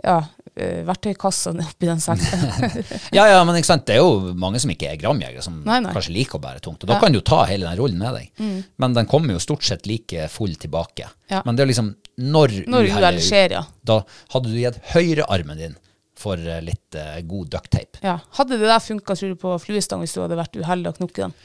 ja, 0.04 0.18
verktøykassene 0.58 0.86
verktøykassa 0.88 1.52
oppi 1.62 1.86
den 1.88 2.00
sekken. 2.02 2.82
Ja, 3.16 3.24
ja, 3.30 3.38
men 3.46 3.56
ikke 3.58 3.68
sant? 3.70 3.84
det 3.86 3.96
er 3.96 4.02
jo 4.02 4.32
mange 4.38 4.58
som 4.62 4.70
ikke 4.72 4.88
er 4.92 4.98
gramjegere, 5.00 5.42
som 5.44 5.60
Nei, 5.66 5.78
nei. 5.84 5.92
kanskje 5.94 6.14
liker 6.16 6.38
å 6.38 6.42
bære 6.42 6.62
tungt. 6.64 6.82
Og 6.82 6.88
da 6.90 6.96
Ja. 6.96 6.98
Mm. 6.98 7.04
kan 7.04 7.14
du 7.14 7.20
ta 7.22 7.40
hele 7.50 7.68
den 7.68 7.78
rullen 7.78 7.98
med 8.02 8.14
deg. 8.18 8.46
Men 8.82 8.96
den 8.96 9.06
kommer 9.10 9.34
jo 9.36 9.42
stort 9.42 9.62
sett 9.66 9.86
like 9.86 10.28
full 10.32 10.54
tilbake. 10.58 11.06
Ja. 11.30 11.42
Men 11.46 11.56
det 11.58 11.62
er 11.66 11.70
liksom 11.72 11.92
når, 12.18 12.56
Når 12.66 12.88
uhellet 12.90 13.22
skjer, 13.22 13.54
ja. 13.58 13.62
Da 13.86 14.00
hadde 14.34 14.50
du 14.50 14.58
gitt 14.58 14.80
høyrearmen 14.94 15.58
din 15.60 15.76
for 16.18 16.34
eh, 16.34 16.58
litt 16.66 16.96
uh, 16.98 17.20
god 17.22 17.50
ducktape. 17.52 18.00
ja. 18.02 18.16
Hadde 18.34 18.58
det 18.58 18.66
der 18.66 18.82
funka, 18.82 19.14
tror 19.14 19.30
du, 19.30 19.38
på 19.38 19.52
fluestang 19.62 20.00
hvis 20.02 20.16
du 20.16 20.22
hadde 20.24 20.34
vært 20.40 20.56
uheldig 20.58 20.90
og 20.90 20.96
knukket 20.98 21.28
den? 21.28 21.36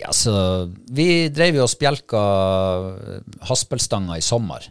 Ja, 0.00 0.08
så 0.16 0.32
vi 0.88 1.28
drev 1.28 1.58
jo 1.60 1.66
og 1.66 1.68
spjelka 1.68 2.22
eh, 2.96 3.18
haspelstanger 3.50 4.16
i 4.16 4.24
sommer 4.24 4.64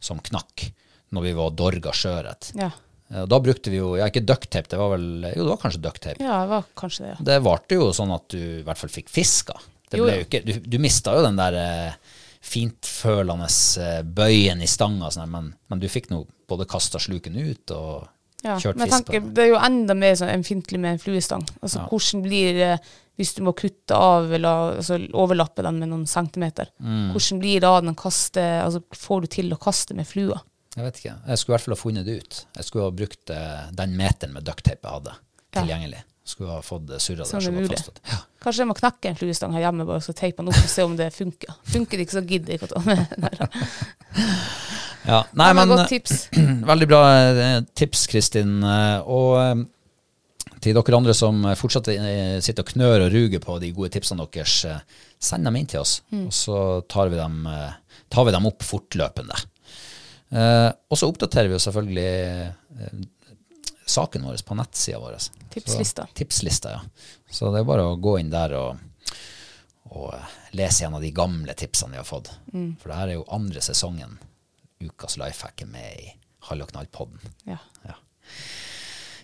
som 0.00 0.22
knakk 0.24 0.70
når 1.12 1.22
vi 1.28 1.32
var 1.38 1.50
dorga 1.58 1.92
sjøørret. 1.96 2.50
Ja. 2.58 2.70
Eh, 3.12 3.26
Da 3.28 3.38
brukte 3.44 3.70
vi 3.70 3.78
jo, 3.82 3.92
ja 4.00 4.06
ikke 4.08 4.24
ducktape, 4.24 4.68
det 4.72 4.78
var 4.80 4.94
vel, 4.96 5.06
jo 5.36 5.44
det 5.44 5.50
var 5.54 5.60
kanskje 5.66 5.82
ducktape. 5.84 6.20
ja, 6.24 6.40
det 6.42 6.48
var 6.54 6.64
kanskje 6.80 7.04
det, 7.06 7.12
ja. 7.14 7.24
Det 7.30 7.38
varte 7.44 7.78
jo 7.80 7.90
sånn 7.96 8.14
at 8.16 8.28
du 8.32 8.38
i 8.40 8.64
hvert 8.66 8.78
fall 8.80 8.92
fikk 8.94 9.12
fiska. 9.12 9.58
Det 9.92 9.98
Jo, 10.00 10.06
jo. 10.08 10.24
ikke, 10.24 10.40
du, 10.48 10.52
du 10.64 10.78
mista 10.80 11.12
jo 11.18 11.22
den 11.26 11.36
der 11.36 11.58
eh, 11.60 12.16
fintfølende 12.42 13.48
eh, 13.82 14.00
bøyen 14.02 14.62
i 14.64 14.68
stanga, 14.70 15.10
sånn, 15.12 15.30
men, 15.30 15.52
men 15.68 15.82
du 15.82 15.88
fikk 15.92 16.10
nå 16.12 16.24
både 16.48 16.66
kasta 16.70 17.00
sluken 17.02 17.36
ut 17.38 17.70
og 17.76 18.08
Ja, 18.42 18.56
kjørt 18.58 18.76
men 18.80 18.90
fisk 18.90 19.06
på 19.06 19.12
den. 19.14 19.28
det 19.36 19.44
er 19.44 19.50
jo 19.52 19.60
enda 19.62 19.94
mer 19.94 20.16
sånn 20.18 20.32
ømfintlig 20.34 20.80
med 20.82 20.96
en 20.96 21.02
fluestang. 21.02 21.44
Altså, 21.62 21.84
Hvordan 21.90 22.24
blir 22.24 22.56
det 22.58 22.72
hvis 23.20 23.34
du 23.36 23.42
må 23.44 23.52
kutte 23.54 23.94
av 23.94 24.32
eller 24.32 24.78
altså, 24.80 24.96
overlappe 25.14 25.62
den 25.62 25.78
med 25.78 25.90
noen 25.92 26.06
centimeter? 26.10 26.70
Mm. 26.80 27.12
Hvordan 27.14 27.42
blir 27.44 27.60
det 27.60 27.68
da 27.68 27.76
den 27.84 27.94
kaste 28.00 28.42
altså, 28.64 28.80
får 28.96 29.20
du 29.20 29.30
til 29.36 29.52
å 29.54 29.60
kaste 29.62 29.94
med 29.94 30.08
flua? 30.08 30.40
Jeg 30.76 30.84
vet 30.86 30.98
ikke. 31.02 31.14
Jeg 31.28 31.38
skulle 31.38 31.52
i 31.52 31.56
hvert 31.58 31.64
fall 31.66 31.74
ha 31.76 31.80
funnet 31.82 32.06
det 32.08 32.14
ut. 32.22 32.38
Jeg 32.56 32.64
skulle 32.64 32.84
ha 32.86 32.94
brukt 32.96 33.30
eh, 33.34 33.66
den 33.76 33.96
meteren 33.98 34.32
med 34.32 34.46
ducktape 34.46 34.80
jeg 34.88 34.94
hadde, 34.98 35.14
tilgjengelig. 35.52 36.00
Skulle 36.24 36.54
ha 36.54 36.62
fått 36.62 36.86
surra 37.02 37.24
Sånn 37.26 37.42
der 37.42 37.74
er 37.74 37.80
som 37.82 37.96
Ja. 38.08 38.18
Kanskje 38.44 38.62
jeg 38.62 38.68
må 38.70 38.76
knekke 38.78 39.10
en 39.10 39.16
fluestang 39.18 39.52
her 39.56 39.64
hjemme 39.66 39.84
bare 39.88 39.98
og 39.98 40.04
så 40.06 40.14
teipe 40.14 40.38
den 40.38 40.48
opp 40.52 40.60
og 40.62 40.70
se 40.70 40.84
om 40.86 40.94
det 40.96 41.08
funker. 41.14 41.56
Funker 41.66 41.98
det 41.98 42.06
ikke, 42.06 42.14
så 42.14 42.22
gidder 42.26 42.54
jeg 42.54 42.60
ikke 42.62 42.70
å 42.70 42.74
ta 42.76 42.82
med. 42.86 43.02
Ja, 45.02 45.24
nei, 45.34 45.48
men. 45.58 45.72
Veldig 46.70 46.86
bra 46.88 47.00
eh, 47.10 47.60
tips, 47.74 48.04
Kristin. 48.06 48.60
Eh, 48.62 49.00
Og 49.10 49.64
til 50.62 50.76
dere 50.78 50.94
andre 50.94 51.14
som 51.16 51.40
fortsatt 51.58 51.88
sitter 51.90 52.62
og 52.62 52.68
knør 52.70 53.08
og 53.08 53.14
ruger 53.16 53.40
på 53.42 53.56
de 53.58 53.72
gode 53.74 53.90
tipsene 53.96 54.22
deres, 54.30 54.60
send 55.18 55.48
dem 55.48 55.56
inn 55.58 55.66
til 55.66 55.80
oss, 55.82 55.96
Mm. 56.14 56.28
og 56.28 56.36
så 56.38 56.58
tar 56.86 57.10
vi 57.10 57.18
dem, 57.18 57.40
tar 58.14 58.28
vi 58.28 58.34
dem 58.36 58.46
opp 58.46 58.62
fortløpende. 58.62 59.34
Eh, 60.32 60.70
Og 60.88 60.98
så 60.98 61.08
oppdaterer 61.10 61.48
vi 61.50 61.56
jo 61.58 61.62
selvfølgelig 61.62 62.06
eh, 62.86 63.02
saken 63.86 64.24
vår 64.24 64.40
på 64.46 64.56
nettsida 64.56 64.98
vår. 65.02 65.18
Tipslista. 65.52 66.06
Så, 66.08 66.14
tipslista, 66.16 66.70
ja. 66.78 66.80
Så 67.30 67.50
det 67.52 67.60
er 67.62 67.68
bare 67.68 67.84
å 67.90 67.96
gå 68.00 68.14
inn 68.20 68.30
der 68.32 68.54
og, 68.56 68.80
og 69.92 70.14
eh, 70.16 70.32
lese 70.56 70.86
en 70.86 70.96
av 70.96 71.04
de 71.04 71.10
gamle 71.12 71.54
tipsene 71.58 71.92
vi 71.96 72.00
har 72.00 72.08
fått. 72.08 72.30
Mm. 72.54 72.70
For 72.80 72.88
det 72.92 72.98
her 73.00 73.12
er 73.12 73.18
jo 73.20 73.26
andre 73.36 73.60
sesongen 73.64 74.18
ukas 74.82 75.18
lifehack 75.20 75.62
er 75.62 75.70
med 75.70 76.00
i 76.00 76.08
Hall 76.48 76.64
og 76.64 76.72
knall-podden. 76.72 77.20
Ja. 77.46 77.58
Ja. 77.86 77.94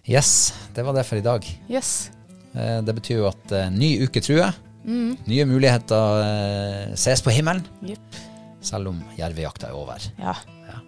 Yes, 0.09 0.53
det 0.77 0.85
var 0.87 0.95
det 0.97 1.03
for 1.09 1.19
i 1.19 1.25
dag. 1.25 1.45
Yes. 1.69 2.11
Eh, 2.55 2.79
Det 2.87 2.95
betyr 2.97 3.19
jo 3.23 3.27
at 3.33 3.53
eh, 3.53 3.71
ny 3.75 3.95
uke 4.07 4.23
truer. 4.25 4.55
Nye 4.89 5.45
muligheter 5.45 6.21
eh, 6.25 6.93
ses 6.97 7.21
på 7.21 7.33
himmelen, 7.35 7.65
Yep. 7.85 8.15
selv 8.65 8.89
om 8.93 9.03
jervejakta 9.19 9.69
er 9.69 9.77
over. 9.77 10.01
Ja. 10.17 10.33
Ja. 10.69 10.79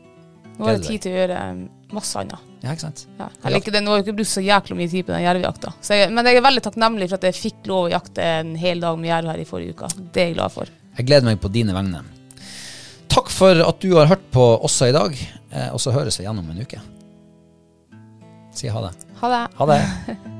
Nå 0.60 0.68
er 0.68 0.78
det 0.78 0.86
tid 0.86 1.04
til 1.06 1.14
å 1.14 1.20
gjøre 1.22 1.40
um, 1.50 1.60
masse 1.96 2.20
annet. 2.20 2.46
Ja, 2.60 2.74
ikke 2.74 2.84
sant? 2.84 3.02
Ja. 3.16 3.28
Jeg 3.46 3.54
liker 3.56 3.74
det, 3.74 3.80
Nå 3.84 3.92
har 3.94 4.00
jeg 4.00 4.06
ikke 4.06 4.16
brukt 4.20 4.30
så 4.30 4.44
jækla 4.44 4.76
mye 4.76 4.92
tid 4.92 5.06
på 5.08 5.14
den 5.14 5.24
jervejakta. 5.24 5.72
Men 6.12 6.28
jeg 6.28 6.40
er 6.40 6.44
veldig 6.44 6.64
takknemlig 6.66 7.08
for 7.08 7.16
at 7.16 7.28
jeg 7.30 7.38
fikk 7.38 7.70
lov 7.70 7.86
å 7.88 7.92
jakte 7.94 8.30
en 8.38 8.54
hel 8.60 8.82
dag 8.84 8.98
med 9.00 9.12
jerv 9.12 9.32
her 9.32 9.42
i 9.42 9.46
forrige 9.48 9.76
uke. 9.76 9.92
Det 10.12 10.24
er 10.24 10.32
jeg 10.32 10.38
glad 10.38 10.54
for. 10.54 10.72
Jeg 10.98 11.08
gleder 11.08 11.30
meg 11.30 11.40
på 11.40 11.52
dine 11.54 11.76
vegne. 11.76 12.02
Takk 13.10 13.30
for 13.32 13.62
at 13.64 13.80
du 13.82 13.94
har 13.96 14.10
hørt 14.10 14.26
på 14.34 14.44
også 14.60 14.90
i 14.90 14.94
dag, 14.94 15.16
eh, 15.50 15.70
og 15.72 15.80
så 15.82 15.94
høres 15.96 16.20
vi 16.20 16.26
igjen 16.28 16.42
om 16.42 16.52
en 16.52 16.60
uke. 16.62 16.82
Si 18.54 18.68
ha 18.70 18.84
det. 18.86 18.92
Ha 19.22 19.32
det. 19.32 19.46
Ha 19.56 19.72
det. 19.72 19.80